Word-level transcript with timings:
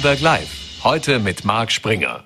Berg 0.00 0.20
Live. 0.20 0.84
Heute 0.84 1.18
mit 1.18 1.44
Marc 1.44 1.72
Springer. 1.72 2.22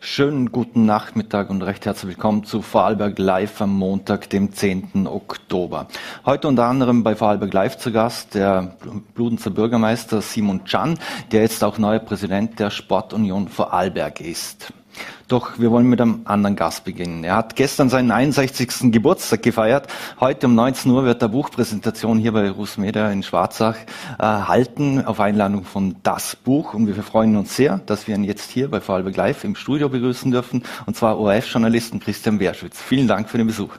Schönen 0.00 0.50
guten 0.52 0.86
Nachmittag 0.86 1.50
und 1.50 1.60
recht 1.60 1.84
herzlich 1.84 2.16
willkommen 2.16 2.44
zu 2.44 2.62
Vorarlberg 2.62 3.18
Live 3.18 3.60
am 3.60 3.76
Montag, 3.76 4.30
dem 4.30 4.54
10. 4.54 5.06
Oktober. 5.06 5.86
Heute 6.24 6.48
unter 6.48 6.64
anderem 6.64 7.02
bei 7.02 7.14
Vorarlberg 7.14 7.52
Live 7.52 7.76
zu 7.76 7.92
Gast 7.92 8.34
der 8.36 8.74
Bludenzer 9.12 9.50
Bürgermeister 9.50 10.22
Simon 10.22 10.64
Can, 10.64 10.98
der 11.30 11.42
jetzt 11.42 11.62
auch 11.62 11.76
neuer 11.76 11.98
Präsident 11.98 12.58
der 12.58 12.70
Sportunion 12.70 13.48
Vorarlberg 13.48 14.22
ist. 14.22 14.72
Doch 15.28 15.58
wir 15.58 15.70
wollen 15.70 15.86
mit 15.86 16.00
einem 16.00 16.22
anderen 16.24 16.56
Gast 16.56 16.84
beginnen. 16.84 17.22
Er 17.24 17.36
hat 17.36 17.54
gestern 17.56 17.88
seinen 17.88 18.10
61. 18.10 18.90
Geburtstag 18.92 19.42
gefeiert. 19.42 19.86
Heute 20.18 20.46
um 20.46 20.54
19 20.54 20.90
Uhr 20.90 21.04
wird 21.04 21.22
der 21.22 21.28
Buchpräsentation 21.28 22.18
hier 22.18 22.32
bei 22.32 22.50
Rusmeda 22.50 23.10
in 23.10 23.22
Schwarzach 23.22 23.76
äh, 24.18 24.22
halten, 24.24 25.04
auf 25.04 25.20
Einladung 25.20 25.64
von 25.64 25.96
Das 26.02 26.34
Buch. 26.36 26.74
Und 26.74 26.86
wir 26.86 26.94
freuen 27.02 27.36
uns 27.36 27.54
sehr, 27.54 27.80
dass 27.86 28.08
wir 28.08 28.14
ihn 28.14 28.24
jetzt 28.24 28.50
hier 28.50 28.70
bei 28.70 28.80
Vorarlberg 28.80 29.16
Live 29.16 29.44
im 29.44 29.54
Studio 29.54 29.88
begrüßen 29.88 30.30
dürfen. 30.30 30.64
Und 30.86 30.96
zwar 30.96 31.18
ORF-Journalisten 31.18 32.00
Christian 32.00 32.40
Wehrschütz. 32.40 32.80
Vielen 32.80 33.06
Dank 33.06 33.28
für 33.28 33.38
den 33.38 33.46
Besuch. 33.46 33.76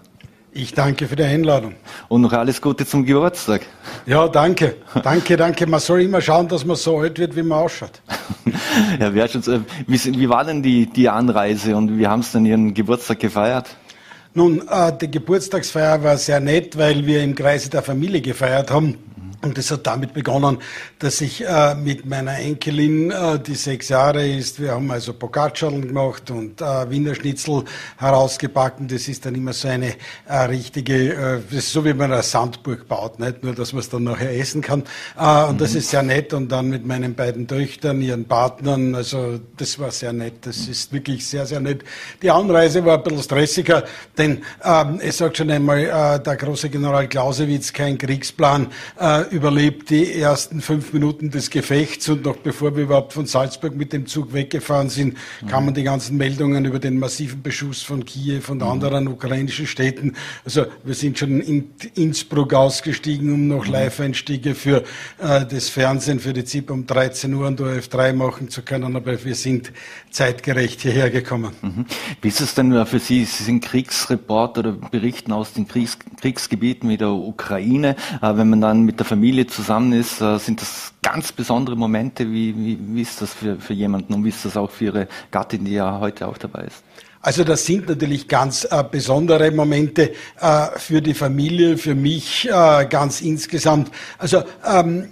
Ich 0.53 0.73
danke 0.73 1.07
für 1.07 1.15
die 1.15 1.23
Einladung. 1.23 1.75
Und 2.09 2.21
noch 2.21 2.33
alles 2.33 2.61
Gute 2.61 2.85
zum 2.85 3.05
Geburtstag. 3.05 3.61
Ja, 4.05 4.27
danke. 4.27 4.75
Danke, 5.01 5.37
danke. 5.37 5.65
Man 5.65 5.79
soll 5.79 6.01
immer 6.01 6.19
schauen, 6.19 6.49
dass 6.49 6.65
man 6.65 6.75
so 6.75 6.99
alt 6.99 7.17
wird, 7.19 7.37
wie 7.37 7.43
man 7.43 7.59
ausschaut. 7.59 8.01
ja, 8.99 9.13
wer 9.13 9.29
schon, 9.29 9.65
wie, 9.87 10.19
wie 10.19 10.27
war 10.27 10.43
denn 10.43 10.61
die, 10.61 10.87
die 10.87 11.07
Anreise 11.07 11.75
und 11.77 11.97
wie 11.97 12.05
haben 12.05 12.21
Sie 12.21 12.33
denn 12.33 12.45
Ihren 12.45 12.73
Geburtstag 12.73 13.21
gefeiert? 13.21 13.77
Nun, 14.33 14.67
äh, 14.67 14.91
die 14.99 15.09
Geburtstagsfeier 15.09 16.03
war 16.03 16.17
sehr 16.17 16.41
nett, 16.41 16.77
weil 16.77 17.05
wir 17.05 17.23
im 17.23 17.33
Kreise 17.33 17.69
der 17.69 17.81
Familie 17.81 18.19
gefeiert 18.21 18.71
haben. 18.71 18.97
Und 19.43 19.57
es 19.57 19.71
hat 19.71 19.87
damit 19.87 20.13
begonnen, 20.13 20.59
dass 20.99 21.19
ich 21.19 21.43
äh, 21.43 21.73
mit 21.73 22.05
meiner 22.05 22.37
Enkelin, 22.37 23.09
äh, 23.09 23.39
die 23.39 23.55
sechs 23.55 23.89
Jahre 23.89 24.27
ist, 24.27 24.61
wir 24.61 24.73
haben 24.73 24.91
also 24.91 25.13
Boccaccialen 25.13 25.87
gemacht 25.87 26.29
und 26.29 26.61
äh, 26.61 26.89
Wiener 26.91 27.15
Schnitzel 27.15 27.63
herausgebacken. 27.97 28.87
Das 28.87 29.07
ist 29.07 29.25
dann 29.25 29.33
immer 29.33 29.53
so 29.53 29.67
eine 29.67 29.95
äh, 30.27 30.35
richtige, 30.43 31.13
äh, 31.13 31.39
das 31.49 31.57
ist 31.57 31.71
so 31.71 31.83
wie 31.85 31.95
man 31.95 32.11
eine 32.11 32.21
Sandburg 32.21 32.87
baut, 32.87 33.19
nicht 33.19 33.43
nur, 33.43 33.55
dass 33.55 33.73
man 33.73 33.79
es 33.79 33.89
dann 33.89 34.03
nachher 34.03 34.31
essen 34.37 34.61
kann. 34.61 34.83
Äh, 35.17 35.45
und 35.45 35.55
mhm. 35.55 35.57
das 35.57 35.73
ist 35.73 35.89
sehr 35.89 36.03
nett. 36.03 36.33
Und 36.33 36.51
dann 36.51 36.69
mit 36.69 36.85
meinen 36.85 37.15
beiden 37.15 37.47
Töchtern, 37.47 37.99
ihren 37.99 38.25
Partnern, 38.25 38.93
also 38.93 39.39
das 39.57 39.79
war 39.79 39.89
sehr 39.89 40.13
nett. 40.13 40.45
Das 40.45 40.67
ist 40.67 40.93
wirklich 40.93 41.25
sehr, 41.27 41.47
sehr 41.47 41.61
nett. 41.61 41.83
Die 42.21 42.29
Anreise 42.29 42.85
war 42.85 42.97
ein 42.97 43.03
bisschen 43.03 43.23
stressiger, 43.23 43.85
denn 44.15 44.43
ähm, 44.63 44.99
es 45.01 45.17
sagt 45.17 45.37
schon 45.37 45.49
einmal 45.49 46.21
der 46.23 46.35
große 46.35 46.69
General 46.69 47.07
Clausewitz, 47.07 47.73
kein 47.73 47.97
Kriegsplan 47.97 48.67
überlebt 49.31 49.89
die 49.89 50.13
ersten 50.13 50.61
fünf 50.61 50.93
Minuten 50.93 51.31
des 51.31 51.49
Gefechts 51.49 52.09
und 52.09 52.25
noch 52.25 52.37
bevor 52.37 52.75
wir 52.75 52.83
überhaupt 52.83 53.13
von 53.13 53.25
Salzburg 53.25 53.75
mit 53.75 53.93
dem 53.93 54.05
Zug 54.05 54.33
weggefahren 54.33 54.89
sind, 54.89 55.15
mhm. 55.41 55.47
kamen 55.47 55.73
die 55.73 55.83
ganzen 55.83 56.17
Meldungen 56.17 56.65
über 56.65 56.79
den 56.79 56.99
massiven 56.99 57.41
Beschuss 57.41 57.81
von 57.81 58.05
Kiew 58.05 58.41
und 58.49 58.57
mhm. 58.57 58.63
anderen 58.63 59.07
ukrainischen 59.07 59.67
Städten. 59.67 60.15
Also 60.43 60.65
wir 60.83 60.93
sind 60.93 61.17
schon 61.17 61.39
in 61.39 61.69
Innsbruck 61.95 62.53
ausgestiegen, 62.53 63.33
um 63.33 63.47
noch 63.47 63.65
mhm. 63.65 63.71
Live-Einstiege 63.71 64.53
für 64.53 64.83
äh, 65.19 65.45
das 65.45 65.69
Fernsehen, 65.69 66.19
für 66.19 66.33
die 66.33 66.43
ZIP 66.43 66.69
um 66.69 66.85
13 66.85 67.33
Uhr 67.33 67.47
und 67.47 67.61
ORF3 67.61 68.13
machen 68.13 68.49
zu 68.49 68.61
können, 68.61 68.95
aber 68.95 69.23
wir 69.23 69.35
sind 69.35 69.71
zeitgerecht 70.09 70.81
hierher 70.81 71.09
gekommen. 71.09 71.51
Mhm. 71.61 71.85
Wie 72.21 72.27
ist 72.27 72.41
es 72.41 72.53
denn 72.53 72.85
für 72.85 72.99
Sie? 72.99 73.23
Sie 73.23 73.43
sind 73.43 73.63
Kriegsreporter 73.63 74.59
oder 74.59 74.71
berichten 74.73 75.31
aus 75.31 75.53
den 75.53 75.67
Kriegs 75.67 75.97
Kriegsgebieten 76.19 76.89
wie 76.89 76.97
der 76.97 77.09
Ukraine. 77.09 77.95
Äh, 78.21 78.35
wenn 78.35 78.49
man 78.49 78.61
dann 78.61 78.83
mit 78.83 78.99
der 78.99 79.05
Familie 79.05 79.20
Familie 79.21 79.45
zusammen 79.45 79.93
ist, 79.93 80.19
äh, 80.19 80.39
sind 80.39 80.63
das 80.63 80.93
ganz 81.03 81.31
besondere 81.31 81.75
Momente. 81.75 82.25
Wie, 82.31 82.57
wie, 82.57 82.79
wie 82.81 83.01
ist 83.03 83.21
das 83.21 83.31
für, 83.31 83.55
für 83.57 83.73
jemanden 83.73 84.15
und 84.15 84.25
wie 84.25 84.29
ist 84.29 84.43
das 84.45 84.57
auch 84.57 84.71
für 84.71 84.85
Ihre 84.85 85.07
Gattin, 85.29 85.63
die 85.63 85.73
ja 85.73 85.99
heute 85.99 86.27
auch 86.27 86.39
dabei 86.39 86.63
ist? 86.63 86.81
Also 87.21 87.43
das 87.43 87.63
sind 87.63 87.87
natürlich 87.87 88.27
ganz 88.27 88.63
äh, 88.63 88.83
besondere 88.83 89.51
Momente 89.51 90.13
äh, 90.39 90.67
für 90.77 91.03
die 91.03 91.13
Familie, 91.13 91.77
für 91.77 91.93
mich 91.93 92.49
äh, 92.49 92.87
ganz 92.87 93.21
insgesamt. 93.21 93.91
Also 94.17 94.41
ähm, 94.67 95.09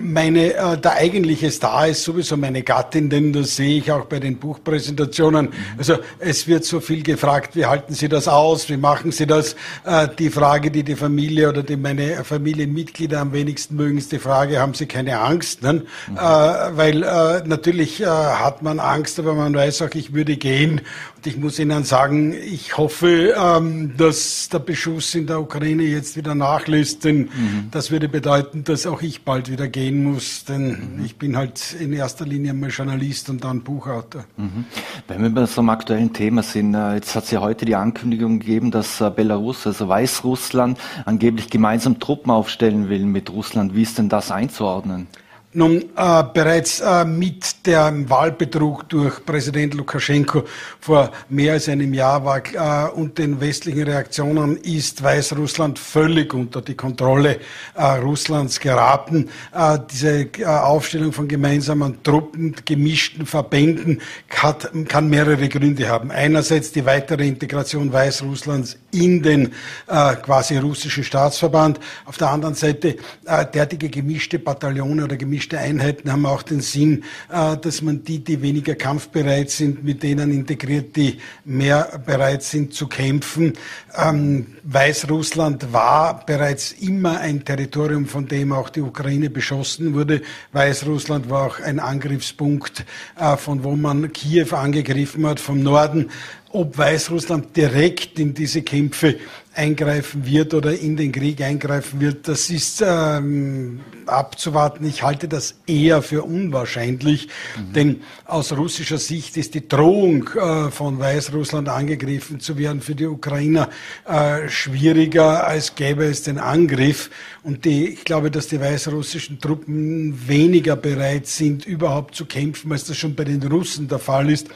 meine, 0.00 0.54
äh, 0.54 0.78
der 0.78 0.92
eigentliche 0.92 1.50
Star 1.50 1.88
ist 1.88 2.04
sowieso 2.04 2.36
meine 2.36 2.62
Gattin, 2.62 3.10
denn 3.10 3.32
das 3.32 3.56
sehe 3.56 3.78
ich 3.78 3.90
auch 3.90 4.04
bei 4.04 4.20
den 4.20 4.36
Buchpräsentationen. 4.36 5.46
Mhm. 5.46 5.52
Also 5.76 5.96
es 6.18 6.46
wird 6.46 6.64
so 6.64 6.80
viel 6.80 7.02
gefragt, 7.02 7.56
wie 7.56 7.66
halten 7.66 7.94
Sie 7.94 8.08
das 8.08 8.28
aus, 8.28 8.68
wie 8.68 8.76
machen 8.76 9.10
Sie 9.10 9.26
das? 9.26 9.56
Äh, 9.84 10.08
die 10.16 10.30
Frage, 10.30 10.70
die 10.70 10.84
die 10.84 10.94
Familie 10.94 11.48
oder 11.48 11.62
die 11.62 11.76
meine 11.76 12.24
Familienmitglieder 12.24 13.20
am 13.20 13.32
wenigsten 13.32 13.76
mögen, 13.76 13.98
ist 13.98 14.12
die 14.12 14.18
Frage, 14.18 14.60
haben 14.60 14.74
Sie 14.74 14.86
keine 14.86 15.18
Angst? 15.18 15.62
Ne? 15.62 15.72
Mhm. 15.72 15.82
Äh, 16.16 16.20
weil 16.20 17.02
äh, 17.02 17.42
natürlich 17.46 18.00
äh, 18.00 18.06
hat 18.06 18.62
man 18.62 18.78
Angst, 18.78 19.18
aber 19.18 19.34
man 19.34 19.54
weiß 19.54 19.82
auch, 19.82 19.94
ich 19.94 20.14
würde 20.14 20.36
gehen. 20.36 20.82
Und 21.16 21.26
ich 21.26 21.36
muss 21.36 21.58
Ihnen 21.58 21.82
sagen, 21.82 22.32
ich 22.32 22.76
hoffe, 22.76 23.34
ähm, 23.36 23.94
dass 23.96 24.48
der 24.50 24.60
Beschuss 24.60 25.16
in 25.16 25.26
der 25.26 25.40
Ukraine 25.40 25.82
jetzt 25.82 26.16
wieder 26.16 26.36
nachlässt, 26.36 27.04
denn 27.04 27.18
mhm. 27.22 27.68
das 27.72 27.90
würde 27.90 28.08
bedeuten, 28.08 28.62
dass 28.62 28.86
auch 28.86 29.02
ich 29.02 29.22
bald 29.22 29.47
wieder 29.48 29.68
gehen 29.68 30.04
muss, 30.04 30.44
denn 30.44 30.96
mhm. 30.96 31.04
ich 31.04 31.16
bin 31.16 31.36
halt 31.36 31.74
in 31.80 31.92
erster 31.92 32.26
Linie 32.26 32.54
mal 32.54 32.70
Journalist 32.70 33.30
und 33.30 33.44
dann 33.44 33.62
Buchautor. 33.62 34.24
Mhm. 34.36 34.64
Wenn 35.06 35.22
wir 35.22 35.30
bei 35.30 35.46
so 35.46 35.60
einem 35.60 35.70
aktuellen 35.70 36.12
Thema 36.12 36.42
sind, 36.42 36.74
äh, 36.74 36.94
jetzt 36.94 37.14
hat 37.14 37.24
es 37.24 37.30
ja 37.30 37.40
heute 37.40 37.64
die 37.64 37.76
Ankündigung 37.76 38.40
gegeben, 38.40 38.70
dass 38.70 39.00
äh, 39.00 39.10
Belarus, 39.10 39.66
also 39.66 39.88
Weißrussland, 39.88 40.78
angeblich 41.04 41.50
gemeinsam 41.50 41.98
Truppen 41.98 42.30
aufstellen 42.30 42.88
will 42.88 43.04
mit 43.04 43.30
Russland. 43.30 43.74
Wie 43.74 43.82
ist 43.82 43.98
denn 43.98 44.08
das 44.08 44.30
einzuordnen? 44.30 45.06
Nun, 45.54 45.82
äh, 45.96 46.24
bereits 46.34 46.80
äh, 46.80 47.06
mit 47.06 47.66
dem 47.66 48.10
Wahlbetrug 48.10 48.86
durch 48.90 49.24
Präsident 49.24 49.72
Lukaschenko 49.72 50.44
vor 50.78 51.10
mehr 51.30 51.54
als 51.54 51.70
einem 51.70 51.94
Jahr 51.94 52.22
war 52.22 52.42
äh, 52.52 52.92
und 52.92 53.16
den 53.16 53.40
westlichen 53.40 53.82
Reaktionen 53.84 54.58
ist 54.58 55.02
Weißrussland 55.02 55.78
völlig 55.78 56.34
unter 56.34 56.60
die 56.60 56.74
Kontrolle 56.74 57.40
äh, 57.74 57.82
Russlands 57.82 58.60
geraten. 58.60 59.30
Äh, 59.54 59.78
diese 59.90 60.28
äh, 60.38 60.44
Aufstellung 60.44 61.14
von 61.14 61.26
gemeinsamen 61.26 62.02
Truppen, 62.02 62.54
gemischten 62.66 63.24
Verbänden 63.24 64.02
hat, 64.28 64.70
kann 64.86 65.08
mehrere 65.08 65.48
Gründe 65.48 65.88
haben. 65.88 66.10
Einerseits 66.10 66.72
die 66.72 66.84
weitere 66.84 67.26
Integration 67.26 67.90
Weißrusslands 67.90 68.76
in 68.90 69.22
den 69.22 69.52
quasi 69.86 70.56
russischen 70.58 71.04
Staatsverband. 71.04 71.78
Auf 72.04 72.18
der 72.18 72.30
anderen 72.30 72.54
Seite 72.54 72.96
derartige 73.24 73.88
gemischte 73.88 74.38
Bataillone 74.38 75.04
oder 75.04 75.16
gemischte 75.16 75.37
gemischte 75.38 75.58
Einheiten 75.58 76.10
haben 76.10 76.26
auch 76.26 76.42
den 76.42 76.60
Sinn, 76.60 77.04
äh, 77.30 77.56
dass 77.56 77.80
man 77.80 78.02
die, 78.02 78.18
die 78.18 78.42
weniger 78.42 78.74
kampfbereit 78.74 79.50
sind, 79.50 79.84
mit 79.84 80.02
denen 80.02 80.32
integriert, 80.32 80.96
die 80.96 81.18
mehr 81.44 82.00
bereit 82.04 82.42
sind 82.42 82.74
zu 82.74 82.88
kämpfen. 82.88 83.52
Ähm, 83.96 84.46
Weißrussland 84.64 85.72
war 85.72 86.26
bereits 86.26 86.72
immer 86.72 87.20
ein 87.20 87.44
Territorium, 87.44 88.06
von 88.06 88.26
dem 88.26 88.52
auch 88.52 88.68
die 88.68 88.80
Ukraine 88.80 89.30
beschossen 89.30 89.94
wurde. 89.94 90.22
Weißrussland 90.52 91.30
war 91.30 91.46
auch 91.46 91.60
ein 91.60 91.78
Angriffspunkt, 91.78 92.84
äh, 93.16 93.36
von 93.36 93.62
wo 93.62 93.76
man 93.76 94.12
Kiew 94.12 94.56
angegriffen 94.56 95.24
hat 95.24 95.38
vom 95.38 95.62
Norden 95.62 96.10
ob 96.50 96.78
Weißrussland 96.78 97.56
direkt 97.56 98.18
in 98.18 98.32
diese 98.32 98.62
Kämpfe 98.62 99.16
eingreifen 99.54 100.24
wird 100.24 100.54
oder 100.54 100.78
in 100.78 100.96
den 100.96 101.10
Krieg 101.10 101.42
eingreifen 101.42 102.00
wird, 102.00 102.28
das 102.28 102.48
ist 102.48 102.82
ähm, 102.86 103.80
abzuwarten. 104.06 104.86
Ich 104.86 105.02
halte 105.02 105.26
das 105.26 105.56
eher 105.66 106.00
für 106.00 106.22
unwahrscheinlich, 106.22 107.28
mhm. 107.56 107.72
denn 107.72 108.00
aus 108.24 108.52
russischer 108.52 108.98
Sicht 108.98 109.36
ist 109.36 109.54
die 109.54 109.66
Drohung 109.66 110.28
äh, 110.28 110.70
von 110.70 110.98
Weißrussland 111.00 111.68
angegriffen 111.68 112.38
zu 112.38 112.56
werden 112.56 112.80
für 112.80 112.94
die 112.94 113.06
Ukrainer 113.06 113.68
äh, 114.06 114.48
schwieriger, 114.48 115.46
als 115.46 115.74
gäbe 115.74 116.04
es 116.04 116.22
den 116.22 116.38
Angriff. 116.38 117.10
Und 117.42 117.64
die, 117.64 117.88
ich 117.88 118.04
glaube, 118.04 118.30
dass 118.30 118.46
die 118.46 118.60
weißrussischen 118.60 119.40
Truppen 119.40 120.28
weniger 120.28 120.76
bereit 120.76 121.26
sind, 121.26 121.66
überhaupt 121.66 122.14
zu 122.14 122.26
kämpfen, 122.26 122.70
als 122.70 122.84
das 122.84 122.96
schon 122.96 123.16
bei 123.16 123.24
den 123.24 123.42
Russen 123.42 123.88
der 123.88 123.98
Fall 123.98 124.30
ist 124.30 124.48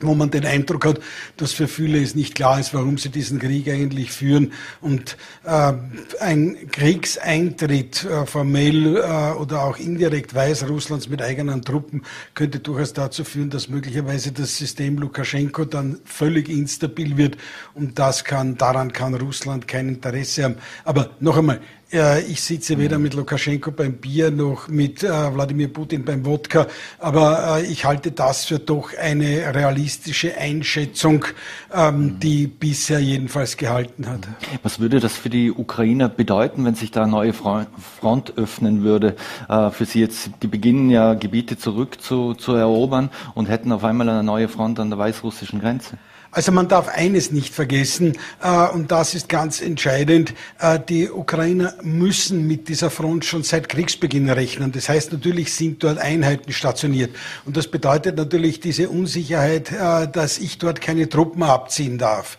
wo 0.00 0.14
man 0.14 0.30
den 0.30 0.44
Eindruck 0.44 0.84
hat, 0.84 1.00
dass 1.36 1.52
für 1.52 1.68
viele 1.68 2.00
es 2.00 2.14
nicht 2.14 2.34
klar 2.34 2.60
ist, 2.60 2.74
warum 2.74 2.98
sie 2.98 3.08
diesen 3.08 3.38
Krieg 3.38 3.68
eigentlich 3.68 4.12
führen. 4.12 4.52
Und 4.80 5.16
äh, 5.44 5.72
ein 6.20 6.56
Kriegseintritt 6.70 8.04
äh, 8.04 8.26
formell 8.26 8.96
äh, 8.96 9.32
oder 9.38 9.62
auch 9.62 9.78
indirekt 9.78 10.34
Weißrusslands 10.34 11.08
mit 11.08 11.22
eigenen 11.22 11.62
Truppen 11.62 12.02
könnte 12.34 12.60
durchaus 12.60 12.92
dazu 12.92 13.24
führen, 13.24 13.50
dass 13.50 13.68
möglicherweise 13.68 14.32
das 14.32 14.56
System 14.56 14.98
Lukaschenko 14.98 15.64
dann 15.64 15.98
völlig 16.04 16.48
instabil 16.48 17.16
wird. 17.16 17.36
Und 17.74 17.98
das 17.98 18.24
kann, 18.24 18.56
daran 18.56 18.92
kann 18.92 19.14
Russland 19.14 19.66
kein 19.66 19.88
Interesse 19.88 20.44
haben. 20.44 20.56
Aber 20.84 21.10
noch 21.20 21.36
einmal, 21.36 21.60
ich 21.90 22.42
sitze 22.42 22.76
weder 22.76 22.98
mit 22.98 23.14
Lukaschenko 23.14 23.70
beim 23.70 23.94
Bier 23.94 24.30
noch 24.30 24.68
mit 24.68 25.02
äh, 25.02 25.08
Wladimir 25.08 25.72
Putin 25.72 26.04
beim 26.04 26.26
Wodka, 26.26 26.66
aber 26.98 27.60
äh, 27.60 27.66
ich 27.66 27.86
halte 27.86 28.10
das 28.12 28.44
für 28.44 28.58
doch 28.58 28.90
eine 28.96 29.54
realistische 29.54 30.36
Einschätzung, 30.36 31.24
ähm, 31.72 32.18
die 32.20 32.46
bisher 32.46 33.00
jedenfalls 33.00 33.56
gehalten 33.56 34.06
hat. 34.06 34.28
Was 34.62 34.80
würde 34.80 35.00
das 35.00 35.16
für 35.16 35.30
die 35.30 35.50
Ukrainer 35.50 36.10
bedeuten, 36.10 36.64
wenn 36.66 36.74
sich 36.74 36.90
da 36.90 37.04
eine 37.04 37.12
neue 37.12 37.32
Front 37.32 38.36
öffnen 38.36 38.82
würde? 38.82 39.16
Äh, 39.48 39.70
für 39.70 39.86
sie 39.86 40.00
jetzt, 40.00 40.30
die 40.42 40.46
beginnen 40.46 40.90
ja 40.90 41.14
Gebiete 41.14 41.56
zurück 41.56 42.02
zu, 42.02 42.34
zu 42.34 42.52
erobern 42.52 43.08
und 43.34 43.48
hätten 43.48 43.72
auf 43.72 43.84
einmal 43.84 44.08
eine 44.10 44.22
neue 44.22 44.48
Front 44.48 44.78
an 44.78 44.90
der 44.90 44.98
weißrussischen 44.98 45.60
Grenze. 45.60 45.96
Also 46.30 46.52
man 46.52 46.68
darf 46.68 46.88
eines 46.88 47.32
nicht 47.32 47.54
vergessen, 47.54 48.12
äh, 48.42 48.68
und 48.68 48.92
das 48.92 49.14
ist 49.14 49.30
ganz 49.30 49.62
entscheidend, 49.62 50.34
äh, 50.60 50.78
die 50.78 51.10
Ukrainer 51.10 51.74
müssen 51.82 52.46
mit 52.46 52.68
dieser 52.68 52.90
Front 52.90 53.24
schon 53.24 53.42
seit 53.44 53.70
Kriegsbeginn 53.70 54.28
rechnen. 54.28 54.70
Das 54.70 54.90
heißt, 54.90 55.10
natürlich 55.12 55.54
sind 55.54 55.82
dort 55.82 55.96
Einheiten 55.98 56.52
stationiert. 56.52 57.16
Und 57.46 57.56
das 57.56 57.66
bedeutet 57.68 58.16
natürlich 58.16 58.60
diese 58.60 58.90
Unsicherheit, 58.90 59.72
äh, 59.72 60.06
dass 60.06 60.36
ich 60.36 60.58
dort 60.58 60.82
keine 60.82 61.08
Truppen 61.08 61.42
abziehen 61.42 61.98
darf. 61.98 62.36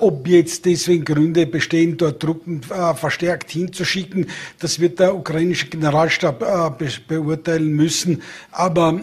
Ob 0.00 0.26
jetzt 0.26 0.64
deswegen 0.64 1.04
Gründe 1.04 1.46
bestehen, 1.46 1.96
dort 1.96 2.20
Truppen 2.20 2.62
verstärkt 2.62 3.50
hinzuschicken, 3.50 4.26
das 4.58 4.80
wird 4.80 4.98
der 4.98 5.14
ukrainische 5.14 5.66
Generalstab 5.68 6.78
be 6.78 6.88
beurteilen 7.06 7.72
müssen. 7.72 8.22
Aber 8.50 9.00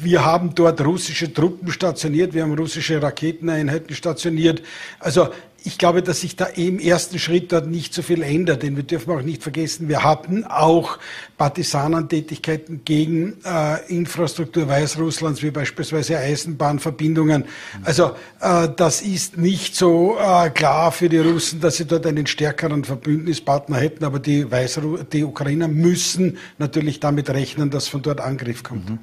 wir 0.00 0.24
haben 0.24 0.54
dort 0.54 0.80
russische 0.80 1.32
Truppen 1.32 1.70
stationiert, 1.70 2.34
wir 2.34 2.42
haben 2.42 2.54
russische 2.54 3.02
Raketeneinheiten 3.02 3.94
stationiert. 3.94 4.62
Also 4.98 5.28
ich 5.64 5.78
glaube, 5.78 6.02
dass 6.02 6.20
sich 6.20 6.36
da 6.36 6.46
im 6.46 6.78
ersten 6.78 7.18
Schritt 7.18 7.52
dort 7.52 7.68
nicht 7.68 7.94
so 7.94 8.02
viel 8.02 8.22
ändert, 8.22 8.62
denn 8.62 8.76
wir 8.76 8.82
dürfen 8.82 9.12
auch 9.12 9.22
nicht 9.22 9.42
vergessen, 9.42 9.88
wir 9.88 10.02
hatten 10.02 10.44
auch 10.44 10.98
Partisanentätigkeiten 11.36 12.84
gegen 12.84 13.36
äh, 13.44 13.86
Infrastruktur 13.88 14.68
Weißrusslands, 14.68 15.42
wie 15.42 15.50
beispielsweise 15.50 16.18
Eisenbahnverbindungen. 16.18 17.44
Also 17.84 18.12
äh, 18.40 18.68
das 18.74 19.02
ist 19.02 19.38
nicht 19.38 19.76
so 19.76 20.16
äh, 20.18 20.50
klar 20.50 20.92
für 20.92 21.08
die 21.08 21.18
Russen, 21.18 21.60
dass 21.60 21.76
sie 21.76 21.84
dort 21.84 22.06
einen 22.06 22.26
stärkeren 22.26 22.84
Verbündnispartner 22.84 23.76
hätten, 23.76 24.04
aber 24.04 24.18
die, 24.18 24.50
Weißru 24.50 24.98
die 25.04 25.24
Ukrainer 25.24 25.68
müssen 25.68 26.38
natürlich 26.58 27.00
damit 27.00 27.30
rechnen, 27.30 27.70
dass 27.70 27.88
von 27.88 28.02
dort 28.02 28.20
Angriff 28.20 28.62
kommt. 28.62 28.90
Mhm. 28.90 28.98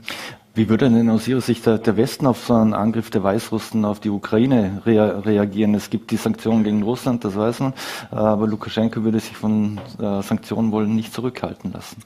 Wie 0.56 0.68
würde 0.68 0.90
denn 0.90 1.10
aus 1.10 1.28
Ihrer 1.28 1.42
Sicht 1.42 1.66
der 1.66 1.96
Westen 1.96 2.26
auf 2.26 2.46
so 2.46 2.54
einen 2.56 2.74
Angriff 2.74 3.10
der 3.10 3.24
Weißrussen 3.24 3.86
auf 3.86 4.00
die 4.00 4.10
Ukraine 4.10 4.82
rea 4.86 5.20
reagieren? 5.20 5.76
Es 5.76 5.90
gibt 5.90 6.12
die 6.12 6.18
Sanktionen 6.18 6.64
gegen 6.64 6.84
Russland, 6.84 7.24
das 7.24 7.36
weiß 7.36 7.60
man, 7.60 7.74
aber 8.12 8.48
Lukaschenko 8.48 9.04
würde 9.04 9.20
sich 9.20 9.38
von 9.38 9.80
äh, 10.00 10.22
Sanktionen 10.24 10.72
wohl 10.72 10.88
nicht 10.88 11.14
zurückhalten 11.14 11.72
lassen. 11.72 12.04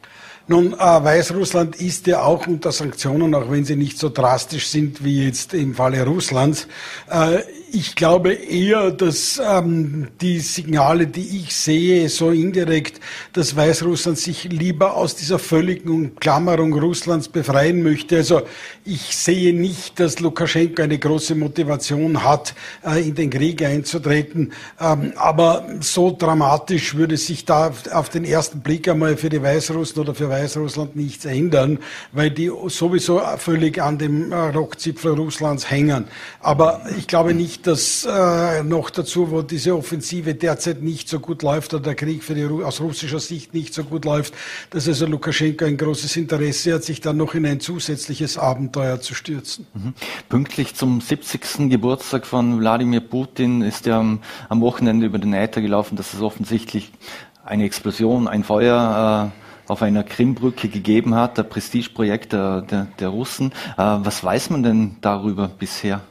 Nun, 0.47 0.73
äh, 0.73 0.77
Weißrussland 0.77 1.77
ist 1.77 2.05
ja 2.07 2.21
auch 2.21 2.45
unter 2.45 2.73
Sanktionen, 2.73 3.33
auch 3.33 3.49
wenn 3.49 3.63
sie 3.63 3.77
nicht 3.77 3.97
so 3.97 4.09
drastisch 4.09 4.67
sind 4.67 5.03
wie 5.03 5.25
jetzt 5.25 5.53
im 5.53 5.73
Falle 5.73 6.05
Russlands. 6.05 6.67
Äh, 7.09 7.39
ich 7.75 7.95
glaube 7.95 8.33
eher, 8.33 8.91
dass 8.91 9.41
ähm, 9.43 10.09
die 10.21 10.39
Signale, 10.41 11.07
die 11.07 11.39
ich 11.39 11.55
sehe, 11.55 12.07
so 12.07 12.29
indirekt, 12.29 12.99
dass 13.33 13.55
Weißrussland 13.55 14.19
sich 14.19 14.43
lieber 14.43 14.95
aus 14.95 15.15
dieser 15.15 15.39
völligen 15.39 15.89
Umklammerung 15.89 16.71
Russlands 16.73 17.29
befreien 17.29 17.81
möchte. 17.81 18.17
Also 18.17 18.43
ich 18.85 19.17
sehe 19.17 19.55
nicht, 19.55 19.99
dass 19.99 20.19
Lukaschenko 20.19 20.83
eine 20.83 20.99
große 20.99 21.33
Motivation 21.33 22.23
hat, 22.23 22.53
äh, 22.85 23.01
in 23.07 23.15
den 23.15 23.31
Krieg 23.31 23.63
einzutreten. 23.63 24.53
Ähm, 24.79 25.13
aber 25.15 25.65
so 25.79 26.15
dramatisch 26.15 26.93
würde 26.93 27.17
sich 27.17 27.43
da 27.45 27.73
auf 27.91 28.09
den 28.09 28.23
ersten 28.23 28.59
Blick 28.59 28.87
einmal 28.87 29.17
für 29.17 29.29
die 29.29 29.41
Weißrussen 29.41 29.99
oder 29.99 30.13
für 30.13 30.29
Weißrussland 30.29 30.95
nichts 30.95 31.25
ändern, 31.25 31.79
weil 32.11 32.29
die 32.29 32.51
sowieso 32.67 33.19
völlig 33.37 33.81
an 33.81 33.97
dem 33.97 34.31
äh, 34.31 34.35
Rockzipfel 34.35 35.13
Russlands 35.13 35.71
hängen. 35.71 36.05
Aber 36.39 36.83
ich 36.99 37.07
glaube 37.07 37.33
nicht, 37.33 37.62
dass 37.67 38.05
äh, 38.05 38.63
noch 38.63 38.89
dazu, 38.89 39.31
wo 39.31 39.41
diese 39.41 39.75
Offensive 39.75 40.35
derzeit 40.35 40.81
nicht 40.81 41.09
so 41.09 41.19
gut 41.19 41.41
läuft 41.41 41.73
oder 41.73 41.83
der 41.83 41.95
Krieg 41.95 42.23
für 42.23 42.35
die, 42.35 42.45
aus 42.45 42.81
russischer 42.81 43.19
Sicht 43.19 43.53
nicht 43.53 43.73
so 43.73 43.83
gut 43.83 44.05
läuft, 44.05 44.33
dass 44.69 44.87
also 44.87 45.05
Lukaschenko 45.05 45.65
ein 45.65 45.77
großes 45.77 46.15
Interesse 46.17 46.73
hat, 46.75 46.83
sich 46.83 47.01
dann 47.01 47.17
noch 47.17 47.33
in 47.33 47.45
ein 47.45 47.59
zusätzliches 47.59 48.37
Abenteuer 48.37 49.01
zu 49.01 49.15
stürzen. 49.15 49.65
Mhm. 49.73 49.93
Pünktlich 50.29 50.75
zum 50.75 51.01
70. 51.01 51.69
Geburtstag 51.69 52.25
von 52.25 52.59
Wladimir 52.59 53.01
Putin 53.01 53.61
ist 53.61 53.87
er 53.87 53.95
am, 53.95 54.19
am 54.49 54.61
Wochenende 54.61 55.05
über 55.05 55.19
den 55.19 55.33
Äther 55.33 55.61
gelaufen, 55.61 55.95
dass 55.95 56.13
es 56.13 56.21
offensichtlich 56.21 56.91
eine 57.45 57.65
Explosion, 57.65 58.27
ein 58.27 58.43
Feuer 58.43 59.31
äh, 59.33 59.71
auf 59.71 59.81
einer 59.81 60.03
Krimbrücke 60.03 60.67
gegeben 60.67 61.15
hat, 61.15 61.37
der 61.37 61.43
Prestigeprojekt 61.43 62.33
der, 62.33 62.61
der, 62.61 62.87
der 62.99 63.09
Russen. 63.09 63.51
Äh, 63.77 63.77
was 63.77 64.23
weiß 64.23 64.49
man 64.49 64.63
denn 64.63 64.97
darüber 65.01 65.47
bisher? 65.47 66.01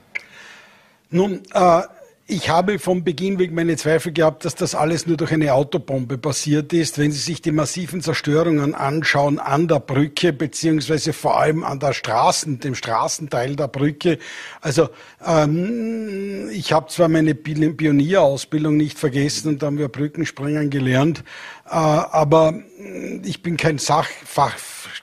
Nun, 1.13 1.43
äh, 1.53 1.83
ich 2.27 2.49
habe 2.49 2.79
vom 2.79 3.05
Beginn 3.05 3.39
weg 3.39 3.53
meine 3.53 3.77
Zweifel 3.77 4.13
gehabt, 4.13 4.47
dass 4.47 4.55
das 4.55 4.75
alles 4.75 5.07
nur 5.07 5.19
durch 5.19 5.33
eine 5.33 5.53
Autobombe 5.53 6.17
passiert 6.17 6.73
ist. 6.73 6.97
Wenn 6.97 7.13
Sie 7.13 7.19
sich 7.19 7.43
die 7.43 7.51
massiven 7.51 8.01
Zerstörungen 8.01 8.75
anschauen 8.75 9.39
an 9.39 9.69
der 9.69 9.81
Brücke, 9.81 10.33
beziehungsweise 10.33 11.13
vor 11.13 11.39
allem 11.39 11.65
an 11.65 11.81
der 11.81 11.93
Straßen, 11.93 12.61
dem 12.61 12.75
Straßenteil 12.75 13.57
der 13.57 13.69
Brücke. 13.69 14.19
Also 14.63 14.89
ähm, 15.27 16.49
ich 16.51 16.73
habe 16.73 16.89
zwar 16.89 17.09
meine 17.09 17.35
Pionierausbildung 17.35 18.79
nicht 18.79 18.99
vergessen 18.99 19.49
und 19.49 19.63
da 19.63 19.67
haben 19.67 19.77
wir 19.77 19.89
Brückenspringen 19.89 20.71
gelernt, 20.71 21.25
äh, 21.67 21.73
aber 21.73 22.55
ich 23.23 23.43
bin 23.43 23.59
kein 23.59 23.77
Sachfach, 23.77 24.55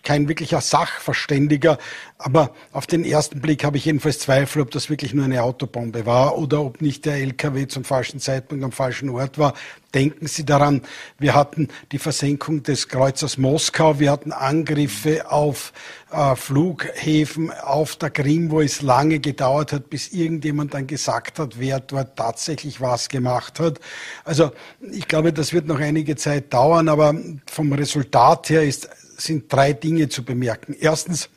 kein 0.03 0.27
wirklicher 0.27 0.61
Sachverständiger, 0.61 1.77
aber 2.17 2.53
auf 2.73 2.85
den 2.85 3.05
ersten 3.05 3.39
Blick 3.39 3.63
habe 3.63 3.77
ich 3.77 3.85
jedenfalls 3.85 4.19
Zweifel, 4.19 4.61
ob 4.61 4.71
das 4.71 4.89
wirklich 4.89 5.13
nur 5.13 5.23
eine 5.23 5.41
Autobombe 5.41 6.05
war 6.05 6.37
oder 6.37 6.61
ob 6.61 6.81
nicht 6.81 7.05
der 7.05 7.15
LKW 7.15 7.67
zum 7.67 7.85
falschen 7.85 8.19
Zeitpunkt 8.19 8.63
am 8.63 8.73
falschen 8.73 9.09
Ort 9.09 9.37
war. 9.37 9.53
Denken 9.93 10.27
Sie 10.27 10.45
daran, 10.45 10.81
wir 11.17 11.33
hatten 11.33 11.69
die 11.91 11.97
Versenkung 11.97 12.61
des 12.61 12.89
Kreuzers 12.89 13.37
Moskau, 13.37 13.99
wir 13.99 14.11
hatten 14.11 14.31
Angriffe 14.31 15.31
auf 15.31 15.73
äh, 16.11 16.35
Flughäfen 16.35 17.51
auf 17.51 17.95
der 17.95 18.09
Krim, 18.09 18.51
wo 18.51 18.61
es 18.61 18.81
lange 18.81 19.19
gedauert 19.19 19.71
hat, 19.71 19.89
bis 19.89 20.09
irgendjemand 20.09 20.73
dann 20.73 20.87
gesagt 20.87 21.39
hat, 21.39 21.59
wer 21.59 21.79
dort 21.79 22.17
tatsächlich 22.17 22.81
was 22.81 23.09
gemacht 23.09 23.59
hat. 23.59 23.79
Also 24.25 24.51
ich 24.91 25.07
glaube, 25.07 25.31
das 25.33 25.53
wird 25.53 25.67
noch 25.67 25.79
einige 25.79 26.15
Zeit 26.17 26.53
dauern, 26.53 26.89
aber 26.89 27.15
vom 27.49 27.71
Resultat 27.73 28.49
her 28.49 28.63
ist, 28.63 28.89
sind 29.19 29.51
drei 29.51 29.73
Dinge 29.73 30.09
zu 30.09 30.23
bemerken. 30.23 30.75
Erstens, 30.79 31.29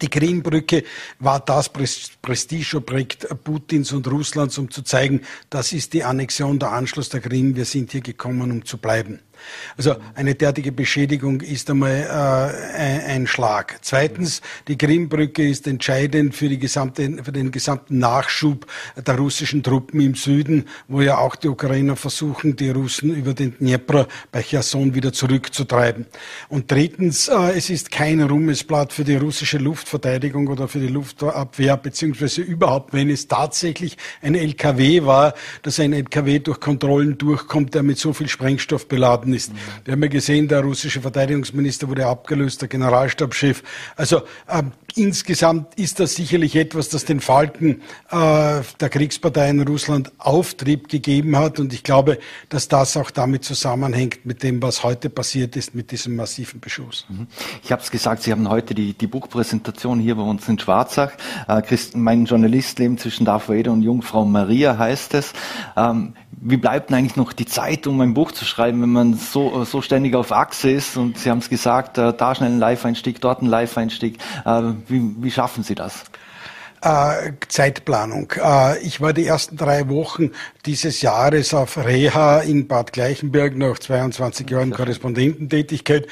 die 0.00 0.08
Krimbrücke 0.08 0.84
war 1.18 1.40
das 1.40 1.70
Prestigeobjekt 2.22 3.26
Putins 3.42 3.92
und 3.92 4.06
Russlands, 4.06 4.56
um 4.58 4.70
zu 4.70 4.82
zeigen, 4.82 5.22
das 5.50 5.72
ist 5.72 5.92
die 5.92 6.04
Annexion, 6.04 6.58
der 6.58 6.72
Anschluss 6.72 7.08
der 7.08 7.20
Krim, 7.20 7.56
wir 7.56 7.64
sind 7.64 7.90
hier 7.92 8.00
gekommen, 8.00 8.50
um 8.50 8.64
zu 8.64 8.78
bleiben. 8.78 9.20
Also 9.76 9.96
eine 10.14 10.34
derartige 10.34 10.72
Beschädigung 10.72 11.40
ist 11.40 11.70
einmal 11.70 11.92
äh, 11.92 13.10
ein 13.10 13.26
Schlag. 13.26 13.78
Zweitens, 13.82 14.40
die 14.66 14.76
Krimbrücke 14.76 15.48
ist 15.48 15.66
entscheidend 15.66 16.34
für, 16.34 16.48
gesamte, 16.56 17.22
für 17.22 17.32
den 17.32 17.50
gesamten 17.50 17.98
Nachschub 17.98 18.66
der 18.96 19.16
russischen 19.16 19.62
Truppen 19.62 20.00
im 20.00 20.14
Süden, 20.14 20.66
wo 20.88 21.00
ja 21.00 21.18
auch 21.18 21.36
die 21.36 21.48
Ukrainer 21.48 21.96
versuchen, 21.96 22.56
die 22.56 22.70
Russen 22.70 23.14
über 23.14 23.34
den 23.34 23.56
Dnepr 23.58 24.08
bei 24.32 24.42
Cherson 24.42 24.94
wieder 24.94 25.12
zurückzutreiben. 25.12 26.06
Und 26.48 26.70
drittens, 26.70 27.28
äh, 27.28 27.56
es 27.56 27.70
ist 27.70 27.90
kein 27.90 28.20
Ruhmesblatt 28.20 28.92
für 28.92 29.04
die 29.04 29.16
russische 29.16 29.58
Luftverteidigung 29.58 30.48
oder 30.48 30.68
für 30.68 30.80
die 30.80 30.88
Luftabwehr, 30.88 31.76
beziehungsweise 31.76 32.42
überhaupt, 32.42 32.92
wenn 32.92 33.10
es 33.10 33.28
tatsächlich 33.28 33.96
ein 34.22 34.34
LKW 34.34 35.04
war, 35.04 35.34
dass 35.62 35.80
ein 35.80 35.92
LKW 35.92 36.38
durch 36.38 36.60
Kontrollen 36.60 37.18
durchkommt, 37.18 37.74
der 37.74 37.82
mit 37.82 37.98
so 37.98 38.12
viel 38.12 38.28
Sprengstoff 38.28 38.88
beladen 38.88 39.27
worden 39.28 39.34
ist. 39.34 39.52
Wir 39.84 39.92
haben 39.92 40.02
ja 40.02 40.08
gesehen, 40.08 40.48
der 40.48 40.60
russische 40.62 41.00
Verteidigungsminister 41.00 41.88
wurde 41.88 42.06
abgelöst, 42.06 42.62
der 42.62 42.68
Generalstabschef. 42.68 43.62
Also 43.96 44.18
äh, 44.46 44.62
insgesamt 44.94 45.74
ist 45.74 46.00
das 46.00 46.14
sicherlich 46.14 46.56
etwas, 46.56 46.88
das 46.88 47.04
den 47.04 47.20
Falken 47.20 47.82
äh, 48.10 48.60
der 48.80 48.88
Kriegsparteien 48.88 49.60
in 49.60 49.68
Russland 49.68 50.12
Auftrieb 50.18 50.88
gegeben 50.88 51.36
hat. 51.36 51.58
Und 51.58 51.72
ich 51.72 51.82
glaube, 51.82 52.18
dass 52.48 52.68
das 52.68 52.96
auch 52.96 53.10
damit 53.10 53.44
zusammenhängt 53.44 54.24
mit 54.24 54.42
dem, 54.42 54.62
was 54.62 54.82
heute 54.82 55.10
passiert 55.10 55.56
ist 55.56 55.74
mit 55.74 55.90
diesem 55.90 56.16
massiven 56.16 56.60
Beschuss. 56.60 57.06
Mhm. 57.08 57.26
Ich 57.62 57.72
habe 57.72 57.82
es 57.82 57.90
gesagt, 57.90 58.22
Sie 58.22 58.32
haben 58.32 58.48
heute 58.48 58.74
die, 58.74 58.94
die 58.94 59.06
Buchpräsentation 59.06 60.00
hier 60.00 60.16
bei 60.16 60.22
uns 60.22 60.48
in 60.48 60.58
Schwarzach. 60.58 61.12
Äh, 61.46 61.62
Christ, 61.62 61.96
mein 61.96 62.24
Journalist 62.24 62.78
lebt 62.78 63.00
zwischen 63.00 63.24
Darth 63.24 63.48
Vader 63.48 63.72
und 63.72 63.82
Jungfrau 63.82 64.24
Maria 64.24 64.76
heißt 64.78 65.14
es. 65.14 65.32
Ähm, 65.76 66.14
wie 66.40 66.56
bleibt 66.56 66.90
denn 66.90 66.96
eigentlich 66.96 67.16
noch 67.16 67.32
die 67.32 67.46
Zeit, 67.46 67.86
um 67.86 68.00
ein 68.00 68.14
Buch 68.14 68.32
zu 68.32 68.44
schreiben, 68.44 68.82
wenn 68.82 68.90
man 68.90 69.17
so, 69.18 69.64
so 69.64 69.82
ständig 69.82 70.14
auf 70.14 70.32
Achse 70.32 70.70
ist? 70.70 70.96
Und 70.96 71.18
Sie 71.18 71.30
haben 71.30 71.38
es 71.38 71.48
gesagt, 71.48 71.98
äh, 71.98 72.12
da 72.12 72.34
schnell 72.34 72.52
ein 72.52 72.58
Live-Einstieg, 72.58 73.20
dort 73.20 73.42
ein 73.42 73.46
Live-Einstieg. 73.46 74.18
Äh, 74.44 74.62
wie, 74.86 75.14
wie 75.18 75.30
schaffen 75.30 75.62
Sie 75.62 75.74
das? 75.74 76.04
Äh, 76.80 77.32
Zeitplanung. 77.48 78.32
Äh, 78.40 78.78
ich 78.80 79.00
war 79.00 79.12
die 79.12 79.26
ersten 79.26 79.56
drei 79.56 79.88
Wochen 79.88 80.30
dieses 80.64 81.02
Jahres 81.02 81.52
auf 81.52 81.76
Reha 81.76 82.38
in 82.40 82.68
Bad 82.68 82.92
Gleichenberg 82.92 83.56
nach 83.56 83.78
22 83.78 84.48
Jahren 84.48 84.70
Korrespondententätigkeit 84.72 86.06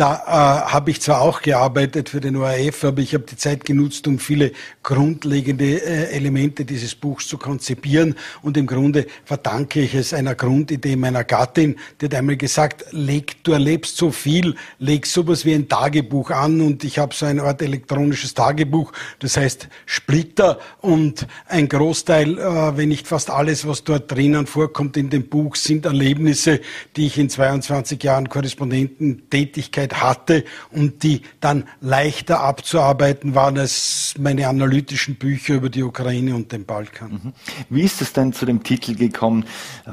da 0.00 0.14
äh, 0.14 0.70
habe 0.72 0.90
ich 0.90 1.02
zwar 1.02 1.20
auch 1.20 1.42
gearbeitet 1.42 2.08
für 2.08 2.20
den 2.20 2.36
ORF, 2.36 2.84
aber 2.84 3.02
ich 3.02 3.12
habe 3.12 3.24
die 3.24 3.36
Zeit 3.36 3.66
genutzt, 3.66 4.06
um 4.06 4.18
viele 4.18 4.52
grundlegende 4.82 5.74
äh, 5.74 6.16
Elemente 6.16 6.64
dieses 6.64 6.94
Buchs 6.94 7.28
zu 7.28 7.36
konzipieren. 7.36 8.14
Und 8.40 8.56
im 8.56 8.66
Grunde 8.66 9.06
verdanke 9.26 9.82
ich 9.82 9.94
es 9.94 10.14
einer 10.14 10.34
Grundidee 10.34 10.96
meiner 10.96 11.22
Gattin, 11.22 11.76
die 12.00 12.06
hat 12.06 12.14
einmal 12.14 12.38
gesagt, 12.38 12.86
leg, 12.92 13.44
du 13.44 13.52
erlebst 13.52 13.98
so 13.98 14.10
viel, 14.10 14.54
leg 14.78 15.04
sowas 15.04 15.44
wie 15.44 15.52
ein 15.52 15.68
Tagebuch 15.68 16.30
an. 16.30 16.62
Und 16.62 16.82
ich 16.82 16.98
habe 16.98 17.14
so 17.14 17.26
eine 17.26 17.42
Art 17.42 17.60
elektronisches 17.60 18.32
Tagebuch, 18.32 18.92
das 19.18 19.36
heißt 19.36 19.68
Splitter. 19.84 20.60
Und 20.80 21.26
ein 21.46 21.68
Großteil, 21.68 22.38
äh, 22.38 22.76
wenn 22.78 22.88
nicht 22.88 23.06
fast 23.06 23.28
alles, 23.28 23.66
was 23.66 23.84
dort 23.84 24.10
drinnen 24.10 24.46
vorkommt 24.46 24.96
in 24.96 25.10
dem 25.10 25.28
Buch, 25.28 25.56
sind 25.56 25.84
Erlebnisse, 25.84 26.62
die 26.96 27.04
ich 27.04 27.18
in 27.18 27.28
22 27.28 28.02
Jahren 28.02 28.30
Korrespondententätigkeit 28.30 29.89
Möglichkeit 29.90 30.02
hatte 30.02 30.44
und 30.72 31.02
die 31.02 31.22
dann 31.40 31.64
leichter 31.80 32.40
abzuarbeiten 32.40 33.34
waren 33.34 33.58
als 33.58 34.14
meine 34.18 34.48
analytischen 34.48 35.16
Bücher 35.16 35.54
über 35.54 35.68
die 35.68 35.82
Ukraine 35.82 36.34
und 36.34 36.52
den 36.52 36.64
Balkan. 36.64 37.12
Mhm. 37.12 37.32
Wie 37.68 37.82
ist 37.82 38.00
es 38.00 38.12
denn 38.12 38.32
zu 38.32 38.46
dem 38.46 38.62
Titel 38.62 38.94
gekommen? 38.94 39.44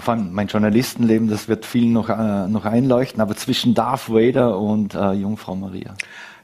Mein 0.05 0.47
Journalistenleben, 0.47 1.27
das 1.27 1.47
wird 1.47 1.65
vielen 1.65 1.93
noch, 1.93 2.09
äh, 2.09 2.47
noch 2.47 2.65
einleuchten, 2.65 3.21
aber 3.21 3.35
zwischen 3.35 3.73
Darth 3.73 4.09
Vader 4.09 4.57
und 4.57 4.93
äh, 4.93 5.13
Jungfrau 5.13 5.55
Maria. 5.55 5.95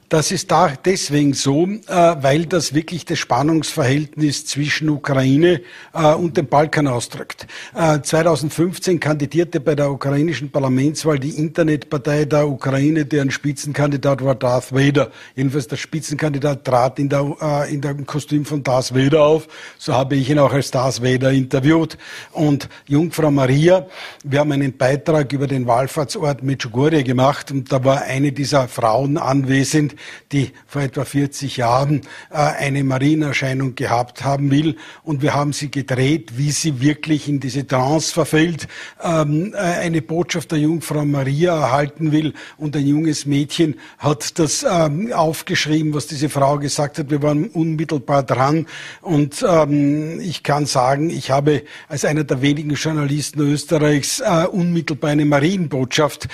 Das 0.08 0.30
ist 0.30 0.50
da 0.50 0.72
deswegen 0.84 1.32
so, 1.32 1.66
äh, 1.66 1.78
weil 1.88 2.46
das 2.46 2.74
wirklich 2.74 3.04
das 3.04 3.18
Spannungsverhältnis 3.18 4.44
zwischen 4.44 4.90
Ukraine 4.90 5.62
äh, 5.94 6.14
und 6.14 6.36
dem 6.36 6.46
Balkan 6.46 6.86
ausdrückt. 6.86 7.46
2015 7.74 8.96
äh, 8.96 8.98
kandidierte 8.98 9.60
bei 9.60 9.74
der 9.74 9.90
ukrainischen 9.90 10.50
Parlamentswahl 10.50 11.18
die 11.18 11.30
Internetpartei 11.30 12.26
der 12.26 12.48
Ukraine, 12.48 13.06
deren 13.06 13.30
Spitzenkandidat 13.30 14.22
war 14.22 14.34
Darth 14.34 14.72
Vader. 14.72 15.10
Jedenfalls 15.36 15.68
der 15.68 15.76
Spitzenkandidat 15.76 16.64
trat 16.64 16.98
in, 16.98 17.08
der, 17.08 17.66
in 17.70 17.80
dem 17.80 18.04
Kostüm 18.06 18.44
von 18.44 18.62
Darth 18.62 18.94
Vader 18.94 19.22
auf. 19.22 19.48
So 19.78 19.94
habe 19.94 20.16
ich 20.16 20.28
ihn 20.28 20.38
auch 20.38 20.52
als 20.52 20.70
Darth 20.70 21.02
Vader 21.02 21.32
interviewt. 21.32 21.96
Und 22.32 22.68
Jungfrau 22.86 23.30
Maria, 23.30 23.86
wir 24.22 24.40
haben 24.40 24.52
einen 24.52 24.76
Beitrag 24.76 25.32
über 25.32 25.46
den 25.46 25.66
Wallfahrtsort 25.66 26.42
Medjugorje 26.42 27.02
gemacht 27.04 27.50
und 27.50 27.72
da 27.72 27.82
war 27.84 28.02
eine 28.02 28.32
dieser 28.32 28.68
Frauen 28.68 29.16
anwesend, 29.16 29.94
die 30.32 30.52
vor 30.66 30.82
etwa 30.82 31.04
40 31.04 31.56
Jahren 31.56 32.02
äh, 32.30 32.36
eine 32.36 32.84
Marienerscheinung 32.84 33.74
gehabt 33.74 34.24
haben 34.24 34.50
will. 34.50 34.76
Und 35.02 35.22
wir 35.22 35.34
haben 35.34 35.52
sie 35.52 35.70
gedreht, 35.70 36.36
wie 36.36 36.50
sie 36.50 36.80
wirklich 36.80 37.28
in 37.28 37.40
diese 37.40 37.66
Trance 37.66 38.12
verfällt, 38.12 38.68
ähm, 39.02 39.54
äh, 39.54 39.58
eine 39.58 40.02
Botschaft 40.02 40.52
der 40.52 40.58
Jungfrau 40.58 41.04
Maria 41.04 41.56
erhalten 41.58 42.12
will. 42.12 42.34
Und 42.56 42.76
ein 42.76 42.86
junges 42.86 43.26
Mädchen 43.26 43.76
hat 43.98 44.38
das 44.38 44.66
ähm, 44.68 45.12
aufgeschrieben, 45.12 45.94
was 45.94 46.06
diese 46.06 46.28
Frau 46.28 46.58
gesagt 46.58 46.98
hat. 46.98 47.10
Wir 47.10 47.22
waren 47.22 47.46
unmittelbar 47.46 48.22
dran. 48.22 48.66
Und 49.00 49.44
ähm, 49.48 50.20
ich 50.20 50.42
kann 50.42 50.66
sagen, 50.66 51.10
ich 51.10 51.30
habe 51.30 51.62
als 51.88 52.04
einer 52.04 52.24
der 52.24 52.42
wenigen 52.42 52.74
Journalisten 52.74 53.40
Österreichs 53.40 54.20
äh, 54.20 54.46
unmittelbar 54.50 55.10
eine 55.10 55.24
Marienbotschaft 55.24 56.28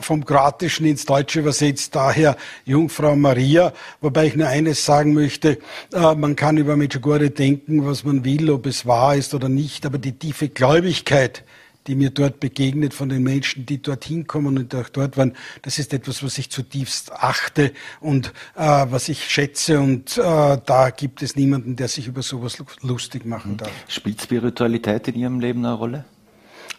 vom 0.00 0.24
Kroatischen 0.24 0.86
ins 0.86 1.04
Deutsche 1.04 1.40
übersetzt. 1.40 1.94
Daher 1.94 2.36
Jungfrau 2.64 2.91
Jungfrau 2.92 3.16
Maria, 3.16 3.72
wobei 4.02 4.26
ich 4.26 4.36
nur 4.36 4.48
eines 4.48 4.84
sagen 4.84 5.14
möchte, 5.14 5.58
äh, 5.94 6.14
man 6.14 6.36
kann 6.36 6.58
über 6.58 6.76
Medjugorje 6.76 7.30
denken, 7.30 7.86
was 7.86 8.04
man 8.04 8.22
will, 8.22 8.50
ob 8.50 8.66
es 8.66 8.84
wahr 8.84 9.16
ist 9.16 9.32
oder 9.32 9.48
nicht, 9.48 9.86
aber 9.86 9.96
die 9.96 10.12
tiefe 10.12 10.50
Gläubigkeit, 10.50 11.42
die 11.86 11.94
mir 11.94 12.10
dort 12.10 12.38
begegnet 12.38 12.92
von 12.92 13.08
den 13.08 13.22
Menschen, 13.22 13.64
die 13.64 13.80
dorthin 13.80 14.26
kommen 14.26 14.58
und 14.58 14.74
auch 14.74 14.90
dort 14.90 15.16
waren, 15.16 15.32
das 15.62 15.78
ist 15.78 15.94
etwas, 15.94 16.22
was 16.22 16.36
ich 16.36 16.50
zutiefst 16.50 17.12
achte 17.12 17.72
und 18.00 18.34
äh, 18.56 18.60
was 18.60 19.08
ich 19.08 19.24
schätze 19.24 19.80
und 19.80 20.18
äh, 20.18 20.58
da 20.66 20.90
gibt 20.94 21.22
es 21.22 21.34
niemanden, 21.34 21.76
der 21.76 21.88
sich 21.88 22.08
über 22.08 22.20
sowas 22.20 22.58
lustig 22.82 23.24
machen 23.24 23.56
darf. 23.56 23.72
Spielt 23.88 24.20
Spiritualität 24.20 25.08
in 25.08 25.14
Ihrem 25.14 25.40
Leben 25.40 25.64
eine 25.64 25.74
Rolle? 25.74 26.04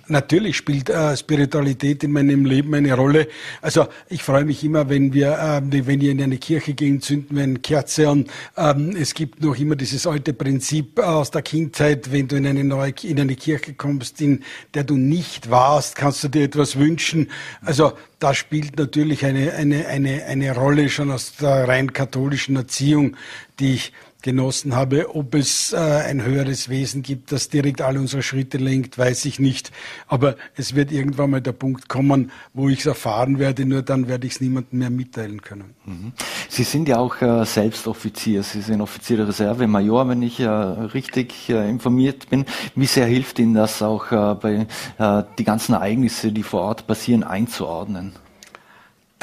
Natürlich 0.08 0.58
spielt 0.58 0.90
äh, 0.90 1.16
Spiritualität 1.16 2.04
in 2.04 2.12
meinem 2.12 2.44
Leben 2.44 2.74
eine 2.76 2.94
Rolle. 2.94 3.30
Also 3.62 3.88
ich 4.10 4.22
freue 4.22 4.44
mich 4.44 4.62
immer, 4.64 4.90
wenn 4.90 5.14
wir, 5.14 5.32
äh, 5.32 5.62
wenn 5.64 6.02
wir 6.02 6.12
in 6.12 6.22
eine 6.22 6.38
Kirche 6.38 6.74
gehen, 6.74 7.00
zünden 7.00 7.38
wir 7.38 7.44
eine 7.44 7.60
Kerze 7.60 8.10
an. 8.10 8.26
Ähm, 8.58 8.96
es 9.00 9.14
gibt 9.14 9.42
noch 9.42 9.58
immer 9.58 9.78
dieses 9.78 10.06
alte 10.06 10.34
Prinzip 10.34 11.00
aus 11.00 11.32
der 11.32 11.42
Kindheit, 11.42 12.12
wenn 12.12 12.28
du 12.28 12.36
in 12.36 12.46
eine 12.46 12.66
neue, 12.66 12.94
in 13.04 13.18
eine 13.18 13.36
Kirche 13.36 13.76
kommst, 13.76 14.20
in 14.20 14.44
der 14.74 14.84
du 14.84 14.98
nicht 14.98 15.50
warst, 15.50 15.96
kannst 15.96 16.22
du 16.26 16.28
dir 16.28 16.44
etwas 16.44 16.78
wünschen. 16.78 17.32
Also 17.62 17.94
da 18.20 18.34
spielt 18.34 18.78
natürlich 18.78 19.26
eine, 19.26 19.54
eine, 19.54 19.88
eine, 19.88 20.26
eine 20.26 20.54
Rolle 20.54 20.90
schon 20.90 21.12
aus 21.12 21.38
der 21.38 21.68
rein 21.68 21.94
katholischen 21.94 22.58
Erziehung, 22.58 23.16
die 23.60 23.76
ich 23.76 23.94
genossen 24.24 24.76
habe. 24.76 25.16
Ob 25.16 25.36
es 25.36 25.74
äh, 25.74 25.78
ein 25.78 26.24
höheres 26.24 26.70
Wesen 26.70 27.04
gibt, 27.04 27.32
das 27.32 27.50
direkt 27.50 27.82
alle 27.82 28.00
unsere 28.00 28.24
Schritte 28.24 28.58
lenkt, 28.58 28.98
weiß 28.98 29.26
ich 29.26 29.40
nicht. 29.40 29.72
Aber 30.08 30.36
es 30.56 30.74
wird 30.74 30.92
irgendwann 30.92 31.30
mal 31.30 31.42
der 31.42 31.52
Punkt 31.52 31.88
kommen, 31.88 32.32
wo 32.54 32.70
ich 32.70 32.80
es 32.80 32.86
erfahren 32.88 33.38
werde. 33.38 33.66
Nur 33.66 33.84
dann 33.84 34.08
werde 34.08 34.26
ich 34.26 34.34
es 34.34 34.42
niemandem 34.42 34.80
mehr 34.80 34.90
mitteilen 34.90 35.42
können. 35.42 35.76
Mhm. 35.86 36.14
Sie 36.50 36.64
sind 36.64 36.88
ja 36.88 36.98
auch 36.98 37.22
äh, 37.22 37.46
selbst 37.46 37.88
Offizier. 37.88 38.42
Sie 38.42 38.62
sind 38.62 38.82
Offizier 38.82 39.18
der 39.18 39.28
Reserve, 39.28 39.68
Major, 39.68 40.08
wenn 40.08 40.24
ich 40.24 40.40
äh, 40.40 40.48
richtig 40.48 41.50
äh, 41.50 41.70
informiert 41.70 42.30
bin. 42.30 42.46
Wie 42.76 42.86
sehr 42.86 43.06
hilft 43.06 43.38
Ihnen 43.40 43.54
das 43.54 43.82
auch 43.82 44.12
äh, 44.12 44.36
bei 44.36 44.68
äh, 44.98 45.24
die 45.38 45.44
ganzen 45.44 45.74
Ereignisse, 45.74 46.32
die 46.32 46.44
vor 46.44 46.62
Ort 46.62 46.88
passieren, 46.88 47.24
einzuordnen? 47.24 48.14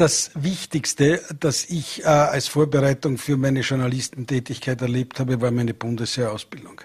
Das 0.01 0.31
Wichtigste, 0.35 1.21
das 1.39 1.67
ich 1.67 2.03
äh, 2.03 2.07
als 2.07 2.49
Vorbereitung 2.49 3.19
für 3.19 3.37
meine 3.37 3.61
Journalistentätigkeit 3.61 4.81
erlebt 4.81 5.21
habe, 5.21 5.41
war 5.43 5.51
meine 5.51 5.75
Bundeswehrausbildung. 5.75 6.81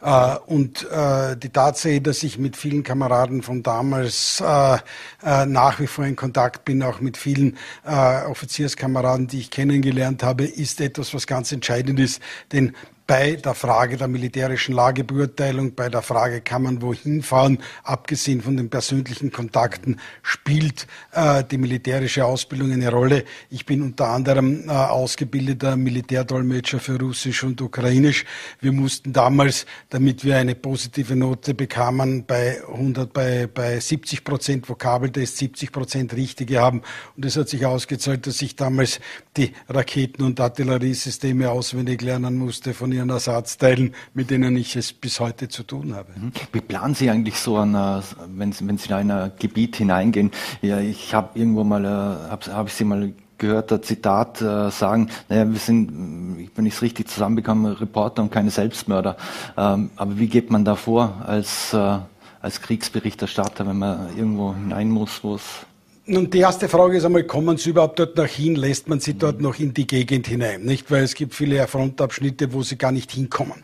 Äh, 0.00 0.36
und 0.46 0.88
äh, 0.88 1.36
die 1.36 1.48
Tatsache, 1.48 2.00
dass 2.00 2.22
ich 2.22 2.38
mit 2.38 2.56
vielen 2.56 2.84
Kameraden 2.84 3.42
von 3.42 3.64
damals 3.64 4.40
äh, 4.40 4.78
äh 5.24 5.46
nach 5.46 5.80
wie 5.80 5.88
vor 5.88 6.04
in 6.04 6.14
Kontakt 6.14 6.64
bin, 6.64 6.82
auch 6.84 7.00
mit 7.00 7.16
vielen 7.16 7.56
äh, 7.84 8.22
Offizierskameraden, 8.24 9.26
die 9.26 9.40
ich 9.40 9.50
kennengelernt 9.50 10.22
habe, 10.22 10.44
ist 10.44 10.80
etwas, 10.80 11.12
was 11.12 11.26
ganz 11.26 11.50
entscheidend 11.50 11.98
ist. 11.98 12.22
Denn 12.52 12.76
bei 13.10 13.34
der 13.34 13.54
Frage 13.54 13.96
der 13.96 14.06
militärischen 14.06 14.72
Lagebeurteilung, 14.72 15.74
bei 15.74 15.88
der 15.88 16.00
Frage, 16.00 16.42
kann 16.42 16.62
man 16.62 16.80
wohin 16.80 17.24
fahren, 17.24 17.58
abgesehen 17.82 18.40
von 18.40 18.56
den 18.56 18.70
persönlichen 18.70 19.32
Kontakten, 19.32 19.98
spielt 20.22 20.86
äh, 21.10 21.42
die 21.42 21.58
militärische 21.58 22.24
Ausbildung 22.24 22.70
eine 22.70 22.88
Rolle. 22.88 23.24
Ich 23.48 23.66
bin 23.66 23.82
unter 23.82 24.10
anderem 24.10 24.68
äh, 24.68 24.70
ausgebildeter 24.70 25.76
Militärdolmetscher 25.76 26.78
für 26.78 27.00
Russisch 27.00 27.42
und 27.42 27.60
Ukrainisch. 27.60 28.24
Wir 28.60 28.70
mussten 28.70 29.12
damals, 29.12 29.66
damit 29.88 30.22
wir 30.22 30.36
eine 30.36 30.54
positive 30.54 31.16
Note 31.16 31.54
bekamen, 31.54 32.26
bei 32.26 32.62
100, 32.64 33.12
bei, 33.12 33.48
bei 33.52 33.80
70 33.80 34.22
Prozent 34.22 34.68
Vokabeltest 34.68 35.36
70 35.36 35.72
Prozent 35.72 36.14
richtige 36.14 36.60
haben. 36.60 36.82
Und 37.16 37.24
es 37.24 37.36
hat 37.36 37.48
sich 37.48 37.66
ausgezahlt, 37.66 38.28
dass 38.28 38.40
ich 38.40 38.54
damals 38.54 39.00
die 39.36 39.52
Raketen- 39.68 40.22
und 40.22 40.38
Artilleriesysteme 40.38 41.50
auswendig 41.50 42.02
lernen 42.02 42.36
musste 42.36 42.72
von 42.72 42.99
ihren 43.00 43.10
Ersatzteilen, 43.10 43.94
mit 44.14 44.30
denen 44.30 44.56
ich 44.56 44.76
es 44.76 44.92
bis 44.92 45.20
heute 45.20 45.48
zu 45.48 45.62
tun 45.62 45.94
habe. 45.94 46.12
Mhm. 46.14 46.32
Wie 46.52 46.60
planen 46.60 46.94
Sie 46.94 47.10
eigentlich 47.10 47.38
so 47.38 47.56
an, 47.56 47.74
äh, 47.74 48.02
wenn 48.28 48.52
Sie, 48.52 48.66
wenn 48.66 48.78
Sie 48.78 48.92
in 48.92 49.10
ein 49.10 49.32
Gebiet 49.38 49.76
hineingehen? 49.76 50.30
Ja, 50.62 50.78
ich 50.78 51.14
habe 51.14 51.38
irgendwo 51.38 51.64
mal, 51.64 51.84
äh, 51.84 51.88
habe 51.88 52.46
hab 52.54 52.66
ich 52.68 52.74
Sie 52.74 52.84
mal 52.84 53.12
gehört, 53.38 53.72
ein 53.72 53.82
Zitat 53.82 54.42
äh, 54.42 54.70
sagen, 54.70 55.08
naja, 55.28 55.50
wir 55.50 55.58
sind, 55.58 56.48
wenn 56.54 56.66
ich 56.66 56.74
es 56.74 56.82
richtig 56.82 57.08
zusammenbekomme, 57.08 57.80
Reporter 57.80 58.22
und 58.22 58.30
keine 58.30 58.50
Selbstmörder. 58.50 59.16
Ähm, 59.56 59.90
aber 59.96 60.18
wie 60.18 60.28
geht 60.28 60.50
man 60.50 60.64
da 60.64 60.76
vor 60.76 61.22
als, 61.26 61.72
äh, 61.72 61.98
als 62.42 62.60
Kriegsberichterstatter, 62.60 63.66
wenn 63.66 63.78
man 63.78 64.16
irgendwo 64.16 64.54
hinein 64.54 64.90
muss, 64.90 65.24
wo 65.24 65.36
es 65.36 65.66
nun, 66.10 66.28
die 66.28 66.40
erste 66.40 66.68
Frage 66.68 66.96
ist 66.96 67.04
einmal, 67.04 67.22
kommen 67.22 67.56
Sie 67.56 67.70
überhaupt 67.70 67.98
dort 68.00 68.16
noch 68.16 68.26
hin? 68.26 68.56
Lässt 68.56 68.88
man 68.88 68.98
Sie 68.98 69.14
dort 69.14 69.40
noch 69.40 69.58
in 69.60 69.72
die 69.72 69.86
Gegend 69.86 70.26
hinein? 70.26 70.62
Nicht? 70.62 70.90
Weil 70.90 71.04
es 71.04 71.14
gibt 71.14 71.34
viele 71.34 71.64
Frontabschnitte, 71.68 72.52
wo 72.52 72.62
Sie 72.62 72.76
gar 72.76 72.90
nicht 72.90 73.12
hinkommen. 73.12 73.62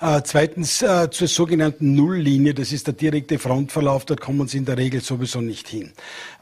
Äh, 0.00 0.22
zweitens, 0.22 0.80
äh, 0.82 1.10
zur 1.10 1.26
sogenannten 1.26 1.94
Nulllinie, 1.94 2.54
das 2.54 2.72
ist 2.72 2.86
der 2.86 2.94
direkte 2.94 3.38
Frontverlauf, 3.38 4.04
dort 4.04 4.20
kommen 4.20 4.46
Sie 4.46 4.58
in 4.58 4.64
der 4.64 4.78
Regel 4.78 5.00
sowieso 5.00 5.40
nicht 5.40 5.66
hin. 5.66 5.92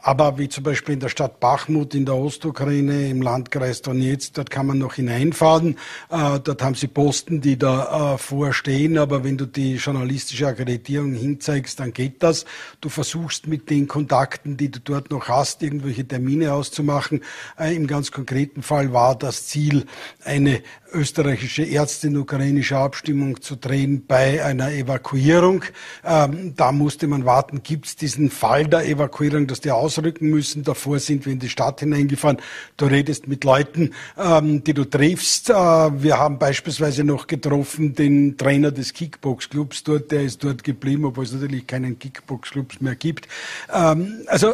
Aber 0.07 0.37
wie 0.37 0.47
zum 0.47 0.63
Beispiel 0.63 0.93
in 0.93 1.01
der 1.01 1.09
Stadt 1.09 1.41
Bachmut 1.41 1.93
in 1.93 2.05
der 2.05 2.15
Ostukraine, 2.15 3.09
im 3.09 3.21
Landkreis 3.21 3.81
Donetsk, 3.81 4.35
dort 4.35 4.49
kann 4.49 4.65
man 4.65 4.77
noch 4.77 4.93
hineinfahren. 4.93 5.75
Äh, 6.09 6.39
dort 6.39 6.63
haben 6.63 6.75
Sie 6.75 6.87
Posten, 6.87 7.41
die 7.41 7.57
da 7.57 8.13
äh, 8.13 8.17
vorstehen, 8.17 8.97
aber 8.99 9.25
wenn 9.25 9.37
du 9.37 9.45
die 9.45 9.75
journalistische 9.75 10.47
Akkreditierung 10.47 11.13
hinzeigst, 11.13 11.81
dann 11.81 11.91
geht 11.91 12.23
das. 12.23 12.45
Du 12.79 12.87
versuchst 12.87 13.47
mit 13.47 13.69
den 13.69 13.89
Kontakten, 13.89 14.55
die 14.55 14.71
du 14.71 14.79
dort 14.79 15.11
noch 15.11 15.27
hast, 15.27 15.61
irgendwelche 15.61 16.07
Termine 16.07 16.53
auszumachen. 16.53 17.21
Äh, 17.59 17.75
Im 17.75 17.85
ganz 17.85 18.13
konkreten 18.13 18.63
Fall 18.63 18.93
war 18.93 19.13
das 19.13 19.47
Ziel, 19.47 19.87
eine 20.23 20.61
österreichische 20.93 21.63
Ärztin 21.69 22.17
ukrainische 22.17 22.77
Abstimmung 22.77 23.41
zu 23.41 23.55
drehen 23.55 24.05
bei 24.05 24.43
einer 24.43 24.71
Evakuierung. 24.71 25.63
Ähm, 26.05 26.53
da 26.55 26.71
musste 26.71 27.07
man 27.07 27.25
warten, 27.25 27.63
gibt 27.63 27.87
es 27.87 27.95
diesen 27.95 28.29
Fall 28.29 28.67
der 28.67 28.87
Evakuierung, 28.87 29.47
dass 29.47 29.61
die 29.61 29.71
ausrücken 29.71 30.29
müssen. 30.29 30.63
Davor 30.63 30.99
sind 30.99 31.25
wir 31.25 31.33
in 31.33 31.39
die 31.39 31.49
Stadt 31.49 31.79
hineingefahren. 31.79 32.37
Du 32.77 32.85
redest 32.85 33.27
mit 33.27 33.43
Leuten, 33.43 33.91
ähm, 34.17 34.63
die 34.63 34.73
du 34.73 34.85
triffst. 34.85 35.49
Äh, 35.49 35.53
wir 35.53 36.17
haben 36.17 36.39
beispielsweise 36.39 37.03
noch 37.03 37.27
getroffen 37.27 37.93
den 37.93 38.37
Trainer 38.37 38.71
des 38.71 38.93
Kickbox-Clubs 38.93 39.83
dort, 39.83 40.11
der 40.11 40.23
ist 40.23 40.43
dort 40.43 40.63
geblieben, 40.63 41.05
obwohl 41.05 41.25
es 41.25 41.33
natürlich 41.33 41.67
keinen 41.67 41.99
Kickbox-Clubs 41.99 42.81
mehr 42.81 42.95
gibt. 42.95 43.27
Ähm, 43.73 44.23
also 44.27 44.53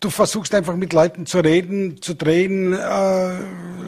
du 0.00 0.08
versuchst 0.08 0.54
einfach 0.54 0.76
mit 0.76 0.92
Leuten 0.92 1.26
zu 1.26 1.40
reden, 1.40 2.00
zu 2.00 2.14
drehen, 2.14 2.72
äh, 2.72 3.38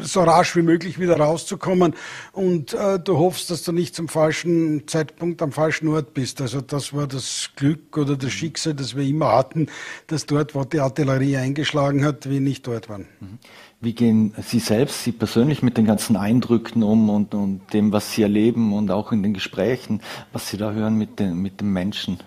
so 0.03 0.23
rasch 0.23 0.55
wie 0.57 0.63
möglich 0.63 1.01
wieder 1.01 1.17
rauszukommen 1.17 1.95
und 2.33 2.75
äh, 2.75 2.99
du 2.99 3.17
hoffst, 3.17 3.51
dass 3.51 3.63
du 3.63 3.73
nicht 3.73 3.95
zum 3.95 4.09
falschen 4.09 4.87
Zeitpunkt 4.87 5.41
am 5.41 5.53
falschen 5.53 5.89
Ort 5.89 6.13
bist. 6.13 6.41
Also 6.41 6.61
das 6.61 6.93
war 6.93 7.07
das 7.07 7.51
Glück 7.57 7.97
oder 7.97 8.17
das 8.17 8.33
Schicksal, 8.33 8.75
das 8.75 8.95
wir 8.95 9.05
immer 9.05 9.33
hatten, 9.33 9.69
dass 10.07 10.27
dort, 10.27 10.55
wo 10.55 10.65
die 10.65 10.81
Artillerie 10.81 11.39
eingeschlagen 11.39 12.05
hat, 12.05 12.29
wir 12.29 12.41
nicht 12.41 12.67
dort 12.67 12.89
waren. 12.89 13.07
Mhm. 13.21 13.39
Wie 13.81 13.95
gehen 13.95 14.33
Sie 14.47 14.61
selbst, 14.61 15.03
Sie 15.03 15.11
persönlich 15.11 15.63
mit 15.63 15.77
den 15.77 15.87
ganzen 15.87 16.17
Eindrücken 16.17 16.85
um 16.85 17.11
und, 17.11 17.35
und 17.35 17.63
dem, 17.73 17.91
was 17.93 18.13
Sie 18.13 18.23
erleben 18.23 18.73
und 18.73 18.93
auch 18.93 19.11
in 19.11 19.25
den 19.25 19.35
Gesprächen, 19.35 20.03
was 20.33 20.49
Sie 20.49 20.57
da 20.57 20.71
hören 20.71 20.97
mit 20.97 21.19
den, 21.19 21.39
mit 21.39 21.61
den 21.61 21.73
Menschen? 21.73 22.19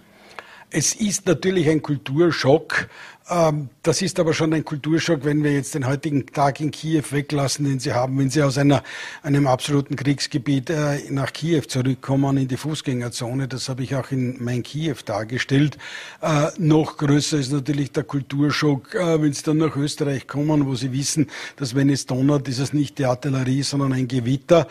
Es 0.69 0.93
ist 0.93 1.25
natürlich 1.25 1.69
ein 1.69 1.81
Kulturschock. 1.81 2.89
Ähm, 3.27 3.69
das 3.81 4.03
ist 4.03 4.19
aber 4.19 4.33
schon 4.33 4.53
ein 4.53 4.63
Kulturschock, 4.63 5.25
wenn 5.25 5.43
wir 5.43 5.51
jetzt 5.51 5.73
den 5.73 5.87
heutigen 5.87 6.27
Tag 6.27 6.59
in 6.59 6.69
Kiew 6.69 7.03
weglassen, 7.09 7.65
den 7.65 7.79
Sie 7.79 7.93
haben, 7.93 8.19
wenn 8.19 8.29
Sie 8.29 8.43
aus 8.43 8.57
einer, 8.59 8.83
einem 9.23 9.47
absoluten 9.47 9.95
Kriegsgebiet 9.95 10.69
äh, 10.69 10.99
nach 11.09 11.33
Kiew 11.33 11.61
zurückkommen, 11.61 12.37
in 12.37 12.47
die 12.47 12.57
Fußgängerzone. 12.57 13.47
Das 13.47 13.67
habe 13.67 13.81
ich 13.81 13.95
auch 13.95 14.11
in 14.11 14.43
mein 14.43 14.61
Kiew 14.61 14.97
dargestellt. 15.05 15.77
Äh, 16.21 16.49
noch 16.59 16.97
größer 16.97 17.39
ist 17.39 17.51
natürlich 17.51 17.91
der 17.91 18.03
Kulturschock, 18.03 18.93
äh, 18.93 19.19
wenn 19.19 19.33
Sie 19.33 19.43
dann 19.43 19.57
nach 19.57 19.75
Österreich 19.75 20.27
kommen, 20.27 20.67
wo 20.67 20.75
Sie 20.75 20.91
wissen, 20.91 21.27
dass 21.55 21.73
wenn 21.73 21.89
es 21.89 22.05
donnert, 22.05 22.47
ist 22.47 22.59
es 22.59 22.73
nicht 22.73 22.99
die 22.99 23.05
Artillerie, 23.05 23.63
sondern 23.63 23.93
ein 23.93 24.07
Gewitter. 24.07 24.67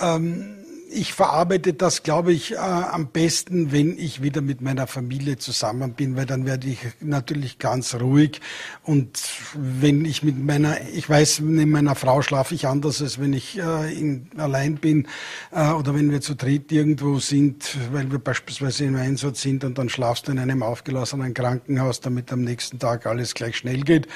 Ähm, 0.00 0.57
ich 0.90 1.12
verarbeite 1.12 1.74
das, 1.74 2.02
glaube 2.02 2.32
ich, 2.32 2.52
äh, 2.52 2.56
am 2.56 3.08
besten, 3.08 3.72
wenn 3.72 3.98
ich 3.98 4.22
wieder 4.22 4.40
mit 4.40 4.60
meiner 4.60 4.86
Familie 4.86 5.36
zusammen 5.36 5.92
bin, 5.92 6.16
weil 6.16 6.26
dann 6.26 6.46
werde 6.46 6.66
ich 6.68 6.78
natürlich 7.00 7.58
ganz 7.58 7.94
ruhig. 7.94 8.40
Und 8.82 9.20
wenn 9.54 10.04
ich 10.04 10.22
mit 10.22 10.38
meiner, 10.42 10.76
ich 10.94 11.08
weiß, 11.08 11.40
mit 11.40 11.68
meiner 11.68 11.94
Frau 11.94 12.22
schlafe 12.22 12.54
ich 12.54 12.66
anders, 12.66 13.02
als 13.02 13.20
wenn 13.20 13.32
ich 13.32 13.58
äh, 13.58 13.92
in, 13.92 14.28
allein 14.36 14.76
bin 14.76 15.06
äh, 15.52 15.70
oder 15.70 15.94
wenn 15.94 16.10
wir 16.10 16.20
zu 16.20 16.34
dritt 16.34 16.72
irgendwo 16.72 17.18
sind, 17.18 17.76
weil 17.92 18.10
wir 18.10 18.18
beispielsweise 18.18 18.84
im 18.84 18.96
Einsatz 18.96 19.42
sind 19.42 19.64
und 19.64 19.76
dann 19.76 19.88
schlafst 19.88 20.28
du 20.28 20.32
in 20.32 20.38
einem 20.38 20.62
aufgelassenen 20.62 21.34
Krankenhaus, 21.34 22.00
damit 22.00 22.32
am 22.32 22.42
nächsten 22.42 22.78
Tag 22.78 23.06
alles 23.06 23.34
gleich 23.34 23.56
schnell 23.56 23.82
geht. 23.82 24.08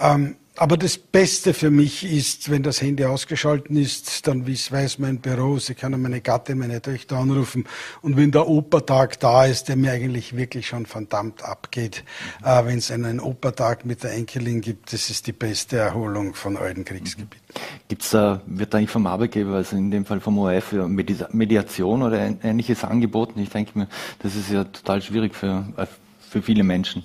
Ähm, 0.00 0.36
aber 0.58 0.76
das 0.76 0.98
Beste 0.98 1.54
für 1.54 1.70
mich 1.70 2.04
ist, 2.04 2.50
wenn 2.50 2.64
das 2.64 2.82
Handy 2.82 3.04
ausgeschalten 3.04 3.76
ist, 3.76 4.26
dann 4.26 4.44
weiß 4.46 4.98
mein 4.98 5.20
Büro, 5.20 5.58
sie 5.58 5.74
können 5.74 6.02
meine 6.02 6.20
Gattin, 6.20 6.58
meine 6.58 6.82
Töchter 6.82 7.16
anrufen. 7.16 7.64
Und 8.02 8.16
wenn 8.16 8.32
der 8.32 8.48
Opertag 8.48 9.20
da 9.20 9.44
ist, 9.44 9.68
der 9.68 9.76
mir 9.76 9.92
eigentlich 9.92 10.36
wirklich 10.36 10.66
schon 10.66 10.84
verdammt 10.84 11.44
abgeht, 11.44 12.02
äh, 12.44 12.64
wenn 12.64 12.78
es 12.78 12.90
einen 12.90 13.20
Opertag 13.20 13.84
mit 13.84 14.02
der 14.02 14.14
Enkelin 14.14 14.60
gibt, 14.60 14.92
das 14.92 15.10
ist 15.10 15.28
die 15.28 15.32
beste 15.32 15.76
Erholung 15.76 16.34
von 16.34 16.56
allen 16.56 16.84
Kriegsgebieten. 16.84 17.46
Gibt's 17.86 18.10
da, 18.10 18.42
wird 18.46 18.74
da 18.74 18.78
eigentlich 18.78 18.90
vom 18.90 19.06
Arbeitgeber, 19.06 19.54
also 19.54 19.76
in 19.76 19.92
dem 19.92 20.04
Fall 20.04 20.20
vom 20.20 20.38
ORF, 20.38 20.72
Mediation 20.72 22.02
oder 22.02 22.34
ähnliches 22.42 22.82
angeboten? 22.82 23.38
Ich 23.40 23.50
denke 23.50 23.78
mir, 23.78 23.88
das 24.18 24.34
ist 24.34 24.50
ja 24.50 24.64
total 24.64 25.02
schwierig 25.02 25.36
für, 25.36 25.68
äh, 25.76 25.86
für 26.28 26.42
viele 26.42 26.64
Menschen. 26.64 27.04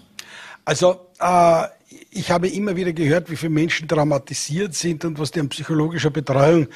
Also 0.66 1.08
äh, 1.20 1.66
ich 2.16 2.32
habe 2.32 2.48
immer 2.48 2.76
wieder 2.76 2.94
gehört, 2.94 3.30
wie 3.30 3.36
viele 3.36 3.52
Menschen 3.52 3.88
traumatisiert 3.88 4.74
sind 4.74 5.06
und 5.06 5.20
was 5.20 5.32
die 5.32 5.40
an 5.40 5.50
psychologischer 5.50 6.10
Betreuung 6.10 6.68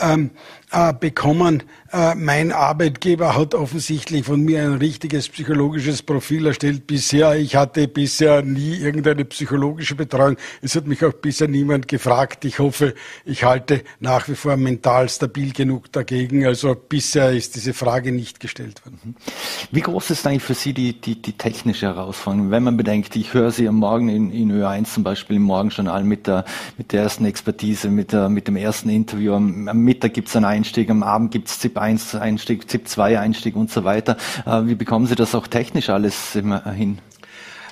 ähm, 0.00 0.30
äh, 0.76 0.92
bekommen. 0.92 1.62
Äh, 1.90 2.14
mein 2.16 2.52
Arbeitgeber 2.52 3.34
hat 3.34 3.54
offensichtlich 3.54 4.26
von 4.26 4.42
mir 4.42 4.62
ein 4.62 4.74
richtiges 4.74 5.28
psychologisches 5.28 6.02
Profil 6.02 6.46
erstellt 6.46 6.86
bisher. 6.86 7.36
Ich 7.36 7.56
hatte 7.56 7.88
bisher 7.88 8.42
nie 8.42 8.76
irgendeine 8.76 9.24
psychologische 9.24 9.94
Betreuung. 9.94 10.36
Es 10.60 10.74
hat 10.76 10.86
mich 10.86 11.02
auch 11.04 11.14
bisher 11.14 11.48
niemand 11.48 11.88
gefragt. 11.88 12.44
Ich 12.44 12.58
hoffe, 12.58 12.94
ich 13.24 13.44
halte 13.44 13.82
nach 14.00 14.28
wie 14.28 14.34
vor 14.34 14.56
mental 14.56 15.08
stabil 15.08 15.52
genug 15.52 15.90
dagegen. 15.92 16.44
Also 16.44 16.74
bisher 16.74 17.32
ist 17.32 17.56
diese 17.56 17.72
Frage 17.72 18.12
nicht 18.12 18.40
gestellt 18.40 18.84
worden. 18.84 19.00
Mhm. 19.02 19.14
Wie 19.70 19.80
groß 19.80 20.10
ist 20.10 20.26
eigentlich 20.26 20.42
für 20.42 20.54
Sie 20.54 20.74
die, 20.74 21.00
die, 21.00 21.22
die 21.22 21.38
technische 21.38 21.86
Herausforderung? 21.86 22.50
Wenn 22.50 22.64
man 22.64 22.76
bedenkt, 22.76 23.16
ich 23.16 23.32
höre 23.32 23.50
Sie 23.50 23.68
am 23.68 23.76
Morgen 23.76 24.08
in, 24.08 24.30
in 24.30 24.52
Ö1 24.52 24.92
zum 24.92 25.04
Beispiel 25.04 25.36
im 25.36 25.42
Morgenjournal 25.42 26.04
mit 26.04 26.26
der, 26.26 26.44
mit 26.76 26.92
der 26.92 27.04
ersten 27.04 27.24
Expertise, 27.24 27.88
mit, 27.88 28.12
der, 28.12 28.28
mit 28.28 28.48
dem 28.48 28.56
ersten 28.56 28.90
Interview. 28.90 29.34
Am, 29.34 29.64
Mittag 29.86 30.12
gibt 30.12 30.28
es 30.28 30.36
ein 30.36 30.44
Einstieg, 30.66 30.90
am 30.90 31.04
Abend 31.04 31.30
gibt 31.30 31.46
es 31.46 31.60
ZIP 31.60 31.78
1 31.78 32.16
Einstieg, 32.16 32.68
ZIP 32.68 32.88
2 32.88 33.20
Einstieg 33.20 33.54
und 33.54 33.70
so 33.70 33.84
weiter. 33.84 34.16
Äh, 34.44 34.62
wie 34.64 34.74
bekommen 34.74 35.06
Sie 35.06 35.14
das 35.14 35.32
auch 35.36 35.46
technisch 35.46 35.90
alles 35.90 36.34
immer 36.34 36.68
hin? 36.72 36.98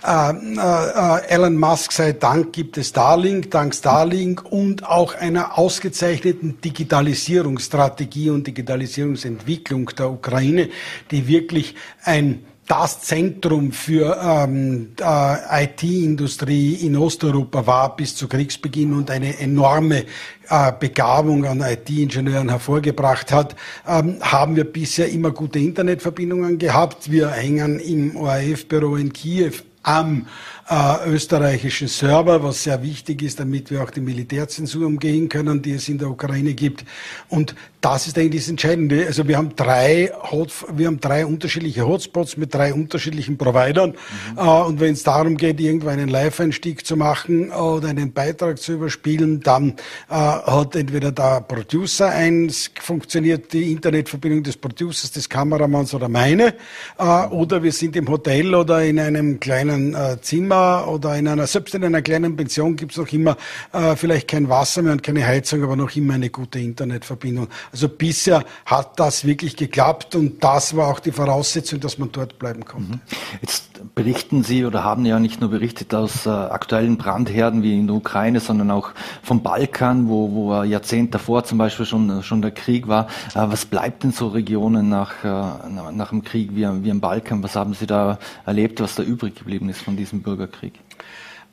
Äh, 0.07 0.31
äh, 0.31 1.27
Elon 1.27 1.57
Musk 1.57 1.91
sei 1.91 2.13
Dank 2.13 2.53
gibt 2.53 2.79
es 2.79 2.91
Starlink, 2.91 3.51
dank 3.51 3.75
Starlink 3.75 4.45
und 4.49 4.87
auch 4.87 5.17
einer 5.17 5.59
ausgezeichneten 5.59 6.61
Digitalisierungsstrategie 6.61 8.31
und 8.31 8.47
Digitalisierungsentwicklung 8.47 9.87
der 9.99 10.11
Ukraine, 10.11 10.69
die 11.11 11.27
wirklich 11.27 11.75
ein 12.05 12.45
das 12.67 13.01
Zentrum 13.03 13.73
für 13.73 14.19
ähm, 14.23 14.93
äh, 14.99 15.65
IT-Industrie 15.65 16.75
in 16.75 16.97
Osteuropa 16.97 17.67
war 17.67 17.97
bis 17.97 18.17
zu 18.17 18.27
Kriegsbeginn 18.27 18.95
und 18.95 19.11
eine 19.11 19.39
enorme 19.39 20.05
äh, 20.49 20.73
Begabung 20.79 21.45
an 21.45 21.61
IT-Ingenieuren 21.61 22.49
hervorgebracht 22.49 23.33
hat, 23.33 23.55
ähm, 23.87 24.17
haben 24.21 24.57
wir 24.57 24.65
bisher 24.65 25.11
immer 25.11 25.31
gute 25.31 25.59
Internetverbindungen 25.59 26.59
gehabt. 26.59 27.11
Wir 27.11 27.31
hängen 27.31 27.81
im 27.81 28.17
ORF-Büro 28.17 28.97
in 28.97 29.13
Kiew 29.13 29.53
am 29.83 30.27
äh, 30.69 31.11
österreichischen 31.11 31.89
Server, 31.89 32.43
was 32.43 32.63
sehr 32.63 32.83
wichtig 32.83 33.23
ist, 33.23 33.41
damit 33.41 33.71
wir 33.71 33.83
auch 33.83 33.91
die 33.91 34.01
Militärzensur 34.01 34.87
umgehen 34.87 35.29
können, 35.29 35.61
die 35.61 35.73
es 35.73 35.89
in 35.89 35.99
der 35.99 36.09
Ukraine 36.09 36.55
gibt. 36.55 36.85
Und 37.29 37.55
das 37.81 38.07
ist 38.07 38.17
eigentlich 38.17 38.43
das 38.43 38.49
Entscheidende. 38.49 39.07
Also 39.07 39.29
wir 39.29 39.37
haben 39.37 39.55
drei, 39.57 40.11
Hot, 40.31 40.51
wir 40.75 40.87
haben 40.87 41.01
drei 41.01 41.27
unterschiedliche 41.27 41.87
Hotspots 41.87 42.39
mit 42.39 42.55
drei 42.55 42.73
unterschiedlichen 42.73 43.37
Providern. 43.37 43.91
Mhm. 43.91 44.39
Äh, 44.39 44.63
und 44.63 44.81
wenn 44.81 44.95
es 44.95 45.03
darum 45.03 45.37
geht, 45.37 45.61
irgendwo 45.61 45.89
einen 45.89 46.09
Live-Einstieg 46.09 46.87
zu 46.87 46.97
machen 46.97 47.51
oder 47.51 47.89
einen 47.89 48.13
Beitrag 48.13 48.59
zu 48.59 48.73
überspielen, 48.73 49.41
dann 49.41 49.75
äh, 50.09 50.15
hat 50.15 50.77
entweder 50.77 51.13
der 51.13 51.43
Producer 51.43 52.09
eins, 52.09 52.71
funktioniert 52.81 53.53
die 53.53 53.71
Internetverbindung 53.71 54.43
des 54.43 54.57
Producers, 54.57 55.13
des 55.13 55.29
Kameramanns 55.29 55.93
oder 55.93 56.09
meine, 56.09 56.55
äh, 56.99 57.27
oder 57.27 57.63
wir 57.63 57.73
sind 57.73 57.97
im 57.97 58.09
Hotel 58.09 58.55
oder 58.55 58.83
in 58.83 58.99
einem 58.99 59.41
kleinen 59.41 59.95
äh, 59.95 60.17
Zimmer 60.55 60.89
oder 60.89 61.17
in 61.17 61.29
einer, 61.29 61.47
selbst 61.47 61.75
in 61.75 61.85
einer 61.85 62.03
kleinen 62.03 62.37
Pension 62.37 62.77
gibt 62.77 62.93
es 62.93 62.99
noch 62.99 63.13
immer 63.13 63.37
äh, 63.73 63.97
vielleicht 63.97 64.29
kein 64.29 64.49
Wasser 64.49 64.83
mehr 64.83 64.93
und 64.93 65.03
keine 65.03 65.27
Heizung, 65.27 65.63
aber 65.63 65.77
noch 65.77 65.95
immer 65.97 66.15
eine 66.15 66.31
gute 66.31 66.59
Internetverbindung. 66.59 67.49
Also 67.73 67.89
bisher 67.89 68.45
hat 68.67 68.99
das 68.99 69.25
wirklich 69.25 69.57
geklappt 69.57 70.15
und 70.15 70.43
das 70.43 70.77
war 70.77 70.89
auch 70.89 71.01
die 71.01 71.13
Voraussetzung, 71.13 71.81
dass 71.81 71.99
man 71.99 72.11
dort 72.13 72.39
bleiben 72.39 72.65
konnte. 72.65 72.93
Mhm. 72.93 73.01
Jetzt 73.43 73.65
berichten 73.95 74.43
Sie 74.43 74.65
oder 74.65 74.85
haben 74.85 75.05
ja 75.05 75.19
nicht 75.19 75.41
nur 75.41 75.51
berichtet 75.51 75.95
aus 75.95 76.27
äh, 76.27 76.31
aktuellen 76.31 76.97
Brandherden 76.97 77.63
wie 77.63 77.79
in 77.79 77.87
der 77.87 77.97
Ukraine, 77.97 78.41
sondern 78.41 78.71
auch 78.71 78.91
vom 79.23 79.43
Balkan, 79.43 80.09
wo, 80.09 80.33
wo 80.33 80.63
Jahrzehnte 80.63 81.13
davor 81.13 81.45
zum 81.45 81.59
Beispiel 81.59 81.87
schon, 81.87 82.23
schon 82.23 82.43
der 82.43 82.51
Krieg 82.51 82.89
war. 82.89 83.07
Äh, 83.35 83.47
was 83.49 83.67
bleibt 83.67 84.05
denn 84.05 84.13
so 84.13 84.29
Regionen 84.29 84.89
nach, 84.89 85.25
äh, 85.25 85.69
nach 85.93 86.11
dem 86.11 86.23
Krieg 86.23 86.51
wie, 86.55 86.67
wie 86.85 86.89
im 86.89 87.01
Balkan? 87.01 87.43
Was 87.43 87.57
haben 87.57 87.75
Sie 87.75 87.87
da 87.87 88.19
erlebt, 88.47 88.81
was 88.81 88.95
da 88.95 89.03
übrig 89.03 89.35
geblieben 89.35 89.69
ist 89.69 89.83
von 89.83 89.97
diesem 90.47 90.71
Bürgerkrieg? 90.71 90.75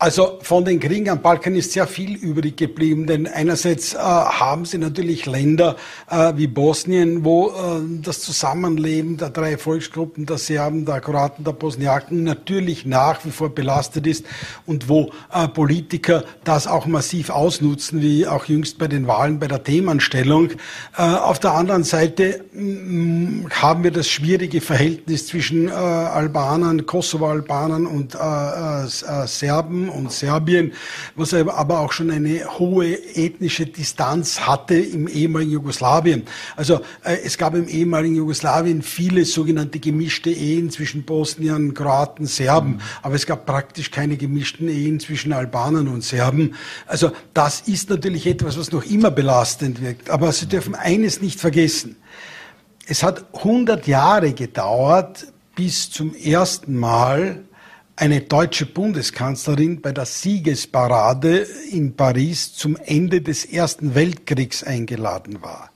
Also 0.01 0.39
von 0.41 0.65
den 0.65 0.79
Kriegen 0.79 1.09
am 1.09 1.21
Balkan 1.21 1.53
ist 1.55 1.73
sehr 1.73 1.85
viel 1.85 2.15
übrig 2.15 2.57
geblieben, 2.57 3.05
denn 3.05 3.27
einerseits 3.27 3.93
äh, 3.93 3.99
haben 3.99 4.65
sie 4.65 4.79
natürlich 4.79 5.27
Länder 5.27 5.75
äh, 6.09 6.33
wie 6.37 6.47
Bosnien, 6.47 7.23
wo 7.23 7.49
äh, 7.49 7.51
das 8.01 8.21
Zusammenleben 8.21 9.17
der 9.17 9.29
drei 9.29 9.59
Volksgruppen, 9.59 10.25
der 10.25 10.39
Serben, 10.39 10.87
der 10.87 11.01
Kroaten, 11.01 11.43
der 11.43 11.51
Bosniaken 11.51 12.23
natürlich 12.23 12.83
nach 12.83 13.23
wie 13.25 13.29
vor 13.29 13.53
belastet 13.53 14.07
ist 14.07 14.25
und 14.65 14.89
wo 14.89 15.11
äh, 15.31 15.47
Politiker 15.47 16.23
das 16.45 16.65
auch 16.65 16.87
massiv 16.87 17.29
ausnutzen, 17.29 18.01
wie 18.01 18.25
auch 18.25 18.45
jüngst 18.45 18.79
bei 18.79 18.87
den 18.87 19.05
Wahlen 19.05 19.37
bei 19.37 19.47
der 19.47 19.63
Themenstellung. 19.63 20.49
Äh, 20.97 21.03
auf 21.03 21.37
der 21.37 21.51
anderen 21.51 21.83
Seite 21.83 22.43
mh, 22.53 23.51
haben 23.51 23.83
wir 23.83 23.91
das 23.91 24.07
schwierige 24.07 24.61
Verhältnis 24.61 25.27
zwischen 25.27 25.67
äh, 25.67 25.73
Albanern, 25.73 26.87
Kosovo-Albanern 26.87 27.85
und 27.85 28.17
Serben 29.27 29.90
und 29.91 30.11
Serbien, 30.11 30.73
was 31.15 31.33
aber 31.33 31.79
auch 31.79 31.91
schon 31.91 32.11
eine 32.11 32.59
hohe 32.59 32.93
ethnische 33.15 33.65
Distanz 33.65 34.41
hatte 34.41 34.75
im 34.75 35.07
ehemaligen 35.07 35.51
Jugoslawien. 35.51 36.23
Also 36.55 36.81
äh, 37.03 37.17
es 37.23 37.37
gab 37.37 37.55
im 37.55 37.67
ehemaligen 37.67 38.15
Jugoslawien 38.15 38.81
viele 38.81 39.25
sogenannte 39.25 39.79
gemischte 39.79 40.29
Ehen 40.29 40.69
zwischen 40.71 41.03
Bosnien, 41.03 41.73
Kroaten, 41.73 42.25
Serben, 42.25 42.73
mhm. 42.73 42.81
aber 43.01 43.15
es 43.15 43.25
gab 43.25 43.45
praktisch 43.45 43.91
keine 43.91 44.17
gemischten 44.17 44.67
Ehen 44.67 44.99
zwischen 44.99 45.33
Albanern 45.33 45.87
und 45.87 46.03
Serben. 46.03 46.55
Also 46.87 47.11
das 47.33 47.61
ist 47.61 47.89
natürlich 47.89 48.27
etwas, 48.27 48.57
was 48.57 48.71
noch 48.71 48.85
immer 48.85 49.11
belastend 49.11 49.81
wirkt. 49.81 50.09
Aber 50.09 50.31
Sie 50.31 50.47
dürfen 50.47 50.75
eines 50.75 51.21
nicht 51.21 51.39
vergessen. 51.39 51.97
Es 52.85 53.03
hat 53.03 53.25
100 53.33 53.87
Jahre 53.87 54.33
gedauert, 54.33 55.27
bis 55.55 55.91
zum 55.91 56.15
ersten 56.15 56.77
Mal 56.77 57.43
eine 57.95 58.21
deutsche 58.21 58.65
Bundeskanzlerin 58.65 59.81
bei 59.81 59.91
der 59.91 60.05
Siegesparade 60.05 61.47
in 61.71 61.95
Paris 61.95 62.53
zum 62.53 62.77
Ende 62.77 63.21
des 63.21 63.45
Ersten 63.45 63.95
Weltkriegs 63.95 64.63
eingeladen 64.63 65.41
war. 65.41 65.71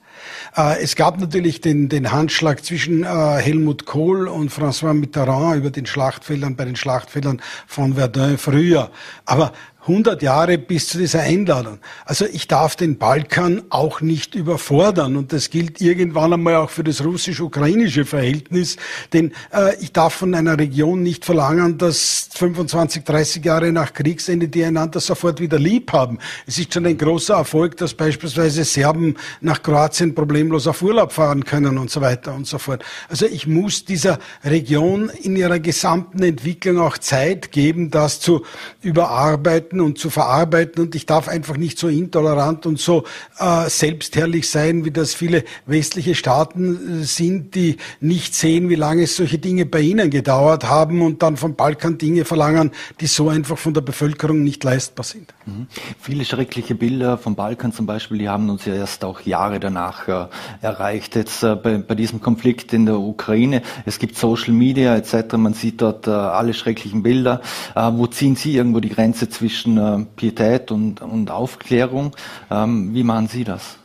Äh, 0.55 0.81
es 0.81 0.95
gab 0.95 1.19
natürlich 1.19 1.61
den, 1.61 1.89
den 1.89 2.11
Handschlag 2.11 2.63
zwischen 2.63 3.03
äh, 3.03 3.07
Helmut 3.07 3.85
Kohl 3.85 4.27
und 4.27 4.51
François 4.51 4.93
Mitterrand 4.93 5.57
über 5.57 5.69
den 5.71 5.85
Schlachtfeldern, 5.85 6.55
bei 6.55 6.65
den 6.65 6.75
Schlachtfeldern 6.75 7.41
von 7.67 7.95
Verdun 7.95 8.37
früher. 8.37 8.91
Aber 9.25 9.53
100 9.87 10.23
Jahre 10.23 10.57
bis 10.57 10.87
zu 10.87 10.97
dieser 10.97 11.21
Einladung. 11.21 11.77
Also 12.05 12.25
ich 12.25 12.47
darf 12.47 12.75
den 12.75 12.97
Balkan 12.97 13.61
auch 13.69 14.01
nicht 14.01 14.33
überfordern 14.33 15.15
und 15.15 15.31
das 15.31 15.51
gilt 15.51 15.79
irgendwann 15.79 16.33
einmal 16.33 16.55
auch 16.55 16.71
für 16.71 16.83
das 16.83 17.03
russisch-ukrainische 17.03 18.05
Verhältnis, 18.05 18.77
denn 19.13 19.31
äh, 19.53 19.75
ich 19.79 19.91
darf 19.91 20.15
von 20.15 20.33
einer 20.33 20.57
Region 20.57 21.03
nicht 21.03 21.23
verlangen, 21.23 21.77
dass 21.77 22.29
25, 22.33 23.03
30 23.03 23.45
Jahre 23.45 23.71
nach 23.71 23.93
Kriegsende 23.93 24.47
die 24.47 24.63
einander 24.63 24.99
sofort 24.99 25.39
wieder 25.39 25.59
lieb 25.59 25.93
haben. 25.93 26.17
Es 26.47 26.57
ist 26.57 26.73
schon 26.73 26.85
ein 26.85 26.97
großer 26.97 27.35
Erfolg, 27.35 27.77
dass 27.77 27.93
beispielsweise 27.93 28.63
Serben 28.63 29.15
nach 29.41 29.61
Kroatien 29.61 30.15
problemlos 30.15 30.67
auf 30.67 30.81
Urlaub 30.81 31.11
fahren 31.11 31.45
können 31.45 31.77
und 31.77 31.91
so 31.91 32.01
weiter 32.01 32.33
und 32.33 32.47
so 32.47 32.57
fort. 32.57 32.83
Also 33.07 33.25
ich 33.27 33.45
muss 33.45 33.85
dieser 33.85 34.19
Region 34.43 35.09
in 35.09 35.35
ihrer 35.35 35.59
gesamten 35.59 36.23
Entwicklung 36.23 36.79
auch 36.79 36.97
Zeit 36.97 37.51
geben, 37.51 37.91
das 37.91 38.19
zu 38.19 38.43
überarbeiten 38.81 39.74
verarbeiten 39.75 39.81
und 39.81 39.97
zu 39.97 40.09
verarbeiten 40.09 40.83
und 40.83 40.95
ich 40.95 41.05
darf 41.05 41.27
einfach 41.27 41.57
nicht 41.57 41.77
so 41.77 41.87
intolerant 41.87 42.65
und 42.65 42.79
so 42.79 43.03
äh, 43.39 43.69
selbstherrlich 43.69 44.49
sein, 44.49 44.85
wie 44.85 44.91
das 44.91 45.13
viele 45.13 45.43
westliche 45.65 46.15
Staaten 46.15 47.01
äh, 47.01 47.03
sind, 47.03 47.55
die 47.55 47.77
nicht 47.99 48.35
sehen, 48.35 48.69
wie 48.69 48.75
lange 48.75 49.07
solche 49.07 49.37
Dinge 49.37 49.65
bei 49.65 49.81
ihnen 49.81 50.09
gedauert 50.09 50.65
haben 50.65 51.01
und 51.01 51.21
dann 51.21 51.37
vom 51.37 51.55
Balkan 51.55 51.97
Dinge 51.97 52.25
verlangen, 52.25 52.71
die 52.99 53.07
so 53.07 53.29
einfach 53.29 53.57
von 53.57 53.73
der 53.73 53.81
Bevölkerung 53.81 54.43
nicht 54.43 54.63
leistbar 54.63 55.03
sind. 55.03 55.33
Mhm. 55.45 55.67
Viele 55.99 56.25
schreckliche 56.25 56.75
Bilder 56.75 57.17
vom 57.17 57.35
Balkan 57.35 57.71
zum 57.71 57.85
Beispiel, 57.85 58.17
die 58.17 58.29
haben 58.29 58.49
uns 58.49 58.65
ja 58.65 58.73
erst 58.75 59.03
auch 59.03 59.21
Jahre 59.21 59.59
danach 59.59 60.07
äh, 60.07 60.27
erreicht. 60.61 61.15
Jetzt 61.15 61.43
äh, 61.43 61.55
bei, 61.55 61.77
bei, 61.77 61.95
diesem 61.95 62.21
Konflikt 62.21 62.73
in 62.73 62.85
der 62.85 62.99
Ukraine, 62.99 63.61
es 63.85 63.99
gibt 63.99 64.17
Social 64.17 64.53
Media 64.53 64.95
etc., 64.95 65.37
man 65.37 65.53
sieht 65.53 65.81
dort 65.81 66.07
äh, 66.07 66.11
alle 66.11 66.53
schrecklichen 66.53 67.03
Bilder. 67.03 67.41
Äh, 67.75 67.91
wo 67.93 68.07
ziehen 68.07 68.35
Sie 68.35 68.55
irgendwo 68.55 68.79
die 68.79 68.89
Grenze 68.89 69.29
zwischen 69.29 69.64
zwischen 69.65 69.77
äh, 69.77 70.05
Pietät 70.15 70.71
und, 70.71 71.01
und 71.01 71.31
Aufklärung. 71.31 72.15
Ähm, 72.51 72.93
wie 72.93 73.03
machen 73.03 73.27
Sie 73.27 73.43
das? 73.43 73.77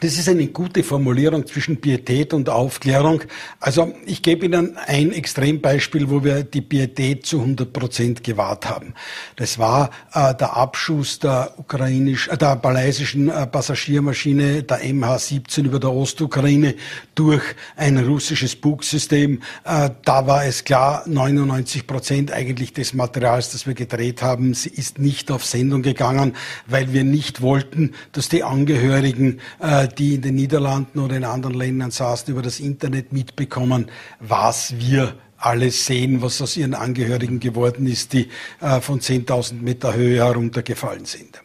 Das 0.00 0.16
ist 0.16 0.28
eine 0.28 0.46
gute 0.46 0.84
Formulierung 0.84 1.44
zwischen 1.46 1.80
Pietät 1.80 2.32
und 2.32 2.48
Aufklärung. 2.48 3.22
Also 3.58 3.92
ich 4.06 4.22
gebe 4.22 4.46
Ihnen 4.46 4.76
ein 4.86 5.10
Extrembeispiel, 5.10 6.08
wo 6.08 6.22
wir 6.22 6.44
die 6.44 6.60
Pietät 6.60 7.26
zu 7.26 7.40
100 7.40 7.72
Prozent 7.72 8.22
gewahrt 8.22 8.68
haben. 8.68 8.94
Das 9.34 9.58
war 9.58 9.90
äh, 10.14 10.34
der 10.36 10.56
Abschuss 10.56 11.18
der 11.18 11.52
ukrainisch, 11.56 12.28
äh, 12.28 12.36
der 12.36 12.60
malaysischen 12.62 13.28
äh, 13.28 13.48
Passagiermaschine 13.48 14.62
der 14.62 14.82
MH17 14.82 15.64
über 15.64 15.80
der 15.80 15.92
Ostukraine 15.92 16.76
durch 17.16 17.42
ein 17.76 17.98
russisches 17.98 18.54
Bugsystem. 18.54 19.42
Äh, 19.64 19.90
da 20.04 20.26
war 20.28 20.44
es 20.44 20.62
klar, 20.62 21.02
99 21.06 21.88
Prozent 21.88 22.30
eigentlich 22.30 22.72
des 22.72 22.94
Materials, 22.94 23.50
das 23.50 23.66
wir 23.66 23.74
gedreht 23.74 24.22
haben, 24.22 24.54
sie 24.54 24.70
ist 24.70 25.00
nicht 25.00 25.32
auf 25.32 25.44
Sendung 25.44 25.82
gegangen, 25.82 26.36
weil 26.68 26.92
wir 26.92 27.02
nicht 27.02 27.42
wollten, 27.42 27.94
dass 28.12 28.28
die 28.28 28.44
Angehörigen 28.44 29.40
äh, 29.58 29.87
die 29.88 30.14
in 30.14 30.22
den 30.22 30.34
Niederlanden 30.34 30.98
oder 30.98 31.16
in 31.16 31.24
anderen 31.24 31.54
Ländern 31.54 31.90
saßen, 31.90 32.32
über 32.32 32.42
das 32.42 32.60
Internet 32.60 33.12
mitbekommen, 33.12 33.90
was 34.20 34.78
wir 34.78 35.14
alles 35.38 35.86
sehen, 35.86 36.20
was 36.20 36.42
aus 36.42 36.56
ihren 36.56 36.74
Angehörigen 36.74 37.40
geworden 37.40 37.86
ist, 37.86 38.12
die 38.12 38.28
äh, 38.60 38.80
von 38.80 39.00
10.000 39.00 39.54
Meter 39.54 39.94
Höhe 39.94 40.24
heruntergefallen 40.24 41.04
sind. 41.04 41.40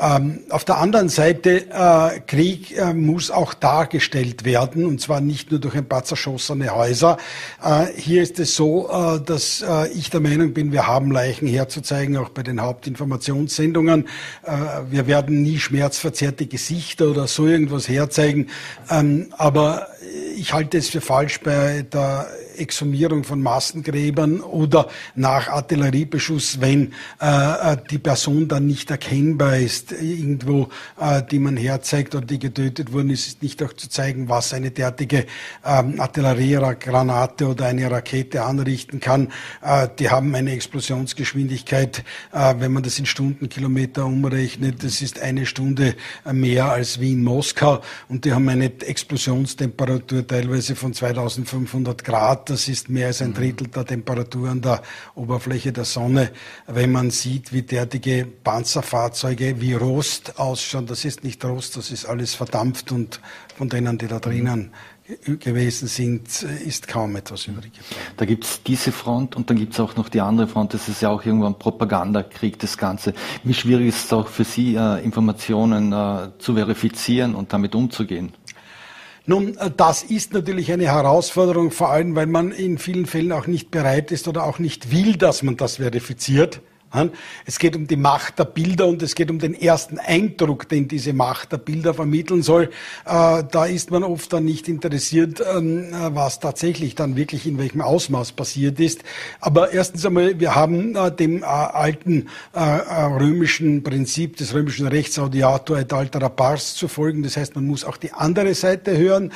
Ähm, 0.00 0.40
auf 0.50 0.64
der 0.64 0.78
anderen 0.78 1.08
Seite, 1.08 1.66
äh, 1.70 2.20
Krieg 2.20 2.76
äh, 2.76 2.94
muss 2.94 3.30
auch 3.30 3.52
dargestellt 3.54 4.44
werden, 4.44 4.86
und 4.86 5.00
zwar 5.00 5.20
nicht 5.20 5.50
nur 5.50 5.58
durch 5.58 5.74
ein 5.74 5.88
paar 5.88 6.04
zerschossene 6.04 6.74
Häuser. 6.74 7.16
Äh, 7.62 7.86
hier 7.96 8.22
ist 8.22 8.38
es 8.38 8.54
so, 8.54 8.88
äh, 8.88 9.20
dass 9.20 9.62
äh, 9.62 9.88
ich 9.88 10.10
der 10.10 10.20
Meinung 10.20 10.52
bin, 10.52 10.70
wir 10.70 10.86
haben 10.86 11.10
Leichen 11.10 11.48
herzuzeigen, 11.48 12.16
auch 12.16 12.28
bei 12.28 12.44
den 12.44 12.60
Hauptinformationssendungen. 12.60 14.06
Äh, 14.44 14.52
wir 14.88 15.06
werden 15.08 15.42
nie 15.42 15.58
schmerzverzerrte 15.58 16.46
Gesichter 16.46 17.08
oder 17.08 17.26
so 17.26 17.46
irgendwas 17.46 17.88
herzeigen, 17.88 18.48
ähm, 18.90 19.32
aber 19.36 19.88
ich 20.36 20.52
halte 20.52 20.78
es 20.78 20.88
für 20.88 21.00
falsch 21.00 21.40
bei 21.40 21.82
der 21.82 22.28
Exhumierung 22.58 23.24
von 23.24 23.42
Massengräbern 23.42 24.40
oder 24.40 24.88
nach 25.14 25.48
Artilleriebeschuss, 25.48 26.60
wenn 26.60 26.92
äh, 27.20 27.76
die 27.90 27.98
Person 27.98 28.48
dann 28.48 28.66
nicht 28.66 28.90
erkennbar 28.90 29.56
ist, 29.56 29.92
irgendwo, 29.92 30.68
äh, 31.00 31.22
die 31.22 31.38
man 31.38 31.56
herzeigt 31.56 32.14
oder 32.14 32.26
die 32.26 32.38
getötet 32.38 32.92
wurden, 32.92 33.10
ist 33.10 33.26
es 33.26 33.42
nicht 33.42 33.62
auch 33.62 33.72
zu 33.72 33.88
zeigen, 33.88 34.28
was 34.28 34.52
eine 34.52 34.70
derartige 34.70 35.26
ähm, 35.64 36.00
Artilleriegranate 36.00 37.46
oder 37.46 37.66
eine 37.66 37.90
Rakete 37.90 38.44
anrichten 38.44 39.00
kann. 39.00 39.28
Äh, 39.62 39.88
die 39.98 40.10
haben 40.10 40.34
eine 40.34 40.52
Explosionsgeschwindigkeit, 40.52 42.04
äh, 42.32 42.54
wenn 42.58 42.72
man 42.72 42.82
das 42.82 42.98
in 42.98 43.06
Stundenkilometer 43.06 44.04
umrechnet, 44.04 44.82
das 44.84 45.00
ist 45.00 45.20
eine 45.20 45.46
Stunde 45.46 45.94
mehr 46.30 46.70
als 46.70 47.00
wie 47.00 47.12
in 47.12 47.22
Moskau 47.22 47.80
und 48.08 48.24
die 48.24 48.32
haben 48.32 48.48
eine 48.48 48.66
Explosionstemperatur 48.66 50.26
teilweise 50.26 50.74
von 50.74 50.92
2500 50.92 52.04
Grad 52.04 52.47
das 52.50 52.68
ist 52.68 52.88
mehr 52.88 53.08
als 53.08 53.22
ein 53.22 53.34
Drittel 53.34 53.68
der 53.68 53.84
Temperatur 53.84 54.50
an 54.50 54.60
der 54.60 54.82
Oberfläche 55.14 55.72
der 55.72 55.84
Sonne. 55.84 56.30
Wenn 56.66 56.92
man 56.92 57.10
sieht, 57.10 57.52
wie 57.52 57.62
derartige 57.62 58.26
Panzerfahrzeuge 58.26 59.60
wie 59.60 59.74
Rost 59.74 60.38
ausschauen, 60.38 60.86
das 60.86 61.04
ist 61.04 61.24
nicht 61.24 61.44
Rost, 61.44 61.76
das 61.76 61.90
ist 61.90 62.06
alles 62.06 62.34
verdampft 62.34 62.92
und 62.92 63.20
von 63.56 63.68
denen, 63.68 63.98
die 63.98 64.06
da 64.06 64.18
drinnen 64.18 64.72
gewesen 65.24 65.88
sind, 65.88 66.42
ist 66.42 66.86
kaum 66.86 67.16
etwas 67.16 67.46
übrig. 67.46 67.72
Da 68.16 68.26
gibt 68.26 68.44
es 68.44 68.62
diese 68.62 68.92
Front 68.92 69.36
und 69.36 69.48
dann 69.48 69.56
gibt 69.56 69.72
es 69.72 69.80
auch 69.80 69.96
noch 69.96 70.10
die 70.10 70.20
andere 70.20 70.46
Front. 70.46 70.74
Das 70.74 70.88
ist 70.88 71.00
ja 71.00 71.08
auch 71.08 71.24
irgendwo 71.24 71.46
ein 71.46 71.58
Propagandakrieg, 71.58 72.58
das 72.58 72.76
Ganze. 72.76 73.14
Wie 73.42 73.54
schwierig 73.54 73.88
ist 73.88 74.04
es 74.04 74.12
auch 74.12 74.28
für 74.28 74.44
Sie, 74.44 74.74
äh, 74.74 75.02
Informationen 75.02 75.92
äh, 75.92 76.30
zu 76.38 76.54
verifizieren 76.54 77.34
und 77.34 77.52
damit 77.52 77.74
umzugehen? 77.74 78.32
Nun, 79.28 79.58
äh, 79.58 79.70
das 79.76 80.02
ist 80.02 80.32
natürlich 80.32 80.72
eine 80.72 80.86
Herausforderung, 80.86 81.70
vor 81.70 81.90
allem 81.90 82.16
weil 82.16 82.26
man 82.26 82.50
in 82.50 82.78
vielen 82.78 83.04
Fällen 83.04 83.30
auch 83.30 83.46
nicht 83.46 83.70
bereit 83.70 84.10
ist 84.10 84.26
oder 84.26 84.44
auch 84.44 84.58
nicht 84.58 84.90
will, 84.90 85.16
dass 85.16 85.42
man 85.42 85.58
das 85.58 85.76
verifiziert. 85.76 86.62
Es 87.44 87.58
geht 87.58 87.76
um 87.76 87.86
die 87.86 87.96
Macht 87.96 88.38
der 88.38 88.44
Bilder 88.44 88.86
und 88.86 89.02
es 89.02 89.14
geht 89.14 89.30
um 89.30 89.38
den 89.38 89.54
ersten 89.54 89.98
Eindruck, 89.98 90.68
den 90.68 90.88
diese 90.88 91.12
Macht 91.12 91.52
der 91.52 91.58
Bilder 91.58 91.92
vermitteln 91.92 92.42
soll. 92.42 92.70
Äh, 93.04 93.44
da 93.50 93.66
ist 93.66 93.90
man 93.90 94.02
oft 94.02 94.32
dann 94.32 94.46
nicht 94.46 94.68
interessiert, 94.68 95.42
ähm, 95.54 95.88
was 95.92 96.40
tatsächlich 96.40 96.94
dann 96.94 97.14
wirklich 97.16 97.46
in 97.46 97.58
welchem 97.58 97.82
Ausmaß 97.82 98.32
passiert 98.32 98.80
ist. 98.80 99.02
Aber 99.40 99.72
erstens 99.72 100.06
einmal, 100.06 100.40
wir 100.40 100.54
haben 100.54 100.96
äh, 100.96 101.12
dem 101.12 101.42
äh, 101.42 101.46
alten 101.46 102.26
römischen 102.54 103.82
Prinzip 103.82 104.36
des 104.36 104.54
römischen 104.54 104.86
Rechts 104.86 105.18
audiator 105.18 105.78
et 105.78 105.92
altera 105.92 106.28
pars 106.28 106.74
zu 106.74 106.88
folgen. 106.88 107.22
Das 107.22 107.36
heißt, 107.36 107.54
man 107.54 107.66
muss 107.66 107.84
auch 107.84 107.96
die 107.96 108.12
andere 108.12 108.54
Seite 108.54 108.96
hören. 108.96 109.32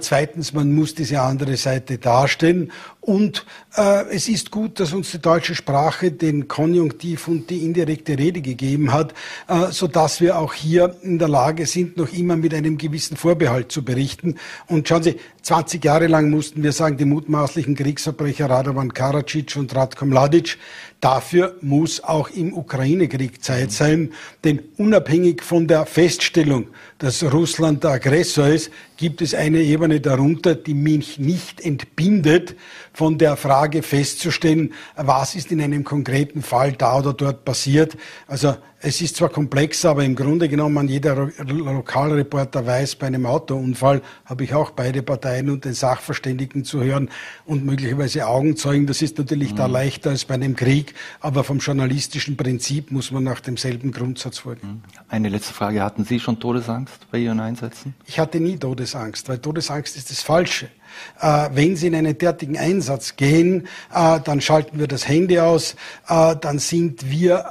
Zweitens, 0.00 0.52
man 0.52 0.72
muss 0.72 0.94
diese 0.94 1.20
andere 1.20 1.56
Seite 1.56 1.98
darstellen. 1.98 2.70
Und 3.04 3.44
äh, 3.76 4.04
es 4.10 4.28
ist 4.28 4.52
gut, 4.52 4.78
dass 4.78 4.92
uns 4.92 5.10
die 5.10 5.18
deutsche 5.18 5.56
Sprache 5.56 6.12
den 6.12 6.46
Konjunktiv 6.46 7.26
und 7.26 7.50
die 7.50 7.64
indirekte 7.64 8.16
Rede 8.16 8.40
gegeben 8.42 8.92
hat, 8.92 9.12
äh, 9.48 9.72
so 9.72 9.88
dass 9.88 10.20
wir 10.20 10.38
auch 10.38 10.54
hier 10.54 10.94
in 11.02 11.18
der 11.18 11.26
Lage 11.26 11.66
sind, 11.66 11.96
noch 11.96 12.12
immer 12.12 12.36
mit 12.36 12.54
einem 12.54 12.78
gewissen 12.78 13.16
Vorbehalt 13.16 13.72
zu 13.72 13.84
berichten. 13.84 14.36
Und 14.68 14.86
schauen 14.86 15.02
Sie, 15.02 15.16
20 15.42 15.84
Jahre 15.84 16.06
lang 16.06 16.30
mussten 16.30 16.62
wir 16.62 16.70
sagen, 16.70 16.96
die 16.96 17.04
mutmaßlichen 17.04 17.74
Kriegsverbrecher 17.74 18.48
Radovan 18.48 18.94
Karadzic 18.94 19.56
und 19.56 19.74
Ratko 19.74 20.06
Mladic, 20.06 20.56
Dafür 21.02 21.56
muss 21.62 22.04
auch 22.04 22.30
im 22.30 22.56
Ukraine-Krieg 22.56 23.42
Zeit 23.42 23.72
sein, 23.72 24.12
denn 24.44 24.60
unabhängig 24.76 25.42
von 25.42 25.66
der 25.66 25.84
Feststellung, 25.84 26.68
dass 26.98 27.24
Russland 27.24 27.82
der 27.82 27.90
Aggressor 27.90 28.46
ist, 28.46 28.70
gibt 28.98 29.20
es 29.20 29.34
eine 29.34 29.58
Ebene 29.58 30.00
darunter, 30.00 30.54
die 30.54 30.74
mich 30.74 31.18
nicht 31.18 31.60
entbindet 31.60 32.54
von 32.92 33.18
der 33.18 33.36
Frage 33.36 33.82
festzustellen, 33.82 34.74
was 34.94 35.34
ist 35.34 35.50
in 35.50 35.60
einem 35.60 35.82
konkreten 35.82 36.40
Fall 36.40 36.70
da 36.70 37.00
oder 37.00 37.14
dort 37.14 37.44
passiert. 37.44 37.96
Also 38.28 38.54
es 38.84 39.00
ist 39.00 39.16
zwar 39.16 39.28
komplexer, 39.28 39.90
aber 39.90 40.04
im 40.04 40.16
Grunde 40.16 40.48
genommen, 40.48 40.88
jeder 40.88 41.30
Lokalreporter 41.38 42.66
weiß, 42.66 42.96
bei 42.96 43.06
einem 43.06 43.26
Autounfall 43.26 44.02
habe 44.24 44.44
ich 44.44 44.54
auch 44.54 44.72
beide 44.72 45.02
Parteien 45.02 45.50
und 45.50 45.64
den 45.64 45.74
Sachverständigen 45.74 46.64
zu 46.64 46.82
hören 46.82 47.08
und 47.46 47.64
möglicherweise 47.64 48.26
Augenzeugen. 48.26 48.88
Das 48.88 49.00
ist 49.00 49.18
natürlich 49.18 49.52
mhm. 49.52 49.56
da 49.56 49.66
leichter 49.66 50.10
als 50.10 50.24
bei 50.24 50.34
einem 50.34 50.56
Krieg, 50.56 50.94
aber 51.20 51.44
vom 51.44 51.58
journalistischen 51.58 52.36
Prinzip 52.36 52.90
muss 52.90 53.12
man 53.12 53.22
nach 53.22 53.40
demselben 53.40 53.92
Grundsatz 53.92 54.38
vorgehen. 54.38 54.68
Mhm. 54.68 54.82
Eine 55.08 55.28
letzte 55.28 55.54
Frage. 55.54 55.82
Hatten 55.82 56.04
Sie 56.04 56.18
schon 56.18 56.40
Todesangst 56.40 57.06
bei 57.10 57.18
Ihren 57.18 57.38
Einsätzen? 57.38 57.94
Ich 58.06 58.18
hatte 58.18 58.40
nie 58.40 58.56
Todesangst, 58.56 59.28
weil 59.28 59.38
Todesangst 59.38 59.96
ist 59.96 60.10
das 60.10 60.22
Falsche. 60.22 60.68
Äh, 61.20 61.50
wenn 61.54 61.76
Sie 61.76 61.86
in 61.86 61.94
einen 61.94 62.16
derartigen 62.16 62.58
Einsatz 62.58 63.16
gehen, 63.16 63.68
äh, 63.94 64.20
dann 64.20 64.40
schalten 64.40 64.78
wir 64.78 64.88
das 64.88 65.08
Handy 65.08 65.38
aus, 65.38 65.76
äh, 66.08 66.36
dann 66.40 66.58
sind 66.58 67.10
wir 67.10 67.44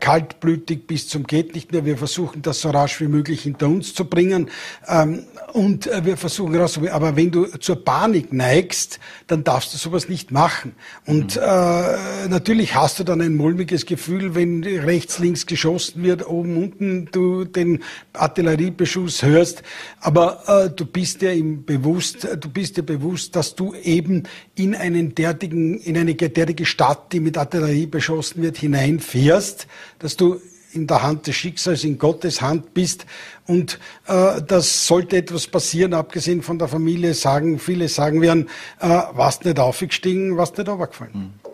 kaltblütig 0.00 0.86
bis 0.86 1.08
zum 1.08 1.26
geht 1.26 1.54
nicht 1.54 1.72
mehr. 1.72 1.84
Wir 1.84 1.98
versuchen 1.98 2.42
das 2.42 2.60
so 2.60 2.70
rasch 2.70 3.00
wie 3.00 3.08
möglich 3.08 3.42
hinter 3.42 3.66
uns 3.66 3.94
zu 3.94 4.04
bringen 4.04 4.50
ähm, 4.86 5.24
und 5.52 5.88
wir 6.02 6.16
versuchen 6.16 6.54
rauszubekommen. 6.56 6.94
Aber 6.94 7.16
wenn 7.16 7.30
du 7.30 7.46
zur 7.58 7.84
Panik 7.84 8.32
neigst, 8.32 8.98
dann 9.26 9.44
darfst 9.44 9.72
du 9.74 9.78
sowas 9.78 10.08
nicht 10.08 10.30
machen. 10.30 10.74
Und 11.06 11.36
mhm. 11.36 11.42
äh, 11.42 12.28
natürlich 12.28 12.74
hast 12.74 12.98
du 12.98 13.04
dann 13.04 13.20
ein 13.20 13.36
mulmiges 13.36 13.86
Gefühl, 13.86 14.34
wenn 14.34 14.64
rechts, 14.64 15.18
links 15.18 15.46
geschossen 15.46 16.02
wird, 16.02 16.26
oben, 16.26 16.56
unten 16.56 17.08
du 17.12 17.44
den 17.44 17.82
Artilleriebeschuss 18.12 19.22
hörst. 19.22 19.62
Aber 20.00 20.42
äh, 20.46 20.70
du 20.70 20.84
bist 20.86 21.22
ja 21.22 21.30
im 21.30 21.64
bewusst, 21.64 22.26
du 22.38 22.48
bist 22.48 22.76
ja 22.76 22.82
bewusst, 22.88 23.36
dass 23.36 23.54
du 23.54 23.74
eben 23.74 24.24
in 24.56 24.74
einen 24.74 25.14
derartigen, 25.14 25.78
in 25.78 25.96
eine 25.96 26.14
derartige 26.14 26.66
Stadt, 26.66 27.12
die 27.12 27.20
mit 27.20 27.38
Artillerie 27.38 27.86
beschossen 27.86 28.42
wird, 28.42 28.56
hineinfährst, 28.56 29.68
dass 30.00 30.16
du 30.16 30.40
in 30.72 30.86
der 30.86 31.02
Hand 31.02 31.26
des 31.26 31.36
Schicksals, 31.36 31.84
in 31.84 31.98
Gottes 31.98 32.42
Hand 32.42 32.74
bist. 32.74 33.06
Und 33.46 33.78
äh, 34.06 34.42
das 34.46 34.86
sollte 34.86 35.16
etwas 35.16 35.46
passieren, 35.46 35.94
abgesehen 35.94 36.42
von 36.42 36.58
der 36.58 36.68
Familie, 36.68 37.14
sagen, 37.14 37.58
viele 37.58 37.88
sagen 37.88 38.20
werden, 38.20 38.48
äh, 38.80 38.88
warst 38.88 39.44
nicht 39.44 39.58
aufgestiegen, 39.58 40.36
warst 40.36 40.58
nicht 40.58 40.68
runtergefallen. 40.68 41.12
Mhm. 41.14 41.47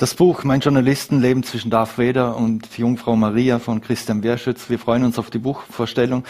Das 0.00 0.14
Buch 0.14 0.44
Mein 0.44 0.60
Journalistenleben 0.60 1.42
zwischen 1.42 1.70
Darth 1.70 1.98
Vader 1.98 2.34
und 2.34 2.78
Jungfrau 2.78 3.16
Maria 3.16 3.58
von 3.58 3.82
Christian 3.82 4.22
Werschütz. 4.22 4.70
Wir 4.70 4.78
freuen 4.78 5.04
uns 5.04 5.18
auf 5.18 5.28
die 5.28 5.36
Buchvorstellung. 5.36 6.24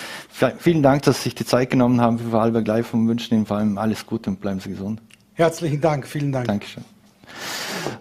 Vielen 0.59 0.83
Dank, 0.83 1.03
dass 1.03 1.19
Sie 1.19 1.23
sich 1.23 1.37
die 1.37 1.45
Zeit 1.45 1.71
genommen 1.71 2.01
haben 2.01 2.19
für 2.19 2.31
Vorarlberg 2.31 2.67
Live 2.67 2.93
und 2.95 3.07
wünschen 3.07 3.33
Ihnen 3.33 3.47
vor 3.47 3.59
allem 3.59 3.79
alles 3.79 4.05
Gute 4.07 4.29
und 4.31 4.41
bleiben 4.41 4.59
Sie 4.59 4.71
gesund. 4.71 5.01
Herzlichen 5.35 5.81
Dank, 5.81 6.09
vielen 6.09 6.33
Dank. 6.33 6.49
Dankeschön. 6.49 6.83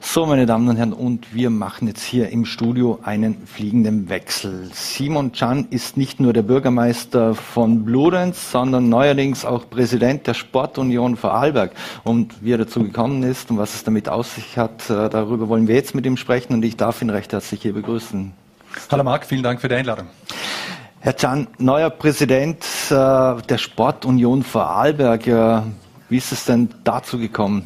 So, 0.01 0.25
meine 0.25 0.45
Damen 0.45 0.67
und 0.67 0.77
Herren, 0.77 0.93
und 0.93 1.33
wir 1.33 1.49
machen 1.49 1.87
jetzt 1.87 2.03
hier 2.03 2.29
im 2.29 2.45
Studio 2.45 2.99
einen 3.03 3.45
fliegenden 3.45 4.09
Wechsel. 4.09 4.69
Simon 4.73 5.33
Chan 5.33 5.67
ist 5.69 5.97
nicht 5.97 6.19
nur 6.19 6.33
der 6.33 6.41
Bürgermeister 6.41 7.35
von 7.35 7.85
Bludenz, 7.85 8.51
sondern 8.51 8.89
neuerdings 8.89 9.45
auch 9.45 9.69
Präsident 9.69 10.25
der 10.25 10.33
Sportunion 10.33 11.15
Vorarlberg. 11.15 11.71
Und 12.03 12.43
wie 12.43 12.53
er 12.53 12.57
dazu 12.57 12.81
gekommen 12.81 13.23
ist 13.23 13.51
und 13.51 13.57
was 13.57 13.75
es 13.75 13.83
damit 13.83 14.09
aus 14.09 14.35
sich 14.35 14.57
hat, 14.57 14.89
äh, 14.89 15.09
darüber 15.09 15.47
wollen 15.47 15.67
wir 15.67 15.75
jetzt 15.75 15.93
mit 15.93 16.05
ihm 16.05 16.17
sprechen 16.17 16.53
und 16.53 16.63
ich 16.63 16.75
darf 16.75 17.01
ihn 17.01 17.09
recht 17.09 17.31
herzlich 17.31 17.61
hier 17.61 17.73
begrüßen. 17.73 18.31
Hallo 18.91 19.03
Marc, 19.03 19.25
vielen 19.25 19.43
Dank 19.43 19.61
für 19.61 19.67
die 19.67 19.75
Einladung. 19.75 20.07
Herr 21.01 21.15
Chan, 21.15 21.47
neuer 21.59 21.89
Präsident 21.89 22.63
äh, 22.89 22.93
der 22.95 23.57
Sportunion 23.57 24.43
Vorarlberg. 24.43 25.25
Wie 26.09 26.17
ist 26.17 26.31
es 26.31 26.45
denn 26.45 26.69
dazu 26.83 27.19
gekommen? 27.19 27.65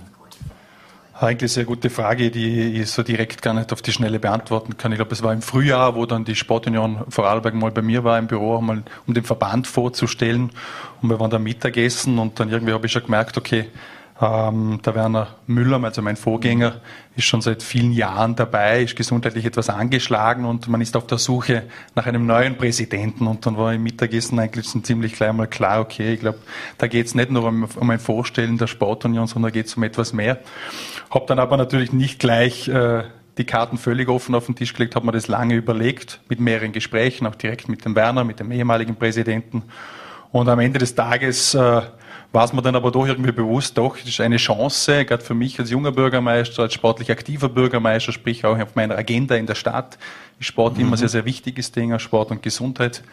Eigentlich 1.23 1.53
sehr 1.53 1.63
gute 1.63 1.89
Frage, 1.89 2.31
die 2.31 2.81
ich 2.81 2.91
so 2.91 3.01
direkt 3.01 3.41
gar 3.41 3.53
nicht 3.53 3.71
auf 3.71 3.81
die 3.81 3.93
Schnelle 3.93 4.19
beantworten 4.19 4.75
kann. 4.75 4.91
Ich 4.91 4.97
glaube, 4.97 5.13
es 5.13 5.23
war 5.23 5.31
im 5.31 5.41
Frühjahr, 5.41 5.95
wo 5.95 6.05
dann 6.05 6.25
die 6.25 6.35
Sportunion 6.35 7.05
Vorarlberg 7.07 7.53
mal 7.53 7.71
bei 7.71 7.81
mir 7.81 8.03
war 8.03 8.19
im 8.19 8.27
Büro, 8.27 8.59
mal 8.59 8.83
um 9.07 9.13
den 9.13 9.23
Verband 9.23 9.65
vorzustellen. 9.65 10.49
Und 11.01 11.09
wir 11.09 11.21
waren 11.21 11.31
da 11.31 11.39
Mittagessen 11.39 12.19
und 12.19 12.41
dann 12.41 12.49
irgendwie 12.49 12.73
habe 12.73 12.87
ich 12.87 12.91
schon 12.91 13.03
gemerkt, 13.03 13.37
okay, 13.37 13.67
ähm, 14.23 14.79
der 14.85 14.95
Werner 14.95 15.27
Müller, 15.47 15.83
also 15.83 16.01
mein 16.01 16.15
Vorgänger, 16.15 16.75
ist 17.15 17.25
schon 17.25 17.41
seit 17.41 17.61
vielen 17.61 17.91
Jahren 17.91 18.35
dabei, 18.35 18.83
ist 18.83 18.95
gesundheitlich 18.95 19.45
etwas 19.45 19.69
angeschlagen 19.69 20.45
und 20.45 20.67
man 20.69 20.81
ist 20.81 20.95
auf 20.95 21.05
der 21.07 21.17
Suche 21.17 21.63
nach 21.93 22.05
einem 22.05 22.25
neuen 22.25 22.57
Präsidenten. 22.57 23.27
Und 23.27 23.45
dann 23.45 23.57
war 23.57 23.73
im 23.73 23.83
Mittagessen 23.83 24.39
eigentlich 24.39 24.67
schon 24.67 24.83
ziemlich 24.83 25.13
gleich 25.13 25.33
mal 25.33 25.47
klar, 25.47 25.81
okay, 25.81 26.13
ich 26.13 26.21
glaube, 26.21 26.39
da 26.77 26.87
geht 26.87 27.07
es 27.07 27.15
nicht 27.15 27.31
nur 27.31 27.43
um, 27.43 27.67
um, 27.75 27.89
ein 27.89 27.99
Vorstellen 27.99 28.57
der 28.57 28.67
Sportunion, 28.67 29.27
sondern 29.27 29.51
da 29.51 29.53
geht 29.53 29.65
es 29.67 29.75
um 29.75 29.83
etwas 29.83 30.13
mehr. 30.13 30.39
Hab 31.09 31.27
dann 31.27 31.39
aber 31.39 31.57
natürlich 31.57 31.91
nicht 31.91 32.19
gleich 32.19 32.67
äh, 32.69 33.03
die 33.37 33.45
Karten 33.45 33.77
völlig 33.77 34.07
offen 34.07 34.35
auf 34.35 34.45
den 34.45 34.55
Tisch 34.55 34.73
gelegt, 34.73 34.95
habe 34.95 35.05
mir 35.05 35.11
das 35.11 35.27
lange 35.27 35.55
überlegt, 35.55 36.21
mit 36.29 36.39
mehreren 36.39 36.71
Gesprächen, 36.71 37.27
auch 37.27 37.35
direkt 37.35 37.67
mit 37.67 37.83
dem 37.83 37.95
Werner, 37.95 38.23
mit 38.23 38.39
dem 38.39 38.51
ehemaligen 38.51 38.95
Präsidenten. 38.95 39.63
Und 40.31 40.47
am 40.47 40.59
Ende 40.59 40.79
des 40.79 40.95
Tages 40.95 41.53
äh, 41.53 41.81
war 42.33 42.45
es 42.45 42.51
mir 42.51 42.63
dann 42.63 42.75
aber 42.75 42.91
doch 42.91 43.05
irgendwie 43.07 43.31
bewusst, 43.31 43.77
doch, 43.77 43.95
es 43.95 44.07
ist 44.07 44.19
eine 44.19 44.37
Chance, 44.37 45.05
gerade 45.05 45.23
für 45.23 45.35
mich 45.35 45.59
als 45.59 45.69
junger 45.69 45.91
Bürgermeister, 45.91 46.63
als 46.63 46.73
sportlich 46.73 47.11
aktiver 47.11 47.47
Bürgermeister, 47.47 48.11
sprich 48.11 48.43
auch 48.43 48.59
auf 48.59 48.75
meiner 48.75 48.97
Agenda 48.97 49.35
in 49.35 49.45
der 49.45 49.53
Stadt, 49.53 49.99
ist 50.39 50.47
Sport 50.47 50.75
mhm. 50.75 50.81
immer 50.81 50.97
sehr, 50.97 51.09
sehr 51.09 51.25
wichtiges 51.25 51.71
Ding, 51.71 51.97
Sport 51.99 52.31
und 52.31 52.41
Gesundheit. 52.41 53.03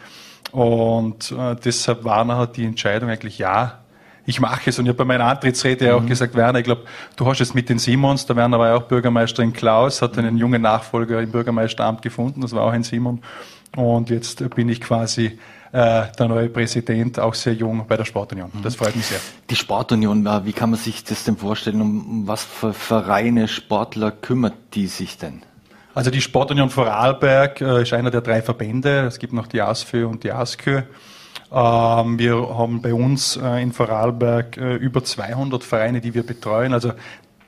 Und 0.51 1.31
äh, 1.31 1.55
deshalb 1.63 2.03
war 2.03 2.25
nachher 2.25 2.47
die 2.47 2.65
Entscheidung 2.65 3.09
eigentlich 3.09 3.37
ja, 3.37 3.81
ich 4.25 4.39
mache 4.39 4.69
es. 4.71 4.79
Und 4.79 4.85
ich 4.85 4.89
habe 4.89 4.97
bei 4.97 5.05
meiner 5.05 5.25
Antrittsrede 5.25 5.91
mhm. 5.91 5.91
auch 6.03 6.05
gesagt, 6.07 6.33
Werner, 6.33 6.59
ich 6.59 6.65
glaube, 6.65 6.83
du 7.15 7.25
hast 7.27 7.41
es 7.41 7.53
mit 7.53 7.69
den 7.69 7.77
Simons, 7.77 8.25
der 8.25 8.35
Werner 8.35 8.57
war 8.57 8.69
ja 8.69 8.75
auch 8.75 8.83
Bürgermeister 8.83 9.43
in 9.43 9.53
Klaus, 9.53 10.01
hat 10.01 10.17
einen 10.17 10.37
jungen 10.37 10.63
Nachfolger 10.63 11.21
im 11.21 11.31
Bürgermeisteramt 11.31 12.01
gefunden, 12.01 12.41
das 12.41 12.53
war 12.53 12.63
auch 12.63 12.71
ein 12.71 12.83
Simon. 12.83 13.21
Und 13.75 14.09
jetzt 14.09 14.49
bin 14.55 14.67
ich 14.67 14.81
quasi 14.81 15.37
äh, 15.71 16.03
der 16.17 16.27
neue 16.27 16.49
Präsident, 16.49 17.19
auch 17.19 17.33
sehr 17.33 17.53
jung 17.53 17.85
bei 17.87 17.97
der 17.97 18.05
Sportunion. 18.05 18.51
Das 18.61 18.75
freut 18.75 18.95
mich 18.95 19.05
sehr. 19.05 19.19
Die 19.49 19.55
Sportunion, 19.55 20.25
äh, 20.25 20.45
wie 20.45 20.53
kann 20.53 20.69
man 20.69 20.79
sich 20.79 21.03
das 21.03 21.23
denn 21.23 21.37
vorstellen? 21.37 21.81
Um 21.81 22.27
was 22.27 22.43
für 22.43 22.73
Vereine, 22.73 23.47
Sportler 23.47 24.11
kümmert 24.11 24.53
die 24.73 24.87
sich 24.87 25.17
denn? 25.17 25.43
Also 25.93 26.09
die 26.09 26.21
Sportunion 26.21 26.69
Vorarlberg 26.69 27.61
äh, 27.61 27.81
ist 27.81 27.93
einer 27.93 28.11
der 28.11 28.21
drei 28.21 28.41
Verbände. 28.41 29.05
Es 29.07 29.19
gibt 29.19 29.33
noch 29.33 29.47
die 29.47 29.61
ASFÖ 29.61 30.05
und 30.05 30.23
die 30.23 30.31
ASKÖ. 30.31 30.83
Ähm, 31.51 32.17
wir 32.17 32.57
haben 32.57 32.81
bei 32.81 32.93
uns 32.93 33.35
äh, 33.35 33.61
in 33.61 33.73
Vorarlberg 33.73 34.57
äh, 34.57 34.75
über 34.75 35.03
200 35.03 35.63
Vereine, 35.63 35.99
die 35.99 36.13
wir 36.13 36.23
betreuen. 36.23 36.73
Also 36.73 36.93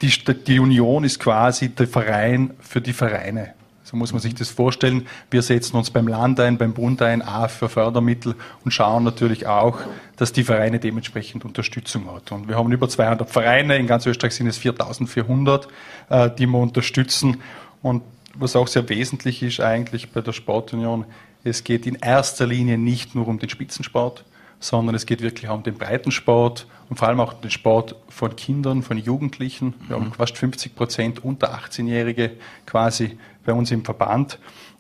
die, 0.02 0.12
die 0.46 0.60
Union 0.60 1.06
ist 1.06 1.20
quasi 1.20 1.70
der 1.70 1.88
Verein 1.88 2.54
für 2.60 2.82
die 2.82 2.92
Vereine. 2.92 3.54
So 3.94 3.98
muss 3.98 4.12
man 4.12 4.24
sich 4.24 4.34
das 4.34 4.50
vorstellen. 4.50 5.06
Wir 5.30 5.44
setzen 5.44 5.78
uns 5.78 5.92
beim 5.92 6.08
Land 6.08 6.40
ein, 6.40 6.58
beim 6.58 6.74
Bund 6.74 7.00
ein, 7.04 7.22
A 7.22 7.48
für 7.48 7.70
Fördermittel 7.70 8.34
und 8.66 8.72
schauen 8.72 9.04
natürlich 9.04 9.46
auch, 9.46 9.78
dass 10.16 10.34
die 10.34 10.44
Vereine 10.44 10.80
dementsprechend 10.80 11.46
Unterstützung 11.46 12.12
hat. 12.12 12.32
Und 12.32 12.48
wir 12.48 12.58
haben 12.58 12.72
über 12.72 12.90
200 12.90 13.30
Vereine, 13.30 13.78
in 13.78 13.86
ganz 13.86 14.08
Österreich 14.08 14.34
sind 14.34 14.48
es 14.48 14.58
4400, 14.58 15.68
äh, 16.10 16.32
die 16.32 16.48
wir 16.48 16.58
unterstützen. 16.58 17.38
Und 17.84 18.02
was 18.34 18.56
auch 18.56 18.68
sehr 18.68 18.90
wesentlich 18.90 19.44
ist 19.44 19.60
eigentlich 19.60 20.12
bei 20.12 20.22
der 20.22 20.34
Sportunion, 20.34 21.06
es 21.44 21.64
geht 21.64 21.86
in 21.86 21.94
erster 21.94 22.48
Linie 22.48 22.80
nicht 22.80 23.14
nur 23.14 23.28
um 23.28 23.38
den 23.38 23.50
Spitzensport, 23.50 24.26
sondern 24.64 24.96
es 24.96 25.06
geht 25.06 25.22
wirklich 25.22 25.50
auch 25.50 25.56
um 25.56 25.64
den 25.64 25.78
Breitensport 25.78 26.66
und 26.90 26.98
vor 26.98 27.10
allem 27.10 27.20
auch 27.20 27.34
den 27.34 27.52
Sport 27.52 27.96
von 28.08 28.36
Kindern, 28.36 28.82
von 28.82 28.98
Jugendlichen. 28.98 29.74
Wir 29.88 29.98
haben 29.98 30.14
fast 30.14 30.38
50 30.38 30.76
Prozent 30.76 31.24
unter 31.24 31.54
18-Jährige 31.54 32.32
quasi 32.66 33.18
bei 33.46 33.54
uns 33.54 33.72
im 33.72 33.84
Verband. 33.84 34.40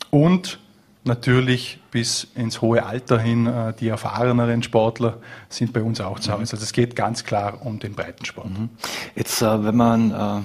Und 0.09 0.59
natürlich 1.03 1.79
bis 1.91 2.27
ins 2.35 2.61
hohe 2.61 2.85
Alter 2.85 3.19
hin, 3.19 3.47
äh, 3.47 3.73
die 3.73 3.89
erfahreneren 3.89 4.63
Sportler 4.63 5.17
sind 5.49 5.73
bei 5.73 5.81
uns 5.81 6.01
auch 6.01 6.19
zu 6.19 6.31
Hause. 6.31 6.53
Also 6.53 6.63
es 6.63 6.73
geht 6.73 6.95
ganz 6.95 7.23
klar 7.23 7.65
um 7.65 7.79
den 7.79 7.93
Breitensport. 7.93 8.49
Mhm. 8.49 8.69
Jetzt, 9.15 9.41
äh, 9.41 9.63
wenn 9.63 9.75
man 9.75 10.11
äh, 10.11 10.41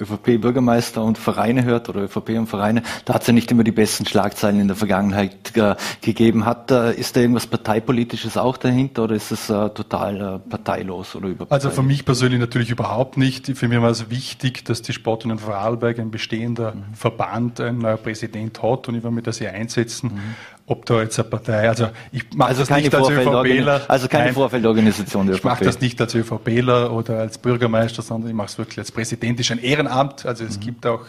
ÖVP-Bürgermeister 0.00 1.02
und 1.02 1.18
Vereine 1.18 1.64
hört 1.64 1.88
oder 1.88 2.02
ÖVP 2.02 2.30
und 2.30 2.46
Vereine, 2.46 2.82
da 3.04 3.14
hat 3.14 3.22
es 3.22 3.26
ja 3.26 3.32
nicht 3.32 3.50
immer 3.50 3.64
die 3.64 3.72
besten 3.72 4.06
Schlagzeilen 4.06 4.60
in 4.60 4.68
der 4.68 4.76
Vergangenheit 4.76 5.56
äh, 5.56 5.74
gegeben. 6.00 6.44
Hat, 6.44 6.70
äh, 6.70 6.94
ist 6.94 7.16
da 7.16 7.20
irgendwas 7.20 7.46
Parteipolitisches 7.46 8.36
auch 8.36 8.56
dahinter 8.56 9.04
oder 9.04 9.14
ist 9.14 9.30
es 9.30 9.50
äh, 9.50 9.70
total 9.70 10.20
äh, 10.20 10.48
parteilos 10.48 11.14
oder 11.14 11.28
über 11.28 11.46
Also 11.50 11.70
für 11.70 11.82
mich 11.82 12.04
persönlich 12.04 12.40
natürlich 12.40 12.70
überhaupt 12.70 13.16
nicht. 13.16 13.46
Für 13.56 13.68
mich 13.68 13.80
war 13.80 13.90
es 13.90 14.10
wichtig, 14.10 14.64
dass 14.64 14.82
die 14.82 14.92
Sportunion 14.92 15.38
Vorarlberg, 15.38 15.98
ein 15.98 16.10
bestehender 16.10 16.74
mhm. 16.74 16.94
Verband, 16.94 17.60
ein 17.60 17.78
neuer 17.78 17.96
Präsident 17.96 18.62
hat 18.62 18.88
und 18.88 18.94
ich 18.94 19.02
will 19.02 19.10
mich 19.10 19.24
da 19.24 19.32
sehr 19.32 19.52
einsetzen. 19.52 20.12
Mhm 20.14 20.59
ob 20.70 20.86
da 20.86 21.02
jetzt 21.02 21.18
eine 21.18 21.28
Partei, 21.28 21.68
also 21.68 21.88
ich 22.12 22.24
mache 22.32 22.50
also 22.50 22.62
das 22.62 22.70
nicht 22.70 22.94
als 22.94 23.10
ÖVPler. 23.10 23.82
Also 23.88 24.06
keine 24.06 24.26
Nein, 24.26 24.34
Vorfeldorganisation 24.34 25.26
der 25.26 25.34
Ich 25.34 25.42
mache 25.42 25.64
das 25.64 25.80
nicht 25.80 26.00
als 26.00 26.14
ÖVPler 26.14 26.92
oder 26.92 27.18
als 27.18 27.38
Bürgermeister, 27.38 28.02
sondern 28.02 28.30
ich 28.30 28.36
mache 28.36 28.46
es 28.46 28.58
wirklich 28.58 28.78
als 28.78 28.92
Präsident. 28.92 29.40
Ist 29.40 29.50
ein 29.50 29.58
Ehrenamt, 29.58 30.24
also 30.24 30.44
es 30.44 30.58
mhm. 30.58 30.60
gibt 30.60 30.86
auch 30.86 31.06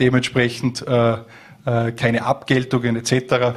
dementsprechend 0.00 0.86
äh, 0.88 1.18
äh, 1.66 1.92
keine 1.92 2.24
Abgeltungen 2.24 2.96
etc. 2.96 3.56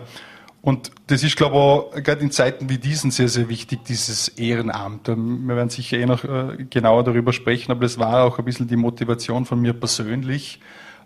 Und 0.62 0.91
das 1.07 1.23
ist, 1.23 1.38
glaube 1.38 1.91
ich, 1.95 2.03
gerade 2.03 2.21
in 2.21 2.31
Zeiten 2.31 2.69
wie 2.69 2.77
diesen 2.77 3.12
sehr, 3.12 3.29
sehr 3.29 3.47
wichtig, 3.47 3.86
dieses 3.86 4.27
Ehrenamt. 4.27 5.07
Wir 5.07 5.15
werden 5.55 5.69
sicher 5.69 5.97
eh 5.97 6.05
noch 6.05 6.25
äh, 6.25 6.65
genauer 6.69 7.05
darüber 7.05 7.31
sprechen, 7.31 7.71
aber 7.71 7.81
das 7.81 7.97
war 7.97 8.25
auch 8.25 8.38
ein 8.38 8.43
bisschen 8.43 8.67
die 8.67 8.75
Motivation 8.75 9.45
von 9.45 9.62
mir 9.62 9.71
persönlich, 9.71 10.60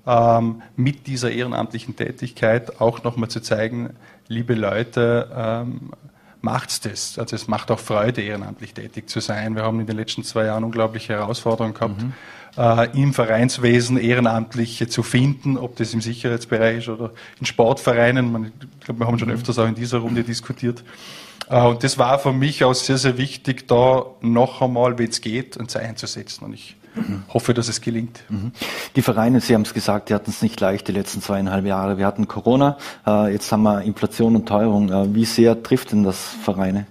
ähm, 0.06 0.62
mit 0.76 1.08
dieser 1.08 1.32
ehrenamtlichen 1.32 1.96
Tätigkeit 1.96 2.82
auch 2.82 3.04
nochmal 3.04 3.30
zu 3.30 3.42
zeigen, 3.42 3.92
liebe 4.28 4.54
Leute, 4.54 5.30
ähm, 5.36 5.92
macht's 6.42 6.80
das. 6.82 7.20
Also 7.20 7.36
es 7.36 7.48
macht 7.48 7.72
auch 7.72 7.80
Freude, 7.80 8.22
ehrenamtlich 8.22 8.74
tätig 8.74 9.10
zu 9.10 9.20
sein. 9.20 9.56
Wir 9.56 9.64
haben 9.64 9.80
in 9.80 9.86
den 9.86 9.98
letzten 9.98 10.24
zwei 10.24 10.46
Jahren 10.46 10.64
unglaubliche 10.64 11.14
Herausforderungen 11.14 11.74
gehabt, 11.74 12.02
mhm. 12.02 12.14
äh, 12.58 13.00
im 13.00 13.14
Vereinswesen 13.14 13.98
Ehrenamtliche 13.98 14.88
zu 14.88 15.04
finden, 15.04 15.58
ob 15.58 15.76
das 15.76 15.94
im 15.94 16.02
Sicherheitsbereich 16.02 16.80
ist 16.80 16.90
oder 16.90 17.12
in 17.40 17.46
Sportvereinen. 17.46 18.32
Man, 18.32 18.52
ich 18.80 18.86
glaube, 18.86 19.02
wir 19.02 19.08
haben 19.08 19.20
schon 19.20 19.30
mhm. 19.30 19.36
öfters 19.36 19.60
auch 19.60 19.68
in 19.68 19.76
dieser 19.76 20.00
Runde 20.00 20.24
diskutiert. 20.24 20.84
Äh, 21.50 21.62
und 21.62 21.84
das 21.84 21.98
war 21.98 22.18
für 22.18 22.34
mich 22.34 22.64
auch 22.64 22.74
sehr, 22.74 22.98
sehr 22.98 23.18
wichtig, 23.18 23.68
da 23.68 24.06
noch 24.22 24.62
einmal, 24.62 24.98
wenn 24.98 25.10
es 25.10 25.22
geht, 25.22 25.60
ein 25.60 25.68
Zeichen 25.68 25.96
zu 25.96 26.08
setzen. 26.08 26.46
Und 26.46 26.54
ich 26.54 26.76
Mhm. 26.96 27.24
hoffe, 27.30 27.54
dass 27.54 27.68
es 27.70 27.82
gelingt. 27.82 28.24
Mhm. 28.30 28.52
Die 28.96 29.02
Vereine, 29.02 29.40
Sie 29.40 29.54
haben 29.54 29.62
es 29.62 29.74
gesagt, 29.74 30.10
die 30.10 30.14
hatten 30.14 30.30
es 30.30 30.42
nicht 30.42 30.60
leicht 30.60 30.88
die 30.88 30.92
letzten 30.92 31.22
zweieinhalb 31.22 31.66
Jahre. 31.66 31.98
Wir 31.98 32.06
hatten 32.06 32.28
Corona, 32.28 32.78
äh, 33.06 33.32
jetzt 33.32 33.52
haben 33.52 33.64
wir 33.64 33.82
Inflation 33.82 34.36
und 34.36 34.48
Teuerung. 34.48 34.92
Äh, 34.92 35.16
wie 35.16 35.26
sehr 35.26 35.62
trifft 35.64 35.92
denn 35.92 36.04
das 36.04 36.20
Vereine? 36.44 36.88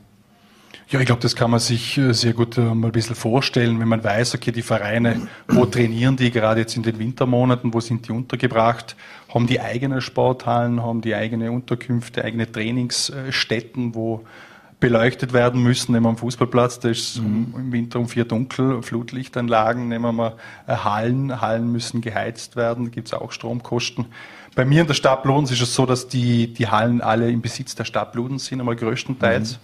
Ja, 0.88 0.98
ich 0.98 1.06
glaube, 1.06 1.22
das 1.22 1.36
kann 1.36 1.52
man 1.52 1.60
sich 1.60 1.98
äh, 1.98 2.12
sehr 2.12 2.32
gut 2.32 2.56
mal 2.56 2.88
ein 2.88 2.92
bisschen 2.92 3.14
vorstellen, 3.14 3.78
wenn 3.78 3.86
man 3.86 4.02
weiß, 4.02 4.34
okay, 4.34 4.50
die 4.50 4.62
Vereine, 4.62 5.28
wo 5.46 5.64
trainieren 5.64 6.16
die 6.16 6.32
gerade 6.32 6.60
jetzt 6.60 6.76
in 6.76 6.82
den 6.82 6.98
Wintermonaten, 6.98 7.72
wo 7.72 7.78
sind 7.78 8.08
die 8.08 8.12
untergebracht, 8.12 8.96
haben 9.32 9.46
die 9.46 9.60
eigene 9.60 10.00
Sporthallen, 10.00 10.82
haben 10.82 11.00
die 11.00 11.14
eigene 11.14 11.52
Unterkünfte, 11.52 12.24
eigene 12.24 12.50
Trainingsstätten, 12.50 13.94
wo 13.94 14.24
beleuchtet 14.80 15.32
werden 15.32 15.62
müssen. 15.62 15.92
Nehmen 15.92 16.06
wir 16.06 16.10
am 16.10 16.16
Fußballplatz, 16.16 16.80
da 16.80 16.88
ist 16.88 17.20
mhm. 17.20 17.54
im 17.56 17.72
Winter 17.72 18.00
um 18.00 18.08
vier 18.08 18.24
dunkel, 18.24 18.82
Flutlichtanlagen, 18.82 19.88
nehmen 19.88 20.04
wir 20.04 20.12
mal 20.12 20.34
äh, 20.66 20.74
Hallen, 20.74 21.40
Hallen 21.40 21.70
müssen 21.70 22.00
geheizt 22.00 22.56
werden, 22.56 22.86
da 22.86 22.90
gibt 22.90 23.08
es 23.08 23.14
auch 23.14 23.30
Stromkosten. 23.30 24.06
Bei 24.54 24.64
mir 24.64 24.80
in 24.80 24.86
der 24.86 24.94
Stadt 24.94 25.22
Bludenz 25.22 25.52
ist 25.52 25.62
es 25.62 25.74
so, 25.74 25.86
dass 25.86 26.08
die, 26.08 26.52
die 26.52 26.68
Hallen 26.68 27.00
alle 27.00 27.30
im 27.30 27.40
Besitz 27.40 27.74
der 27.74 27.84
Stadt 27.84 28.12
Bludenz 28.12 28.46
sind, 28.46 28.58
einmal 28.60 28.76
größtenteils. 28.76 29.52
Mhm. 29.52 29.58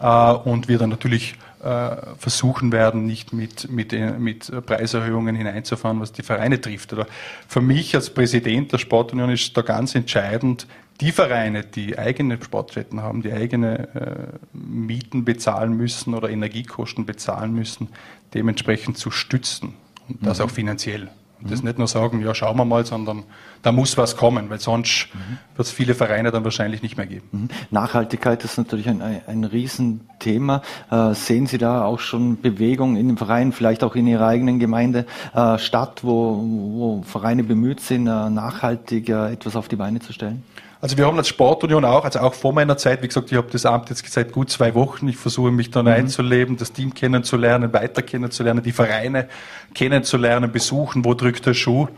Äh, 0.00 0.32
und 0.32 0.68
wir 0.68 0.78
dann 0.78 0.90
natürlich 0.90 1.34
äh, 1.62 1.96
versuchen 2.16 2.72
werden, 2.72 3.06
nicht 3.06 3.32
mit, 3.32 3.70
mit, 3.70 3.92
äh, 3.92 4.12
mit 4.12 4.50
Preiserhöhungen 4.66 5.36
hineinzufahren, 5.36 6.00
was 6.00 6.12
die 6.12 6.22
Vereine 6.22 6.60
trifft. 6.60 6.92
Oder 6.92 7.06
für 7.48 7.60
mich 7.60 7.94
als 7.94 8.10
Präsident 8.10 8.72
der 8.72 8.78
Sportunion 8.78 9.30
ist 9.30 9.56
da 9.56 9.62
ganz 9.62 9.94
entscheidend, 9.94 10.66
die 11.00 11.12
Vereine, 11.12 11.64
die 11.64 11.98
eigene 11.98 12.38
Sportstätten 12.42 13.02
haben, 13.02 13.22
die 13.22 13.32
eigene 13.32 13.88
äh, 13.94 14.56
Mieten 14.56 15.24
bezahlen 15.24 15.76
müssen 15.76 16.14
oder 16.14 16.28
Energiekosten 16.28 17.06
bezahlen 17.06 17.52
müssen, 17.52 17.88
dementsprechend 18.34 18.98
zu 18.98 19.10
stützen 19.10 19.74
und 20.08 20.24
das 20.24 20.38
mhm. 20.38 20.44
auch 20.44 20.50
finanziell. 20.50 21.08
Und 21.42 21.50
das 21.50 21.62
mhm. 21.62 21.68
nicht 21.68 21.78
nur 21.78 21.88
sagen, 21.88 22.20
ja, 22.20 22.34
schauen 22.34 22.56
wir 22.58 22.66
mal, 22.66 22.84
sondern 22.84 23.22
da 23.62 23.72
muss 23.72 23.96
was 23.96 24.16
kommen, 24.16 24.50
weil 24.50 24.60
sonst 24.60 25.08
mhm. 25.14 25.38
wird 25.56 25.68
es 25.68 25.72
viele 25.72 25.94
Vereine 25.94 26.30
dann 26.30 26.44
wahrscheinlich 26.44 26.82
nicht 26.82 26.98
mehr 26.98 27.06
geben. 27.06 27.28
Mhm. 27.32 27.48
Nachhaltigkeit 27.70 28.44
ist 28.44 28.58
natürlich 28.58 28.88
ein, 28.88 29.00
ein, 29.00 29.22
ein 29.26 29.44
Riesenthema. 29.44 30.62
Äh, 30.90 31.14
sehen 31.14 31.46
Sie 31.46 31.56
da 31.56 31.84
auch 31.84 32.00
schon 32.00 32.40
Bewegung 32.42 32.96
in 32.96 33.08
den 33.08 33.16
Vereinen, 33.16 33.52
vielleicht 33.52 33.84
auch 33.84 33.96
in 33.96 34.06
Ihrer 34.06 34.26
eigenen 34.26 34.58
Gemeinde 34.58 35.06
äh, 35.34 35.56
statt, 35.58 36.00
wo, 36.02 36.42
wo 36.42 37.02
Vereine 37.02 37.42
bemüht 37.42 37.80
sind, 37.80 38.06
äh, 38.06 38.28
nachhaltig 38.28 39.08
äh, 39.08 39.32
etwas 39.32 39.56
auf 39.56 39.68
die 39.68 39.76
Beine 39.76 40.00
zu 40.00 40.12
stellen? 40.12 40.42
Also 40.82 40.96
wir 40.96 41.06
haben 41.06 41.18
als 41.18 41.28
Sportunion 41.28 41.84
auch, 41.84 42.04
also 42.04 42.20
auch 42.20 42.32
vor 42.32 42.54
meiner 42.54 42.78
Zeit, 42.78 43.02
wie 43.02 43.08
gesagt, 43.08 43.30
ich 43.30 43.36
habe 43.36 43.48
das 43.52 43.66
Amt 43.66 43.90
jetzt 43.90 44.10
seit 44.10 44.32
gut 44.32 44.48
zwei 44.48 44.74
Wochen. 44.74 45.08
Ich 45.08 45.18
versuche 45.18 45.50
mich 45.50 45.70
dann 45.70 45.84
mhm. 45.84 45.92
einzuleben, 45.92 46.56
das 46.56 46.72
Team 46.72 46.94
kennenzulernen, 46.94 47.72
weiter 47.74 48.00
kennenzulernen, 48.00 48.62
die 48.62 48.72
Vereine 48.72 49.28
kennenzulernen, 49.74 50.50
besuchen, 50.50 51.04
wo 51.04 51.12
drückt 51.12 51.44
der 51.44 51.54
Schuh. 51.54 51.88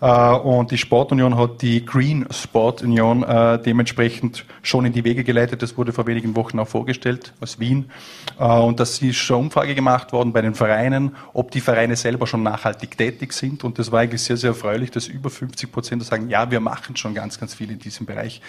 Äh, 0.00 0.30
und 0.32 0.70
die 0.70 0.78
Sportunion 0.78 1.36
hat 1.36 1.62
die 1.62 1.84
Green 1.84 2.26
Sport 2.30 2.82
Union 2.82 3.22
äh, 3.22 3.60
dementsprechend 3.60 4.44
schon 4.62 4.84
in 4.84 4.92
die 4.92 5.04
Wege 5.04 5.24
geleitet. 5.24 5.62
Das 5.62 5.76
wurde 5.76 5.92
vor 5.92 6.06
wenigen 6.06 6.36
Wochen 6.36 6.58
auch 6.58 6.68
vorgestellt 6.68 7.32
aus 7.40 7.58
Wien. 7.58 7.90
Äh, 8.38 8.44
und 8.44 8.80
das 8.80 9.00
ist 9.02 9.16
schon 9.16 9.46
Umfrage 9.46 9.74
gemacht 9.74 10.12
worden 10.12 10.32
bei 10.32 10.42
den 10.42 10.54
Vereinen, 10.54 11.16
ob 11.32 11.50
die 11.50 11.60
Vereine 11.60 11.96
selber 11.96 12.26
schon 12.26 12.42
nachhaltig 12.42 12.96
tätig 12.96 13.32
sind. 13.32 13.64
Und 13.64 13.78
das 13.78 13.90
war 13.90 14.00
eigentlich 14.00 14.22
sehr, 14.22 14.36
sehr 14.36 14.50
erfreulich, 14.50 14.90
dass 14.90 15.08
über 15.08 15.30
50 15.30 15.72
Prozent 15.72 16.04
sagen, 16.04 16.28
ja, 16.28 16.50
wir 16.50 16.60
machen 16.60 16.96
schon 16.96 17.14
ganz, 17.14 17.40
ganz 17.40 17.54
viel 17.54 17.70
in 17.70 17.78
diesem 17.78 18.06
Bereich. 18.06 18.40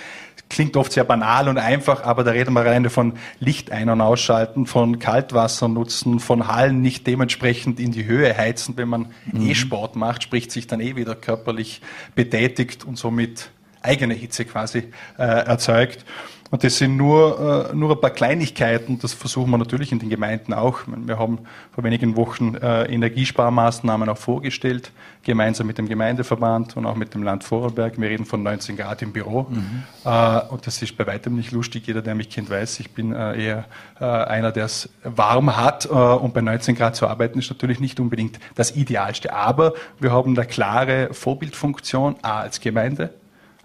Klingt 0.50 0.76
oft 0.78 0.92
sehr 0.92 1.04
banal 1.04 1.48
und 1.48 1.58
einfach, 1.58 2.04
aber 2.04 2.24
da 2.24 2.32
reden 2.32 2.54
wir 2.54 2.62
alleine 2.62 2.90
von 2.90 3.14
Licht 3.40 3.72
ein- 3.72 3.90
und 3.90 4.02
ausschalten, 4.02 4.66
von 4.66 5.00
Kaltwasser 5.00 5.68
nutzen, 5.68 6.20
von 6.20 6.48
Hallen 6.48 6.82
nicht 6.82 7.06
dementsprechend 7.06 7.80
in 7.80 7.92
die 7.92 8.06
Höhe 8.06 8.36
heizen, 8.36 8.76
wenn 8.78 8.90
man 8.90 9.08
mhm. 9.32 9.50
E-Sport 9.50 9.96
macht, 9.96 10.24
spricht 10.24 10.52
sich 10.52 10.68
dann 10.68 10.80
eh 10.80 10.96
wieder 10.96 11.16
Körper 11.16 11.39
körperlich 11.40 11.82
betätigt 12.16 12.84
und 12.84 12.98
somit 12.98 13.50
eigene 13.82 14.14
Hitze 14.14 14.44
quasi 14.46 14.92
äh, 15.18 15.24
erzeugt. 15.24 16.06
Und 16.52 16.64
das 16.64 16.78
sind 16.78 16.98
nur, 16.98 17.70
äh, 17.72 17.76
nur 17.76 17.92
ein 17.92 18.02
paar 18.02 18.10
Kleinigkeiten, 18.10 18.98
das 18.98 19.14
versuchen 19.14 19.52
wir 19.52 19.58
natürlich 19.58 19.92
in 19.92 20.00
den 20.00 20.10
Gemeinden 20.10 20.54
auch. 20.54 20.80
Wir 20.88 21.20
haben 21.20 21.40
vor 21.72 21.84
wenigen 21.84 22.16
Wochen 22.16 22.56
äh, 22.56 22.86
Energiesparmaßnahmen 22.86 24.10
auch 24.10 24.18
vorgestellt, 24.18 24.92
gemeinsam 25.24 25.68
mit 25.68 25.78
dem 25.78 25.88
Gemeindeverband 25.88 26.76
und 26.76 26.88
auch 26.88 26.96
mit 26.96 27.14
dem 27.14 27.22
Land 27.22 27.44
Vorarlberg. 27.44 28.02
Wir 28.02 28.10
reden 28.10 28.26
von 28.26 28.42
19 28.42 28.78
Grad 28.78 29.04
im 29.04 29.14
Büro. 29.14 29.46
Mhm. 29.50 29.84
Äh, 30.04 30.40
und 30.50 30.66
das 30.66 30.82
ist 30.82 30.98
bei 30.98 31.06
weitem 31.06 31.36
nicht 31.36 31.52
lustig. 31.52 31.86
Jeder, 31.86 32.02
der 32.02 32.16
mich 32.16 32.30
kennt, 32.30 32.50
weiß, 32.50 32.80
ich 32.80 32.92
bin 32.92 33.12
eher 33.12 33.66
einer, 34.00 34.52
der 34.52 34.66
es 34.66 34.90
warm 35.04 35.56
hat. 35.58 35.86
Und 35.86 36.34
bei 36.34 36.42
19 36.42 36.76
Grad 36.76 36.96
zu 36.96 37.08
arbeiten 37.08 37.40
ist 37.40 37.50
natürlich 37.50 37.80
nicht 37.80 38.00
unbedingt 38.00 38.40
das 38.56 38.76
Idealste. 38.76 39.34
Aber 39.34 39.74
wir 40.00 40.12
haben 40.12 40.38
eine 40.38 40.48
klare 40.48 41.10
Vorbildfunktion, 41.14 42.16
A 42.22 42.40
als 42.40 42.62
Gemeinde, 42.62 43.14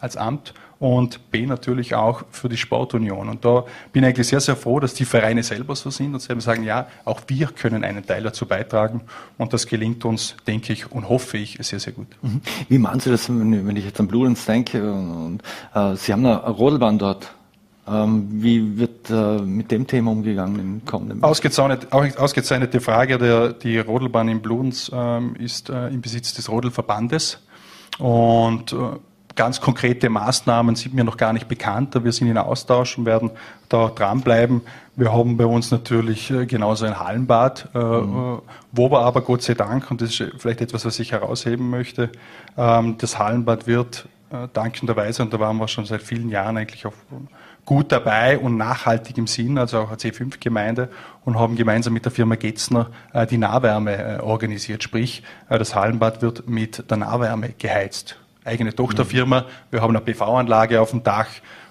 als 0.00 0.16
Amt 0.16 0.54
und 0.84 1.30
B 1.30 1.46
natürlich 1.46 1.94
auch 1.94 2.24
für 2.30 2.50
die 2.50 2.58
Sportunion. 2.58 3.30
Und 3.30 3.42
da 3.42 3.64
bin 3.90 4.02
ich 4.02 4.08
eigentlich 4.08 4.28
sehr, 4.28 4.40
sehr 4.40 4.54
froh, 4.54 4.80
dass 4.80 4.92
die 4.92 5.06
Vereine 5.06 5.42
selber 5.42 5.74
so 5.76 5.88
sind 5.88 6.12
und 6.12 6.20
selber 6.20 6.42
sagen, 6.42 6.62
ja, 6.62 6.88
auch 7.06 7.22
wir 7.26 7.46
können 7.46 7.84
einen 7.84 8.04
Teil 8.04 8.22
dazu 8.22 8.44
beitragen 8.44 9.00
und 9.38 9.54
das 9.54 9.66
gelingt 9.66 10.04
uns, 10.04 10.36
denke 10.46 10.74
ich 10.74 10.92
und 10.92 11.08
hoffe 11.08 11.38
ich, 11.38 11.56
sehr, 11.62 11.80
sehr 11.80 11.94
gut. 11.94 12.08
Mhm. 12.20 12.42
Wie 12.68 12.76
machen 12.76 13.00
Sie 13.00 13.10
das, 13.10 13.30
wenn 13.30 13.76
ich 13.76 13.86
jetzt 13.86 13.98
an 13.98 14.08
Bludenz 14.08 14.44
denke 14.44 14.92
und, 14.92 15.40
äh, 15.74 15.96
Sie 15.96 16.12
haben 16.12 16.26
eine 16.26 16.46
Rodelbahn 16.50 16.98
dort? 16.98 17.32
Ähm, 17.88 18.28
wie 18.30 18.76
wird 18.76 19.08
äh, 19.08 19.38
mit 19.38 19.70
dem 19.70 19.86
Thema 19.86 20.10
umgegangen 20.10 20.60
im 20.60 20.84
kommenden 20.84 21.20
Jahr? 21.20 21.30
Ausgezeichnet, 21.30 21.90
ausgezeichnete 21.92 22.82
Frage. 22.82 23.16
Der, 23.16 23.54
die 23.54 23.78
Rodelbahn 23.78 24.28
in 24.28 24.42
Bludenz 24.42 24.90
ähm, 24.92 25.34
ist 25.36 25.70
äh, 25.70 25.88
im 25.88 26.02
Besitz 26.02 26.34
des 26.34 26.50
Rodelverbandes 26.50 27.38
und 27.98 28.74
äh, 28.74 28.76
ganz 29.36 29.60
konkrete 29.60 30.08
Maßnahmen 30.08 30.76
sind 30.76 30.94
mir 30.94 31.04
noch 31.04 31.16
gar 31.16 31.32
nicht 31.32 31.48
bekannt. 31.48 31.98
Wir 32.02 32.12
sind 32.12 32.28
in 32.28 32.38
Austausch 32.38 32.98
und 32.98 33.06
werden 33.06 33.30
da 33.68 33.88
dranbleiben. 33.88 34.62
Wir 34.96 35.12
haben 35.12 35.36
bei 35.36 35.46
uns 35.46 35.70
natürlich 35.70 36.30
äh, 36.30 36.46
genauso 36.46 36.86
ein 36.86 36.98
Hallenbad, 36.98 37.68
äh, 37.74 37.78
mhm. 37.78 38.42
wo 38.70 38.90
wir 38.90 39.00
aber 39.00 39.22
Gott 39.22 39.42
sei 39.42 39.54
Dank, 39.54 39.90
und 39.90 40.00
das 40.00 40.10
ist 40.10 40.32
vielleicht 40.38 40.60
etwas, 40.60 40.84
was 40.84 40.98
ich 41.00 41.12
herausheben 41.12 41.68
möchte, 41.68 42.10
ähm, 42.56 42.96
das 42.98 43.18
Hallenbad 43.18 43.66
wird 43.66 44.06
äh, 44.30 44.46
dankenderweise, 44.52 45.22
und 45.22 45.32
da 45.32 45.40
waren 45.40 45.56
wir 45.56 45.66
schon 45.66 45.84
seit 45.84 46.02
vielen 46.02 46.28
Jahren 46.28 46.56
eigentlich 46.56 46.86
auch 46.86 46.94
gut 47.64 47.90
dabei 47.90 48.38
und 48.38 48.56
nachhaltig 48.56 49.18
im 49.18 49.26
Sinn, 49.26 49.58
also 49.58 49.80
auch 49.80 49.90
als 49.90 50.04
C5-Gemeinde 50.04 50.90
und 51.24 51.38
haben 51.38 51.56
gemeinsam 51.56 51.94
mit 51.94 52.04
der 52.04 52.12
Firma 52.12 52.34
Getzner 52.34 52.90
die 53.30 53.38
Nahwärme 53.38 54.22
organisiert. 54.22 54.82
Sprich, 54.82 55.22
das 55.48 55.74
Hallenbad 55.74 56.20
wird 56.20 56.46
mit 56.46 56.90
der 56.90 56.98
Nahwärme 56.98 57.54
geheizt 57.58 58.18
eigene 58.44 58.74
Tochterfirma. 58.74 59.46
Wir 59.70 59.82
haben 59.82 59.96
eine 59.96 60.04
PV-Anlage 60.04 60.80
auf 60.80 60.90
dem 60.90 61.02
Dach. 61.02 61.28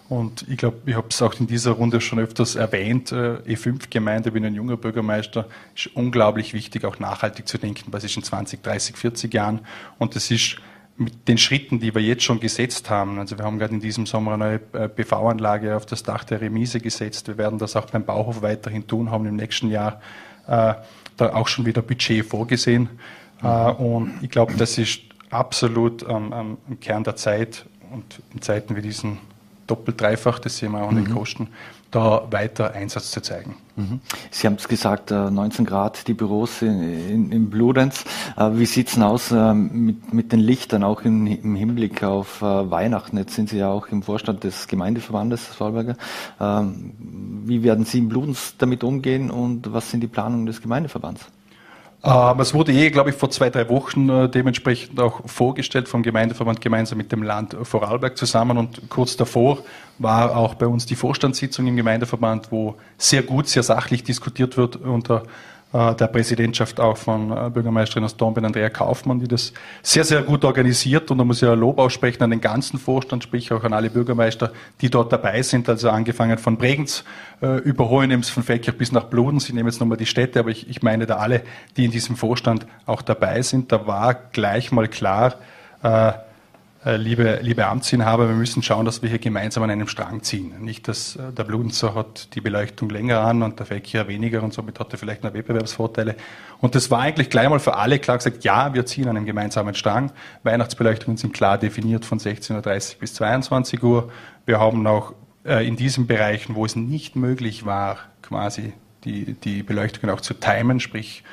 Und 0.09 0.45
ich 0.49 0.57
glaube, 0.57 0.77
ich 0.85 0.95
habe 0.95 1.07
es 1.09 1.21
auch 1.21 1.33
in 1.39 1.47
dieser 1.47 1.71
Runde 1.71 2.01
schon 2.01 2.19
öfters 2.19 2.55
erwähnt, 2.55 3.11
äh, 3.11 3.37
E5-Gemeinde, 3.47 4.31
bin 4.31 4.45
ein 4.45 4.53
junger 4.53 4.77
Bürgermeister, 4.77 5.47
ist 5.75 5.87
unglaublich 5.95 6.53
wichtig, 6.53 6.85
auch 6.85 6.99
nachhaltig 6.99 7.47
zu 7.47 7.57
denken, 7.57 7.85
was 7.91 8.03
ist 8.03 8.17
in 8.17 8.23
20, 8.23 8.61
30, 8.61 8.97
40 8.97 9.33
Jahren. 9.33 9.61
Und 9.97 10.15
das 10.15 10.29
ist 10.29 10.57
mit 10.97 11.27
den 11.27 11.37
Schritten, 11.37 11.79
die 11.79 11.95
wir 11.95 12.01
jetzt 12.01 12.23
schon 12.23 12.39
gesetzt 12.39 12.89
haben, 12.89 13.17
also 13.17 13.37
wir 13.37 13.45
haben 13.45 13.57
gerade 13.57 13.73
in 13.73 13.79
diesem 13.79 14.05
Sommer 14.05 14.33
eine 14.33 14.59
neue 14.73 14.83
äh, 14.83 14.89
PV-Anlage 14.89 15.75
auf 15.75 15.85
das 15.85 16.03
Dach 16.03 16.23
der 16.23 16.41
Remise 16.41 16.79
gesetzt, 16.79 17.27
wir 17.27 17.37
werden 17.37 17.57
das 17.57 17.75
auch 17.75 17.85
beim 17.87 18.05
Bauhof 18.05 18.41
weiterhin 18.41 18.85
tun, 18.85 19.09
haben 19.09 19.25
im 19.25 19.35
nächsten 19.35 19.69
Jahr 19.69 20.01
äh, 20.47 20.75
da 21.17 21.33
auch 21.33 21.47
schon 21.47 21.65
wieder 21.65 21.81
Budget 21.81 22.25
vorgesehen. 22.25 22.89
Äh, 23.41 23.47
und 23.47 24.19
ich 24.21 24.29
glaube, 24.29 24.53
das 24.55 24.77
ist 24.77 25.01
absolut 25.33 26.03
ähm, 26.03 26.33
am 26.33 26.57
Kern 26.79 27.03
der 27.03 27.15
Zeit 27.15 27.65
und 27.91 28.21
in 28.33 28.41
Zeiten 28.41 28.75
wie 28.75 28.81
diesen 28.81 29.19
doppelt, 29.67 29.99
dreifach, 29.99 30.39
das 30.39 30.57
sehen 30.57 30.71
wir 30.71 30.83
auch 30.83 30.89
an 30.89 30.95
den 30.95 31.05
mhm. 31.05 31.15
Kosten, 31.15 31.47
da 31.91 32.27
weiter 32.31 32.73
Einsatz 32.73 33.11
zu 33.11 33.21
zeigen. 33.21 33.55
Mhm. 33.75 34.01
Sie 34.31 34.47
haben 34.47 34.55
es 34.55 34.67
gesagt, 34.67 35.11
19 35.11 35.65
äh, 35.65 35.67
Grad 35.67 36.07
die 36.07 36.13
Büros 36.13 36.61
in, 36.61 36.81
in, 36.81 37.31
in 37.31 37.49
Bludenz. 37.49 38.03
Äh, 38.35 38.49
wie 38.53 38.65
sieht 38.65 38.89
es 38.89 38.99
aus 38.99 39.31
äh, 39.31 39.53
mit, 39.53 40.13
mit 40.13 40.31
den 40.31 40.39
Lichtern, 40.39 40.83
auch 40.83 41.01
im, 41.03 41.27
im 41.27 41.55
Hinblick 41.55 42.03
auf 42.03 42.41
Weihnachten? 42.41 43.17
Jetzt 43.17 43.35
sind 43.35 43.49
Sie 43.49 43.57
ja 43.57 43.69
auch 43.69 43.87
im 43.87 44.03
Vorstand 44.03 44.43
des 44.43 44.67
Gemeindeverbandes 44.67 45.45
Vorarlberger. 45.45 45.95
Ähm, 46.41 46.93
wie 47.45 47.63
werden 47.63 47.85
Sie 47.85 47.99
in 47.99 48.09
Bludenz 48.09 48.55
damit 48.57 48.83
umgehen 48.83 49.31
und 49.31 49.71
was 49.71 49.91
sind 49.91 50.01
die 50.01 50.07
Planungen 50.07 50.45
des 50.45 50.61
Gemeindeverbands? 50.61 51.25
Ähm, 52.05 52.39
es 52.41 52.53
wurde 52.53 52.73
eh, 52.73 52.89
glaube 52.89 53.11
ich, 53.11 53.15
vor 53.15 53.29
zwei, 53.29 53.49
drei 53.49 53.69
Wochen 53.69 54.09
äh, 54.09 54.29
dementsprechend 54.29 54.99
auch 54.99 55.21
vorgestellt 55.25 55.87
vom 55.87 56.03
Gemeindeverband 56.03 56.59
gemeinsam 56.59 56.97
mit 56.97 57.11
dem 57.13 57.23
Land 57.23 57.55
Vorarlberg 57.63 58.17
zusammen. 58.17 58.57
Und 58.57 58.89
kurz 58.89 59.15
davor 59.15 59.59
war 59.99 60.35
auch 60.35 60.55
bei 60.55 60.67
uns 60.67 60.85
die 60.85 60.95
Vorstandssitzung 60.95 61.65
im 61.67 61.77
Gemeindeverband, 61.77 62.51
wo 62.51 62.75
sehr 62.97 63.23
gut, 63.23 63.47
sehr 63.47 63.63
sachlich 63.63 64.03
diskutiert 64.03 64.57
wird 64.57 64.75
unter 64.75 65.23
der 65.73 66.07
Präsidentschaft 66.07 66.79
auch 66.79 66.97
von 66.97 67.31
äh, 67.31 67.49
Bürgermeisterin 67.49 68.03
aus 68.03 68.15
Dornbirn, 68.15 68.45
Andrea 68.45 68.69
Kaufmann, 68.69 69.19
die 69.19 69.27
das 69.27 69.53
sehr, 69.81 70.03
sehr 70.03 70.21
gut 70.21 70.45
organisiert. 70.45 71.09
Und 71.09 71.17
da 71.17 71.23
muss 71.23 71.37
ich 71.37 71.47
ja 71.47 71.53
Lob 71.53 71.79
aussprechen 71.79 72.21
an 72.23 72.29
den 72.29 72.41
ganzen 72.41 72.77
Vorstand, 72.77 73.23
sprich 73.23 73.51
auch 73.51 73.63
an 73.63 73.73
alle 73.73 73.89
Bürgermeister, 73.89 74.51
die 74.81 74.89
dort 74.89 75.11
dabei 75.11 75.41
sind. 75.41 75.67
Also 75.67 75.89
angefangen 75.89 76.37
von 76.37 76.57
Bregenz 76.57 77.03
äh, 77.41 77.57
über 77.61 77.89
Hohenems, 77.89 78.29
von 78.29 78.43
Feldkirch 78.43 78.77
bis 78.77 78.91
nach 78.91 79.05
Bluden. 79.05 79.39
Sie 79.39 79.53
nehmen 79.53 79.67
jetzt 79.67 79.79
nochmal 79.79 79.97
die 79.97 80.05
Städte, 80.05 80.39
aber 80.39 80.49
ich, 80.49 80.69
ich 80.69 80.83
meine 80.83 81.05
da 81.05 81.17
alle, 81.17 81.41
die 81.75 81.85
in 81.85 81.91
diesem 81.91 82.15
Vorstand 82.15 82.67
auch 82.85 83.01
dabei 83.01 83.41
sind. 83.41 83.71
Da 83.71 83.87
war 83.87 84.13
gleich 84.13 84.71
mal 84.71 84.87
klar, 84.87 85.35
äh, 85.83 85.93
äh, 85.93 86.13
liebe, 86.85 87.39
liebe 87.41 87.65
Amtsinhaber, 87.65 88.27
wir 88.27 88.35
müssen 88.35 88.61
schauen, 88.61 88.85
dass 88.85 89.01
wir 89.01 89.09
hier 89.09 89.19
gemeinsam 89.19 89.63
an 89.63 89.69
einem 89.69 89.87
Strang 89.87 90.21
ziehen. 90.23 90.53
Nicht, 90.59 90.87
dass 90.87 91.15
äh, 91.15 91.31
der 91.31 91.45
Bludenzer 91.45 91.95
hat 91.95 92.35
die 92.35 92.41
Beleuchtung 92.41 92.89
länger 92.89 93.21
an 93.21 93.41
und 93.41 93.59
der 93.59 93.65
Verkehr 93.65 94.07
weniger 94.07 94.43
und 94.43 94.53
somit 94.53 94.79
hat 94.79 94.91
er 94.91 94.99
vielleicht 94.99 95.23
noch 95.23 95.33
Wettbewerbsvorteile. 95.33 96.15
Und 96.59 96.75
das 96.75 96.91
war 96.91 96.99
eigentlich 96.99 97.29
gleich 97.29 97.47
mal 97.47 97.59
für 97.59 97.75
alle 97.75 97.99
klar 97.99 98.17
gesagt, 98.17 98.43
ja, 98.43 98.73
wir 98.73 98.85
ziehen 98.85 99.07
an 99.07 99.15
einem 99.15 99.25
gemeinsamen 99.25 99.75
Strang. 99.75 100.11
Weihnachtsbeleuchtungen 100.43 101.17
sind 101.17 101.33
klar 101.33 101.57
definiert 101.57 102.03
von 102.03 102.19
16.30 102.19 102.95
Uhr 102.95 102.99
bis 102.99 103.13
22 103.13 103.81
Uhr. 103.81 104.11
Wir 104.45 104.59
haben 104.59 104.85
auch 104.85 105.13
äh, 105.45 105.65
in 105.65 105.77
diesen 105.77 106.05
Bereichen, 106.05 106.55
wo 106.55 106.65
es 106.65 106.75
nicht 106.75 107.15
möglich 107.15 107.65
war, 107.65 107.99
quasi 108.21 108.73
die, 109.05 109.33
die 109.33 109.63
Beleuchtungen 109.63 110.13
auch 110.13 110.21
zu 110.21 110.33
timen, 110.33 110.79
sprich 110.79 111.23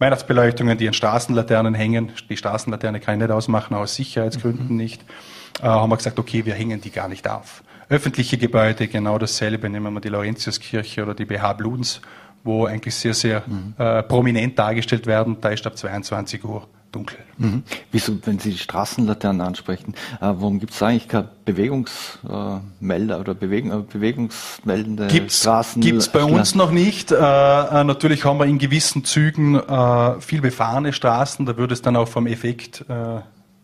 Weihnachtsbeleuchtungen, 0.00 0.78
die 0.78 0.88
an 0.88 0.94
Straßenlaternen 0.94 1.74
hängen. 1.74 2.10
Die 2.28 2.36
Straßenlaterne 2.36 3.00
kann 3.00 3.14
ich 3.14 3.20
nicht 3.20 3.30
ausmachen, 3.30 3.76
aus 3.76 3.94
Sicherheitsgründen 3.94 4.70
mhm. 4.70 4.76
nicht. 4.76 5.04
Äh, 5.62 5.66
haben 5.66 5.90
wir 5.90 5.96
gesagt, 5.96 6.18
okay, 6.18 6.44
wir 6.46 6.54
hängen 6.54 6.80
die 6.80 6.90
gar 6.90 7.06
nicht 7.06 7.28
auf. 7.28 7.62
Öffentliche 7.90 8.38
Gebäude, 8.38 8.88
genau 8.88 9.18
dasselbe. 9.18 9.68
Nehmen 9.68 9.92
wir 9.92 10.00
die 10.00 10.08
Laurentiuskirche 10.08 11.02
oder 11.02 11.14
die 11.14 11.26
BH 11.26 11.52
Bludens, 11.52 12.00
wo 12.42 12.64
eigentlich 12.64 12.94
sehr, 12.94 13.12
sehr 13.12 13.42
mhm. 13.46 13.74
äh, 13.76 14.02
prominent 14.02 14.58
dargestellt 14.58 15.06
werden. 15.06 15.36
Da 15.40 15.50
ist 15.50 15.66
ab 15.66 15.76
22 15.76 16.44
Uhr 16.44 16.66
dunkel. 16.92 17.18
Mhm. 17.38 17.62
Wieso, 17.92 18.14
wenn 18.24 18.38
Sie 18.38 18.50
die 18.50 18.58
Straßenlaternen 18.58 19.40
ansprechen, 19.40 19.94
äh, 20.16 20.20
warum 20.20 20.58
gibt 20.58 20.72
es 20.72 20.82
eigentlich 20.82 21.08
keine 21.08 21.28
Bewegungsmelder 21.44 23.16
äh, 23.16 23.20
oder 23.20 23.34
Bewegen, 23.34 23.70
äh, 23.70 23.82
bewegungsmeldende 23.90 25.06
gibt's, 25.06 25.40
Straßen? 25.40 25.82
Gibt 25.82 25.98
es 25.98 26.08
bei 26.08 26.24
uns 26.24 26.54
noch 26.54 26.70
nicht. 26.70 27.12
Äh, 27.12 27.16
äh, 27.16 27.84
natürlich 27.84 28.24
haben 28.24 28.38
wir 28.38 28.46
in 28.46 28.58
gewissen 28.58 29.04
Zügen 29.04 29.54
äh, 29.54 30.20
viel 30.20 30.40
befahrene 30.40 30.92
Straßen, 30.92 31.46
da 31.46 31.56
würde 31.56 31.74
es 31.74 31.82
dann 31.82 31.96
auch 31.96 32.08
vom 32.08 32.26
Effekt 32.26 32.84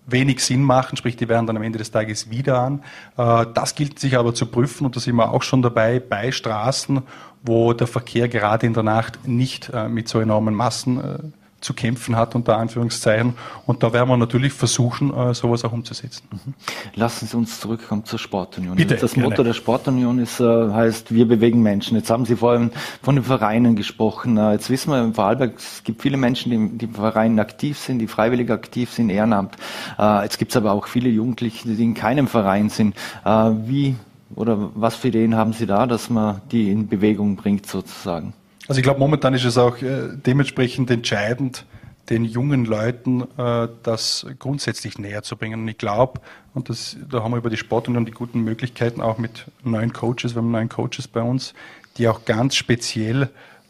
wenig 0.09 0.45
Sinn 0.45 0.63
machen, 0.63 0.97
sprich, 0.97 1.17
die 1.17 1.29
werden 1.29 1.49
dann 1.49 1.57
am 1.57 1.65
Ende 1.65 1.79
des 1.79 1.91
Tages 1.91 2.31
wieder 2.31 2.61
an. 2.61 2.85
Das 3.17 3.75
gilt 3.75 3.99
sich 3.99 4.17
aber 4.17 4.35
zu 4.35 4.47
prüfen 4.47 4.87
und 4.87 4.95
da 4.95 5.01
sind 5.01 5.17
wir 5.17 5.33
auch 5.33 5.43
schon 5.43 5.63
dabei, 5.63 5.99
bei 5.99 6.31
Straßen, 6.31 7.03
wo 7.43 7.73
der 7.73 7.89
Verkehr 7.89 8.29
gerade 8.29 8.67
in 8.67 8.73
der 8.73 8.85
Nacht 8.85 9.27
nicht 9.27 9.73
mit 9.89 10.07
so 10.07 10.21
enormen 10.21 10.55
Massen 10.55 11.33
zu 11.61 11.75
kämpfen 11.75 12.17
hat, 12.17 12.35
unter 12.35 12.59
Anführungszeichen. 12.59 13.35
Und 13.67 13.83
da 13.83 13.93
werden 13.93 14.09
wir 14.09 14.17
natürlich 14.17 14.53
versuchen, 14.53 15.13
äh, 15.13 15.35
sowas 15.35 15.65
auch 15.65 15.73
umzusetzen. 15.73 16.29
Mhm. 16.31 16.55
Lassen 16.95 17.27
Sie 17.27 17.37
uns 17.37 17.61
zurückkommen 17.61 18.05
zur 18.05 18.19
Sportunion. 18.19 18.77
Bitte, 18.77 18.97
das 18.97 19.15
gerne. 19.15 19.31
Motto 19.31 19.43
der 19.43 19.55
Sportunion 19.55 20.19
ist, 20.19 20.39
äh, 20.39 20.45
heißt, 20.45 21.13
wir 21.15 21.27
bewegen 21.27 21.63
Menschen. 21.63 21.97
Jetzt 21.97 22.11
haben 22.11 22.27
Sie 22.27 22.37
vorhin 22.37 22.71
von 23.03 23.17
den 23.17 23.25
Vereinen 23.25 23.75
gesprochen. 23.75 24.37
Äh, 24.37 24.53
jetzt 24.53 24.71
wissen 24.71 24.91
wir 24.91 25.03
im 25.03 25.15
Vorarlberg, 25.15 25.55
es 25.57 25.83
gibt 25.83 26.03
viele 26.03 26.17
Menschen, 26.17 26.51
die, 26.51 26.79
die 26.79 26.85
im 26.85 26.95
Verein 26.95 27.39
aktiv 27.41 27.79
sind, 27.79 27.99
die 27.99 28.07
freiwillig 28.07 28.51
aktiv 28.51 28.93
sind, 28.93 29.11
Ehrenamt. 29.11 29.57
Jetzt 29.99 30.39
gibt 30.39 30.53
es 30.53 30.57
aber 30.57 30.73
auch 30.73 30.87
viele 30.87 31.09
Jugendliche, 31.09 31.69
die 31.69 31.83
in 31.83 31.95
keinem 31.95 32.29
Verein 32.29 32.69
sind. 32.69 32.95
Wie 33.25 33.97
oder 34.35 34.71
was 34.75 34.97
für 34.97 35.09
Ideen 35.09 35.37
haben 35.37 35.53
Sie 35.53 35.67
da, 35.67 35.87
dass 35.87 36.11
man 36.11 36.43
die 36.51 36.71
in 36.71 36.89
Bewegung 36.89 37.37
bringt 37.37 37.67
sozusagen? 37.67 38.35
Also 38.69 38.81
ich 38.81 38.83
glaube, 38.83 38.99
momentan 38.99 39.35
ist 39.35 39.45
es 39.45 39.59
auch 39.59 39.81
äh, 39.81 40.09
dementsprechend 40.15 40.91
entscheidend, 40.91 41.65
den 42.11 42.25
jungen 42.25 42.65
Leuten 42.65 43.23
äh, 43.37 43.69
das 43.83 44.27
grundsätzlich 44.39 44.99
näher 44.99 45.23
zu 45.23 45.37
bringen. 45.37 45.63
Und 45.63 45.69
ich 45.69 45.79
glaube, 45.79 46.21
und 46.55 46.69
das, 46.69 46.97
da 47.11 47.23
haben 47.23 47.33
wir 47.33 47.39
über 47.39 47.51
die 47.51 47.57
Sportunion 47.57 48.05
die 48.05 48.13
guten 48.13 48.41
Möglichkeiten, 48.41 49.01
auch 49.01 49.19
mit 49.19 49.47
neuen 49.63 49.93
Coaches, 49.93 50.35
wir 50.35 50.43
haben 50.43 50.51
neuen 50.51 50.69
Coaches 50.69 51.09
bei 51.09 51.23
uns, 51.23 51.55
die 51.97 52.09
auch 52.09 52.25
ganz 52.25 52.55
speziell 52.57 53.23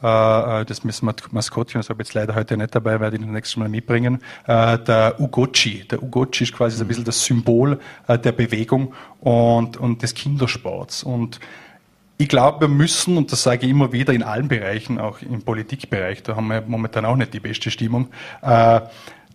äh, 0.03 0.65
das 0.65 0.83
Maskottchen, 0.83 1.79
das 1.79 1.89
habe 1.89 2.03
ich 2.03 2.09
jetzt 2.09 2.15
leider 2.15 2.35
heute 2.35 2.57
nicht 2.57 2.75
dabei, 2.75 3.01
werde 3.01 3.17
ich 3.17 3.23
das 3.23 3.31
nächste 3.31 3.59
Mal 3.59 3.69
mitbringen, 3.69 4.21
der 4.47 5.17
Ugochi. 5.19 5.89
Der 5.89 6.03
Ugochi 6.03 6.45
ist 6.45 6.53
quasi 6.53 6.77
mhm. 6.77 6.83
ein 6.83 6.89
bisschen 6.89 7.05
das 7.05 7.25
Symbol 7.25 7.81
der 8.07 8.33
Bewegung 8.33 8.93
und, 9.21 9.79
und 9.79 10.03
des 10.03 10.13
Kindersports. 10.15 11.03
Und 11.03 11.41
ich 12.19 12.29
glaube, 12.29 12.63
wir 12.63 12.69
müssen, 12.69 13.17
und 13.19 13.31
das 13.31 13.43
sage 13.43 13.67
ich 13.67 13.71
immer 13.71 13.93
wieder 13.93 14.13
in 14.13 14.23
allen 14.23 14.49
Bereichen, 14.49 14.99
auch 14.99 15.21
im 15.21 15.43
Politikbereich, 15.43 16.23
da 16.23 16.37
haben 16.37 16.49
wir 16.49 16.63
momentan 16.67 17.05
auch 17.05 17.17
nicht 17.17 17.35
die 17.35 17.41
beste 17.41 17.71
Stimmung, 17.71 18.09
äh, 18.43 18.81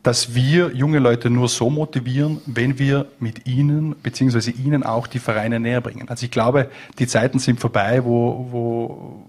dass 0.04 0.34
wir 0.34 0.72
junge 0.74 0.98
Leute 0.98 1.30
nur 1.30 1.48
so 1.48 1.70
motivieren, 1.70 2.42
wenn 2.48 2.80
wir 2.80 3.06
mit 3.20 3.46
ihnen 3.46 3.96
beziehungsweise 4.02 4.50
ihnen 4.50 4.84
auch 4.84 5.06
die 5.06 5.20
Vereine 5.20 5.60
näher 5.60 5.82
bringen. 5.82 6.10
Also 6.10 6.26
ich 6.26 6.32
glaube, 6.32 6.72
die 6.98 7.06
Zeiten 7.06 7.38
sind 7.38 7.60
vorbei, 7.60 8.04
wo, 8.04 8.48
wo 8.50 9.24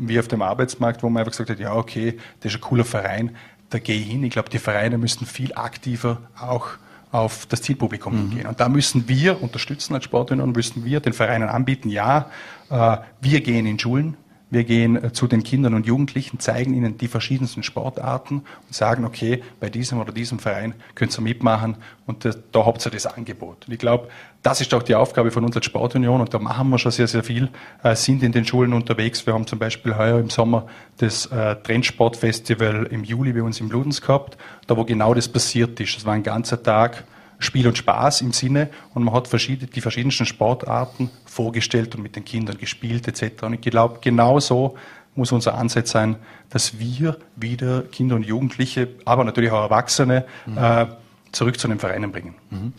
wir 0.00 0.20
auf 0.20 0.28
dem 0.28 0.40
Arbeitsmarkt, 0.40 1.02
wo 1.02 1.10
man 1.10 1.20
einfach 1.20 1.32
gesagt 1.32 1.50
hat, 1.50 1.60
ja 1.60 1.74
okay, 1.74 2.16
das 2.40 2.52
ist 2.52 2.58
ein 2.58 2.62
cooler 2.62 2.84
Verein, 2.84 3.36
da 3.68 3.78
gehe 3.78 3.98
ich 3.98 4.06
hin. 4.06 4.24
Ich 4.24 4.30
glaube, 4.30 4.48
die 4.48 4.58
Vereine 4.58 4.96
müssen 4.96 5.26
viel 5.26 5.52
aktiver 5.54 6.22
auch 6.40 6.68
auf 7.12 7.46
das 7.46 7.62
Zielpublikum 7.62 8.14
mhm. 8.14 8.18
hingehen. 8.30 8.46
Und 8.46 8.60
da 8.60 8.68
müssen 8.68 9.08
wir 9.08 9.42
unterstützen 9.42 9.94
als 9.94 10.04
Sportunion, 10.04 10.52
müssen 10.52 10.84
wir 10.84 11.00
den 11.00 11.12
Vereinen 11.12 11.48
anbieten, 11.48 11.88
ja, 11.88 12.30
äh, 12.70 12.98
wir 13.20 13.40
gehen 13.40 13.66
in 13.66 13.78
Schulen, 13.78 14.16
wir 14.48 14.64
gehen 14.64 15.02
äh, 15.02 15.12
zu 15.12 15.26
den 15.26 15.42
Kindern 15.42 15.74
und 15.74 15.86
Jugendlichen, 15.86 16.38
zeigen 16.38 16.74
ihnen 16.74 16.98
die 16.98 17.08
verschiedensten 17.08 17.62
Sportarten 17.62 18.42
und 18.66 18.74
sagen, 18.74 19.04
okay, 19.04 19.42
bei 19.58 19.70
diesem 19.70 20.00
oder 20.00 20.12
diesem 20.12 20.38
Verein 20.38 20.74
könnt 20.94 21.16
ihr 21.16 21.22
mitmachen 21.22 21.76
und 22.06 22.24
da, 22.24 22.30
da 22.52 22.64
habt 22.64 22.84
ihr 22.86 22.90
das 22.90 23.06
Angebot. 23.06 23.66
Ich 23.68 23.78
glaube, 23.78 24.08
das 24.42 24.60
ist 24.60 24.72
auch 24.72 24.84
die 24.84 24.94
Aufgabe 24.94 25.32
von 25.32 25.44
uns 25.44 25.56
als 25.56 25.66
Sportunion 25.66 26.20
und 26.20 26.32
da 26.32 26.38
machen 26.38 26.70
wir 26.70 26.78
schon 26.78 26.92
sehr, 26.92 27.08
sehr 27.08 27.24
viel, 27.24 27.48
äh, 27.82 27.96
sind 27.96 28.22
in 28.22 28.30
den 28.30 28.44
Schulen 28.44 28.72
unterwegs. 28.72 29.26
Wir 29.26 29.34
haben 29.34 29.46
zum 29.46 29.58
Beispiel 29.58 29.96
heuer 29.96 30.20
im 30.20 30.30
Sommer 30.30 30.66
das 30.98 31.26
äh, 31.26 31.56
Trendsportfestival 31.56 32.86
im 32.90 33.02
Juli 33.02 33.32
bei 33.32 33.42
uns 33.42 33.60
in 33.60 33.68
Bludens 33.68 34.00
gehabt, 34.00 34.38
da 34.68 34.76
wo 34.76 34.84
genau 34.84 35.12
das 35.14 35.28
passiert 35.28 35.80
ist. 35.80 35.96
Das 35.96 36.04
war 36.04 36.14
ein 36.14 36.22
ganzer 36.22 36.62
Tag 36.62 37.04
Spiel 37.38 37.66
und 37.66 37.76
Spaß 37.76 38.22
im 38.22 38.32
Sinne 38.32 38.70
und 38.94 39.04
man 39.04 39.14
hat 39.14 39.28
verschiedene, 39.28 39.70
die 39.70 39.80
verschiedensten 39.80 40.26
Sportarten 40.26 41.10
vorgestellt 41.24 41.94
und 41.94 42.02
mit 42.02 42.16
den 42.16 42.24
Kindern 42.24 42.58
gespielt 42.58 43.06
etc. 43.08 43.42
Und 43.42 43.54
ich 43.54 43.60
glaube, 43.60 43.98
genau 44.00 44.40
so 44.40 44.76
muss 45.14 45.32
unser 45.32 45.54
Ansatz 45.54 45.90
sein, 45.90 46.16
dass 46.50 46.78
wir 46.78 47.16
wieder 47.36 47.82
Kinder 47.82 48.16
und 48.16 48.24
Jugendliche, 48.24 48.88
aber 49.04 49.24
natürlich 49.24 49.50
auch 49.50 49.62
Erwachsene 49.62 50.24
mhm. 50.46 50.58
äh, 50.58 50.86
zurück 51.32 51.58
zu 51.58 51.68
den 51.68 51.78
Vereinen 51.78 52.12
bringen. 52.12 52.34
Mhm. 52.50 52.72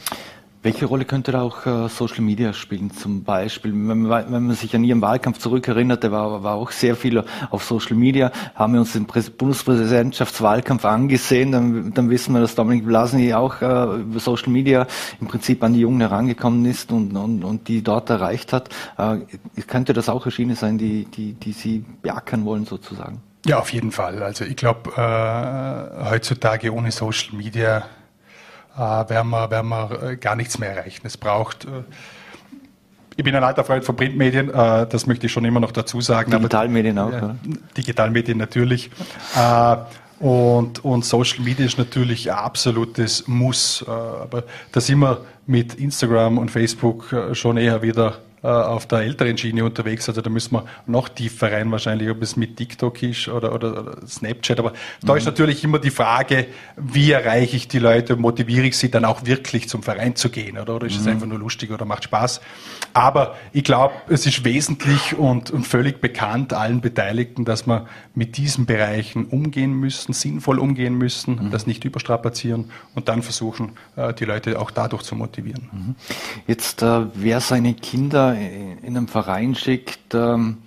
Welche 0.63 0.85
Rolle 0.85 1.05
könnte 1.05 1.31
da 1.31 1.43
auch 1.43 1.65
äh, 1.67 1.87
Social 1.87 2.21
Media 2.21 2.51
spielen? 2.51 2.91
Zum 2.91 3.23
Beispiel, 3.23 3.71
wenn 3.73 4.01
man, 4.01 4.51
sich 4.53 4.75
an 4.75 4.83
Ihren 4.83 5.01
Wahlkampf 5.01 5.37
zurückerinnert, 5.37 6.01
der 6.01 6.11
war, 6.11 6.43
war 6.43 6.55
auch 6.55 6.71
sehr 6.71 6.95
viel 6.95 7.23
auf 7.51 7.63
Social 7.63 7.95
Media. 7.95 8.31
Haben 8.55 8.73
wir 8.73 8.79
uns 8.79 8.93
den 8.93 9.05
Präs 9.05 9.29
Bundespräsidentschaftswahlkampf 9.29 10.83
angesehen, 10.83 11.51
dann, 11.51 11.93
dann 11.93 12.09
wissen 12.09 12.33
wir, 12.33 12.41
dass 12.41 12.55
Dominik 12.55 12.85
Blasny 12.85 13.33
auch 13.35 13.61
äh, 13.61 14.01
über 14.01 14.19
Social 14.19 14.49
Media 14.49 14.87
im 15.21 15.27
Prinzip 15.27 15.63
an 15.63 15.73
die 15.73 15.81
Jungen 15.81 16.01
herangekommen 16.01 16.65
ist 16.65 16.91
und, 16.91 17.15
und, 17.15 17.43
und 17.43 17.67
die 17.67 17.83
dort 17.83 18.09
erreicht 18.09 18.51
hat. 18.51 18.69
Äh, 18.97 19.19
könnte 19.67 19.93
das 19.93 20.09
auch 20.09 20.25
erschienen 20.25 20.55
sein, 20.55 20.79
die, 20.79 21.05
die, 21.05 21.33
die 21.33 21.51
Sie 21.51 21.85
beackern 22.01 22.45
wollen 22.45 22.65
sozusagen? 22.65 23.21
Ja, 23.45 23.59
auf 23.59 23.71
jeden 23.71 23.91
Fall. 23.91 24.23
Also 24.23 24.43
ich 24.43 24.57
glaube, 24.57 24.91
heutzutage 26.09 26.73
ohne 26.73 26.91
Social 26.91 27.37
Media 27.37 27.85
werden, 28.77 29.29
wir, 29.29 29.49
werden 29.49 29.69
wir 29.69 30.03
äh, 30.03 30.15
gar 30.17 30.35
nichts 30.35 30.59
mehr 30.59 30.75
erreichen. 30.75 31.05
Es 31.05 31.17
braucht 31.17 31.65
äh, 31.65 31.83
ich 33.15 33.23
bin 33.23 33.35
ein 33.35 33.43
alter 33.43 33.63
Freund 33.63 33.83
von 33.83 33.95
Printmedien, 33.95 34.49
das 34.49 35.07
möchte 35.07 35.25
ich 35.25 35.31
schon 35.31 35.43
immer 35.43 35.59
noch 35.59 35.71
dazu 35.71 36.01
sagen. 36.01 36.29
Digitalmedien 36.29 36.99
auch, 36.99 37.07
oder? 37.07 37.35
Digitalmedien 37.75 38.37
natürlich. 38.37 38.91
Und, 40.19 40.85
und 40.85 41.03
Social 41.03 41.43
Media 41.43 41.65
ist 41.65 41.79
natürlich 41.79 42.31
ein 42.31 42.37
absolutes 42.37 43.27
Muss. 43.27 43.83
Aber 43.87 44.43
da 44.71 44.81
sind 44.81 44.99
wir 44.99 45.25
mit 45.47 45.73
Instagram 45.73 46.37
und 46.37 46.51
Facebook 46.51 47.11
schon 47.33 47.57
eher 47.57 47.81
wieder 47.81 48.19
äh, 48.19 48.26
auf 48.51 48.85
der 48.85 48.99
älteren 48.99 49.37
Schiene 49.37 49.65
unterwegs. 49.65 50.07
Also 50.07 50.21
da 50.21 50.29
müssen 50.29 50.53
wir 50.53 50.65
noch 50.85 51.09
tiefer 51.09 51.51
rein 51.51 51.71
wahrscheinlich, 51.71 52.09
ob 52.09 52.21
es 52.21 52.35
mit 52.35 52.57
TikTok 52.57 53.01
ist 53.03 53.27
oder, 53.27 53.53
oder, 53.53 53.79
oder 53.79 54.07
Snapchat. 54.07 54.59
Aber 54.59 54.73
da 55.01 55.15
ist 55.15 55.23
mhm. 55.23 55.31
natürlich 55.31 55.63
immer 55.63 55.79
die 55.79 55.91
Frage, 55.91 56.47
wie 56.75 57.11
erreiche 57.11 57.55
ich 57.55 57.67
die 57.67 57.79
Leute, 57.79 58.15
motiviere 58.15 58.67
ich 58.67 58.77
sie 58.77 58.89
dann 58.89 59.05
auch 59.05 59.25
wirklich 59.25 59.67
zum 59.69 59.83
Verein 59.83 60.15
zu 60.15 60.29
gehen 60.29 60.57
oder, 60.57 60.75
oder 60.75 60.87
ist 60.87 60.97
es 60.97 61.05
mhm. 61.05 61.11
einfach 61.11 61.27
nur 61.27 61.39
lustig 61.39 61.71
oder 61.71 61.85
macht 61.85 62.05
Spaß. 62.05 62.41
Aber 62.93 63.35
ich 63.53 63.63
glaube, 63.63 63.93
es 64.09 64.25
ist 64.25 64.43
wesentlich 64.43 65.15
und, 65.15 65.51
und 65.51 65.65
völlig 65.65 66.01
bekannt 66.01 66.53
allen 66.53 66.81
Beteiligten, 66.81 67.45
dass 67.45 67.67
wir 67.67 67.87
mit 68.15 68.37
diesen 68.37 68.65
Bereichen 68.65 69.25
umgehen 69.25 69.73
müssen, 69.73 70.13
sinnvoll 70.13 70.59
umgehen 70.59 70.95
müssen, 70.95 71.47
mhm. 71.47 71.51
das 71.51 71.67
nicht 71.67 71.85
überstrapazieren 71.85 72.71
und 72.95 73.09
dann 73.09 73.21
versuchen, 73.21 73.73
äh, 73.95 74.13
die 74.13 74.25
Leute 74.25 74.59
auch 74.59 74.71
dadurch 74.71 75.03
zu 75.03 75.15
motivieren. 75.15 75.69
Mhm. 75.71 75.95
Jetzt, 76.47 76.81
äh, 76.81 77.05
wer 77.13 77.41
seine 77.41 77.73
Kinder 77.73 78.36
in 78.37 78.97
einem 78.97 79.07
Verein 79.07 79.55
schickt, 79.55 80.13
ähm, 80.13 80.57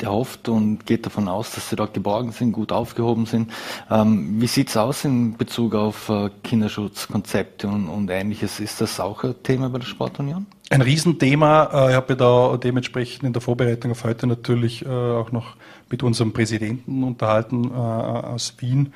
der 0.00 0.10
hofft 0.10 0.48
und 0.48 0.86
geht 0.86 1.06
davon 1.06 1.28
aus, 1.28 1.54
dass 1.54 1.70
sie 1.70 1.76
dort 1.76 1.94
geborgen 1.94 2.32
sind, 2.32 2.52
gut 2.52 2.72
aufgehoben 2.72 3.26
sind. 3.26 3.52
Ähm, 3.90 4.40
wie 4.40 4.46
sieht 4.46 4.68
es 4.68 4.76
aus 4.76 5.04
in 5.04 5.36
Bezug 5.36 5.74
auf 5.74 6.08
äh, 6.08 6.30
Kinderschutzkonzepte 6.42 7.68
und, 7.68 7.88
und, 7.88 8.10
ähnliches? 8.10 8.60
Ist 8.60 8.80
das 8.80 9.00
auch 9.00 9.24
ein 9.24 9.34
Thema 9.42 9.68
bei 9.68 9.78
der 9.78 9.86
Sportunion? 9.86 10.46
Ein 10.70 10.82
Riesenthema. 10.82 11.70
Äh, 11.72 11.90
ich 11.90 11.96
habe 11.96 12.16
da 12.16 12.56
dementsprechend 12.56 13.24
in 13.24 13.32
der 13.32 13.42
Vorbereitung 13.42 13.90
auf 13.90 14.04
heute 14.04 14.26
natürlich 14.26 14.84
äh, 14.84 14.88
auch 14.88 15.32
noch 15.32 15.56
mit 15.90 16.02
unserem 16.02 16.32
Präsidenten 16.32 17.02
unterhalten 17.02 17.70
äh, 17.70 17.74
aus 17.74 18.54
Wien 18.58 18.92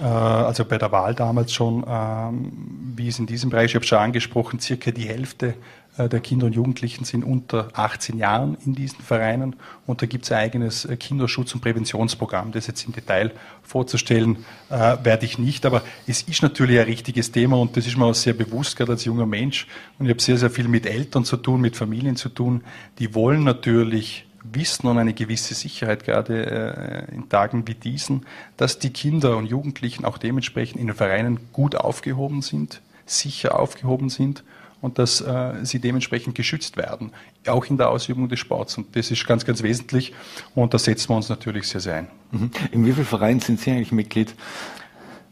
äh, 0.00 0.04
also 0.04 0.64
bei 0.64 0.78
der 0.78 0.92
Wahl 0.92 1.14
damals 1.14 1.52
schon, 1.52 1.84
ähm, 1.86 2.52
wie 2.96 3.08
es 3.08 3.18
in 3.18 3.26
diesem 3.26 3.50
Bereich, 3.50 3.70
ich 3.70 3.74
habe 3.74 3.84
schon 3.84 3.98
angesprochen, 3.98 4.60
circa 4.60 4.90
die 4.90 5.08
Hälfte 5.08 5.54
der 5.98 6.20
Kinder 6.20 6.46
und 6.46 6.54
Jugendlichen 6.54 7.04
sind 7.04 7.24
unter 7.24 7.68
18 7.74 8.16
Jahren 8.16 8.56
in 8.64 8.74
diesen 8.74 9.00
Vereinen 9.00 9.56
und 9.86 10.02
da 10.02 10.06
gibt 10.06 10.24
es 10.24 10.32
ein 10.32 10.38
eigenes 10.38 10.84
äh, 10.84 10.96
Kinderschutz- 10.96 11.54
und 11.54 11.60
Präventionsprogramm. 11.60 12.52
Das 12.52 12.66
jetzt 12.66 12.84
im 12.86 12.92
Detail 12.92 13.32
vorzustellen, 13.62 14.44
äh, 14.70 14.96
werde 15.02 15.26
ich 15.26 15.38
nicht, 15.38 15.66
aber 15.66 15.82
es 16.06 16.22
ist 16.22 16.42
natürlich 16.42 16.78
ein 16.78 16.86
richtiges 16.86 17.32
Thema 17.32 17.58
und 17.58 17.76
das 17.76 17.86
ist 17.86 17.96
mir 17.96 18.06
auch 18.06 18.14
sehr 18.14 18.34
bewusst, 18.34 18.76
gerade 18.76 18.92
als 18.92 19.04
junger 19.04 19.26
Mensch. 19.26 19.66
Und 19.98 20.06
ich 20.06 20.10
habe 20.10 20.22
sehr, 20.22 20.38
sehr 20.38 20.50
viel 20.50 20.68
mit 20.68 20.86
Eltern 20.86 21.24
zu 21.24 21.36
tun, 21.36 21.60
mit 21.60 21.76
Familien 21.76 22.16
zu 22.16 22.28
tun. 22.28 22.62
Die 22.98 23.14
wollen 23.14 23.44
natürlich 23.44 24.26
wissen 24.42 24.86
und 24.86 24.96
eine 24.96 25.12
gewisse 25.12 25.54
Sicherheit, 25.54 26.04
gerade 26.04 27.06
äh, 27.10 27.14
in 27.14 27.28
Tagen 27.28 27.66
wie 27.66 27.74
diesen, 27.74 28.26
dass 28.56 28.78
die 28.78 28.90
Kinder 28.90 29.36
und 29.36 29.46
Jugendlichen 29.46 30.04
auch 30.04 30.18
dementsprechend 30.18 30.80
in 30.80 30.86
den 30.86 30.96
Vereinen 30.96 31.40
gut 31.52 31.76
aufgehoben 31.76 32.42
sind, 32.42 32.80
sicher 33.06 33.58
aufgehoben 33.58 34.08
sind 34.08 34.44
und 34.80 34.98
dass 34.98 35.20
äh, 35.20 35.52
sie 35.62 35.78
dementsprechend 35.78 36.34
geschützt 36.34 36.76
werden, 36.76 37.12
auch 37.46 37.64
in 37.66 37.76
der 37.76 37.90
Ausübung 37.90 38.28
des 38.28 38.38
Sports. 38.38 38.78
Und 38.78 38.96
das 38.96 39.10
ist 39.10 39.26
ganz, 39.26 39.44
ganz 39.44 39.62
wesentlich 39.62 40.12
und 40.54 40.74
da 40.74 40.78
setzen 40.78 41.10
wir 41.10 41.16
uns 41.16 41.28
natürlich 41.28 41.68
sehr, 41.68 41.80
sehr 41.80 41.94
ein. 41.96 42.08
Mhm. 42.30 42.50
In 42.72 42.86
wie 42.86 42.92
vielen 42.92 43.06
Vereinen 43.06 43.40
sind 43.40 43.60
Sie 43.60 43.70
eigentlich 43.70 43.92
Mitglied? 43.92 44.34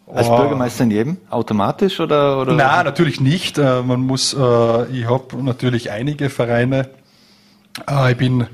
Als 0.07 0.27
oh. 0.29 0.37
Bürgermeister 0.37 0.85
in 0.85 0.91
jedem? 0.91 1.17
Automatisch 1.29 2.01
oder? 2.01 2.41
oder? 2.41 2.55
Nein, 2.55 2.85
natürlich 2.85 3.21
nicht. 3.21 3.59
Äh, 3.59 3.83
man 3.83 4.01
muss, 4.01 4.33
äh, 4.33 4.87
ich 4.91 5.09
habe 5.09 5.43
natürlich 5.43 5.91
einige 5.91 6.31
Vereine. 6.31 6.89
Äh, 7.87 8.13
ich 8.13 8.17
bin 8.17 8.47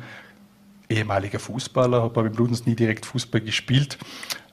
ehemaliger 0.88 1.38
Fußballer, 1.38 2.02
habe 2.02 2.20
aber 2.20 2.28
im 2.28 2.34
Blutens 2.34 2.66
nie 2.66 2.74
direkt 2.74 3.06
Fußball 3.06 3.40
gespielt. 3.40 3.98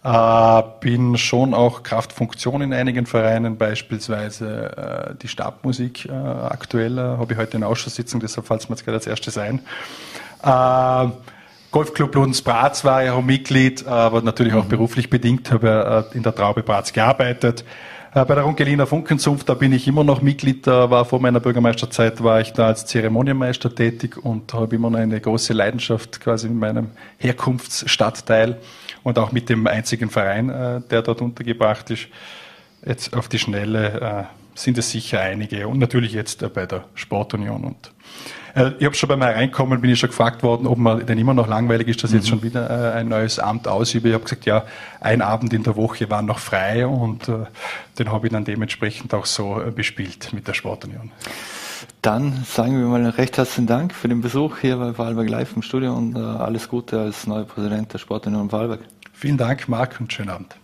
Äh, 0.03 0.63
bin 0.79 1.17
schon 1.17 1.53
auch 1.53 1.83
Kraftfunktion 1.83 2.61
in 2.63 2.73
einigen 2.73 3.05
Vereinen, 3.05 3.57
beispielsweise 3.57 5.11
äh, 5.11 5.15
die 5.21 5.27
Stabmusik 5.27 6.05
äh, 6.05 6.11
aktuell, 6.11 6.97
äh, 6.97 7.01
habe 7.01 7.33
ich 7.33 7.37
heute 7.37 7.57
in 7.57 7.63
Ausschusssitzung, 7.63 8.19
deshalb 8.19 8.47
fällt 8.47 8.61
es 8.61 8.69
mir 8.69 8.75
jetzt 8.75 8.85
gerade 8.85 8.97
als 8.97 9.05
erstes 9.05 9.37
ein. 9.37 9.59
Äh, 10.43 11.11
Golfclub 11.69 12.15
Ludens 12.15 12.41
Bratz 12.41 12.83
war 12.83 13.03
ja 13.03 13.13
auch 13.13 13.21
Mitglied, 13.21 13.85
aber 13.85 14.21
natürlich 14.21 14.53
auch 14.53 14.65
mhm. 14.65 14.69
beruflich 14.69 15.09
bedingt, 15.09 15.51
habe 15.51 16.07
äh, 16.11 16.17
in 16.17 16.23
der 16.23 16.33
Traube 16.33 16.63
Bratz 16.63 16.91
gearbeitet. 16.93 17.63
Äh, 18.13 18.25
bei 18.25 18.35
der 18.35 18.43
Runkeliner 18.43 18.87
Funkenzunft, 18.87 19.47
da 19.47 19.53
bin 19.53 19.71
ich 19.71 19.87
immer 19.87 20.03
noch 20.03 20.21
Mitglied, 20.21 20.67
da 20.67 20.89
war 20.89 21.05
vor 21.05 21.21
meiner 21.21 21.39
Bürgermeisterzeit, 21.39 22.21
war 22.23 22.41
ich 22.41 22.51
da 22.51 22.67
als 22.67 22.85
Zeremonienmeister 22.85 23.73
tätig 23.73 24.17
und 24.17 24.53
habe 24.53 24.75
immer 24.75 24.89
noch 24.89 24.99
eine 24.99 25.19
große 25.19 25.53
Leidenschaft 25.53 26.19
quasi 26.19 26.47
in 26.47 26.59
meinem 26.59 26.89
Herkunftsstadtteil 27.19 28.57
und 29.03 29.17
auch 29.17 29.31
mit 29.31 29.47
dem 29.47 29.65
einzigen 29.65 30.09
Verein, 30.09 30.49
äh, 30.49 30.81
der 30.81 31.03
dort 31.03 31.21
untergebracht 31.21 31.89
ist. 31.89 32.07
Jetzt 32.85 33.15
auf 33.15 33.29
die 33.29 33.39
Schnelle 33.39 34.01
äh, 34.01 34.23
sind 34.55 34.77
es 34.77 34.91
sicher 34.91 35.21
einige 35.21 35.67
und 35.67 35.79
natürlich 35.79 36.11
jetzt 36.11 36.53
bei 36.53 36.65
der 36.65 36.83
Sportunion 36.95 37.63
und 37.63 37.91
ich 38.79 38.85
habe 38.85 38.95
schon 38.95 39.09
beim 39.09 39.21
Hereinkommen, 39.21 39.81
bin 39.81 39.91
ich 39.91 39.99
schon 39.99 40.09
gefragt 40.09 40.43
worden, 40.43 40.67
ob 40.67 40.77
man 40.77 41.05
denn 41.05 41.17
immer 41.17 41.33
noch 41.33 41.47
langweilig 41.47 41.87
ist, 41.87 42.03
dass 42.03 42.11
ich 42.11 42.17
jetzt 42.17 42.25
mhm. 42.25 42.29
schon 42.29 42.43
wieder 42.43 42.69
äh, 42.69 42.99
ein 42.99 43.07
neues 43.07 43.39
Amt 43.39 43.67
ausübe. 43.67 44.09
Ich 44.09 44.13
habe 44.13 44.23
gesagt, 44.23 44.45
ja, 44.45 44.65
ein 44.99 45.21
Abend 45.21 45.53
in 45.53 45.63
der 45.63 45.75
Woche 45.75 46.09
war 46.09 46.21
noch 46.21 46.39
frei 46.39 46.85
und 46.85 47.29
äh, 47.29 47.45
den 47.99 48.11
habe 48.11 48.27
ich 48.27 48.33
dann 48.33 48.45
dementsprechend 48.45 49.13
auch 49.13 49.25
so 49.25 49.61
bespielt 49.75 50.33
mit 50.33 50.47
der 50.47 50.53
Sportunion. 50.53 51.11
Dann 52.01 52.43
sagen 52.45 52.79
wir 52.79 52.85
mal 52.87 53.07
recht 53.09 53.37
herzlichen 53.37 53.67
Dank 53.67 53.93
für 53.93 54.07
den 54.07 54.21
Besuch 54.21 54.57
hier 54.59 54.77
bei 54.77 54.93
Vorarlberg 54.93 55.29
Live 55.29 55.55
im 55.55 55.61
Studio 55.61 55.93
und 55.93 56.15
alles 56.15 56.67
Gute 56.67 56.99
als 56.99 57.27
neuer 57.27 57.45
Präsident 57.45 57.93
der 57.93 57.99
Sportunion 57.99 58.49
Vorarlberg. 58.49 58.81
Vielen 59.13 59.37
Dank, 59.37 59.69
Marc, 59.69 59.99
und 59.99 60.11
schönen 60.11 60.29
Abend. 60.29 60.55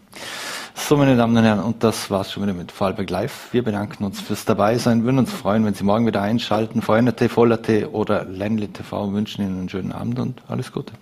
So, 0.80 0.96
meine 0.96 1.18
Damen 1.18 1.36
und 1.36 1.44
Herren, 1.44 1.60
und 1.60 1.84
das 1.84 2.10
war's 2.10 2.32
schon 2.32 2.44
wieder 2.44 2.54
mit 2.54 2.72
Vorarlberg 2.72 3.10
Live. 3.10 3.50
Wir 3.52 3.62
bedanken 3.62 4.06
uns 4.06 4.22
fürs 4.22 4.46
dabei 4.46 4.72
Dabeisein, 4.72 5.04
würden 5.04 5.20
uns 5.20 5.34
freuen, 5.34 5.66
wenn 5.66 5.74
Sie 5.74 5.84
morgen 5.84 6.06
wieder 6.06 6.22
einschalten. 6.22 6.82
VNT, 6.82 7.30
VollAT 7.30 7.92
oder 7.92 8.24
Ländle 8.24 8.70
TV 8.70 9.12
wünschen 9.12 9.42
Ihnen 9.42 9.60
einen 9.60 9.70
schönen 9.70 9.92
Abend 9.92 10.20
und 10.20 10.42
alles 10.48 10.72
Gute. 10.72 10.94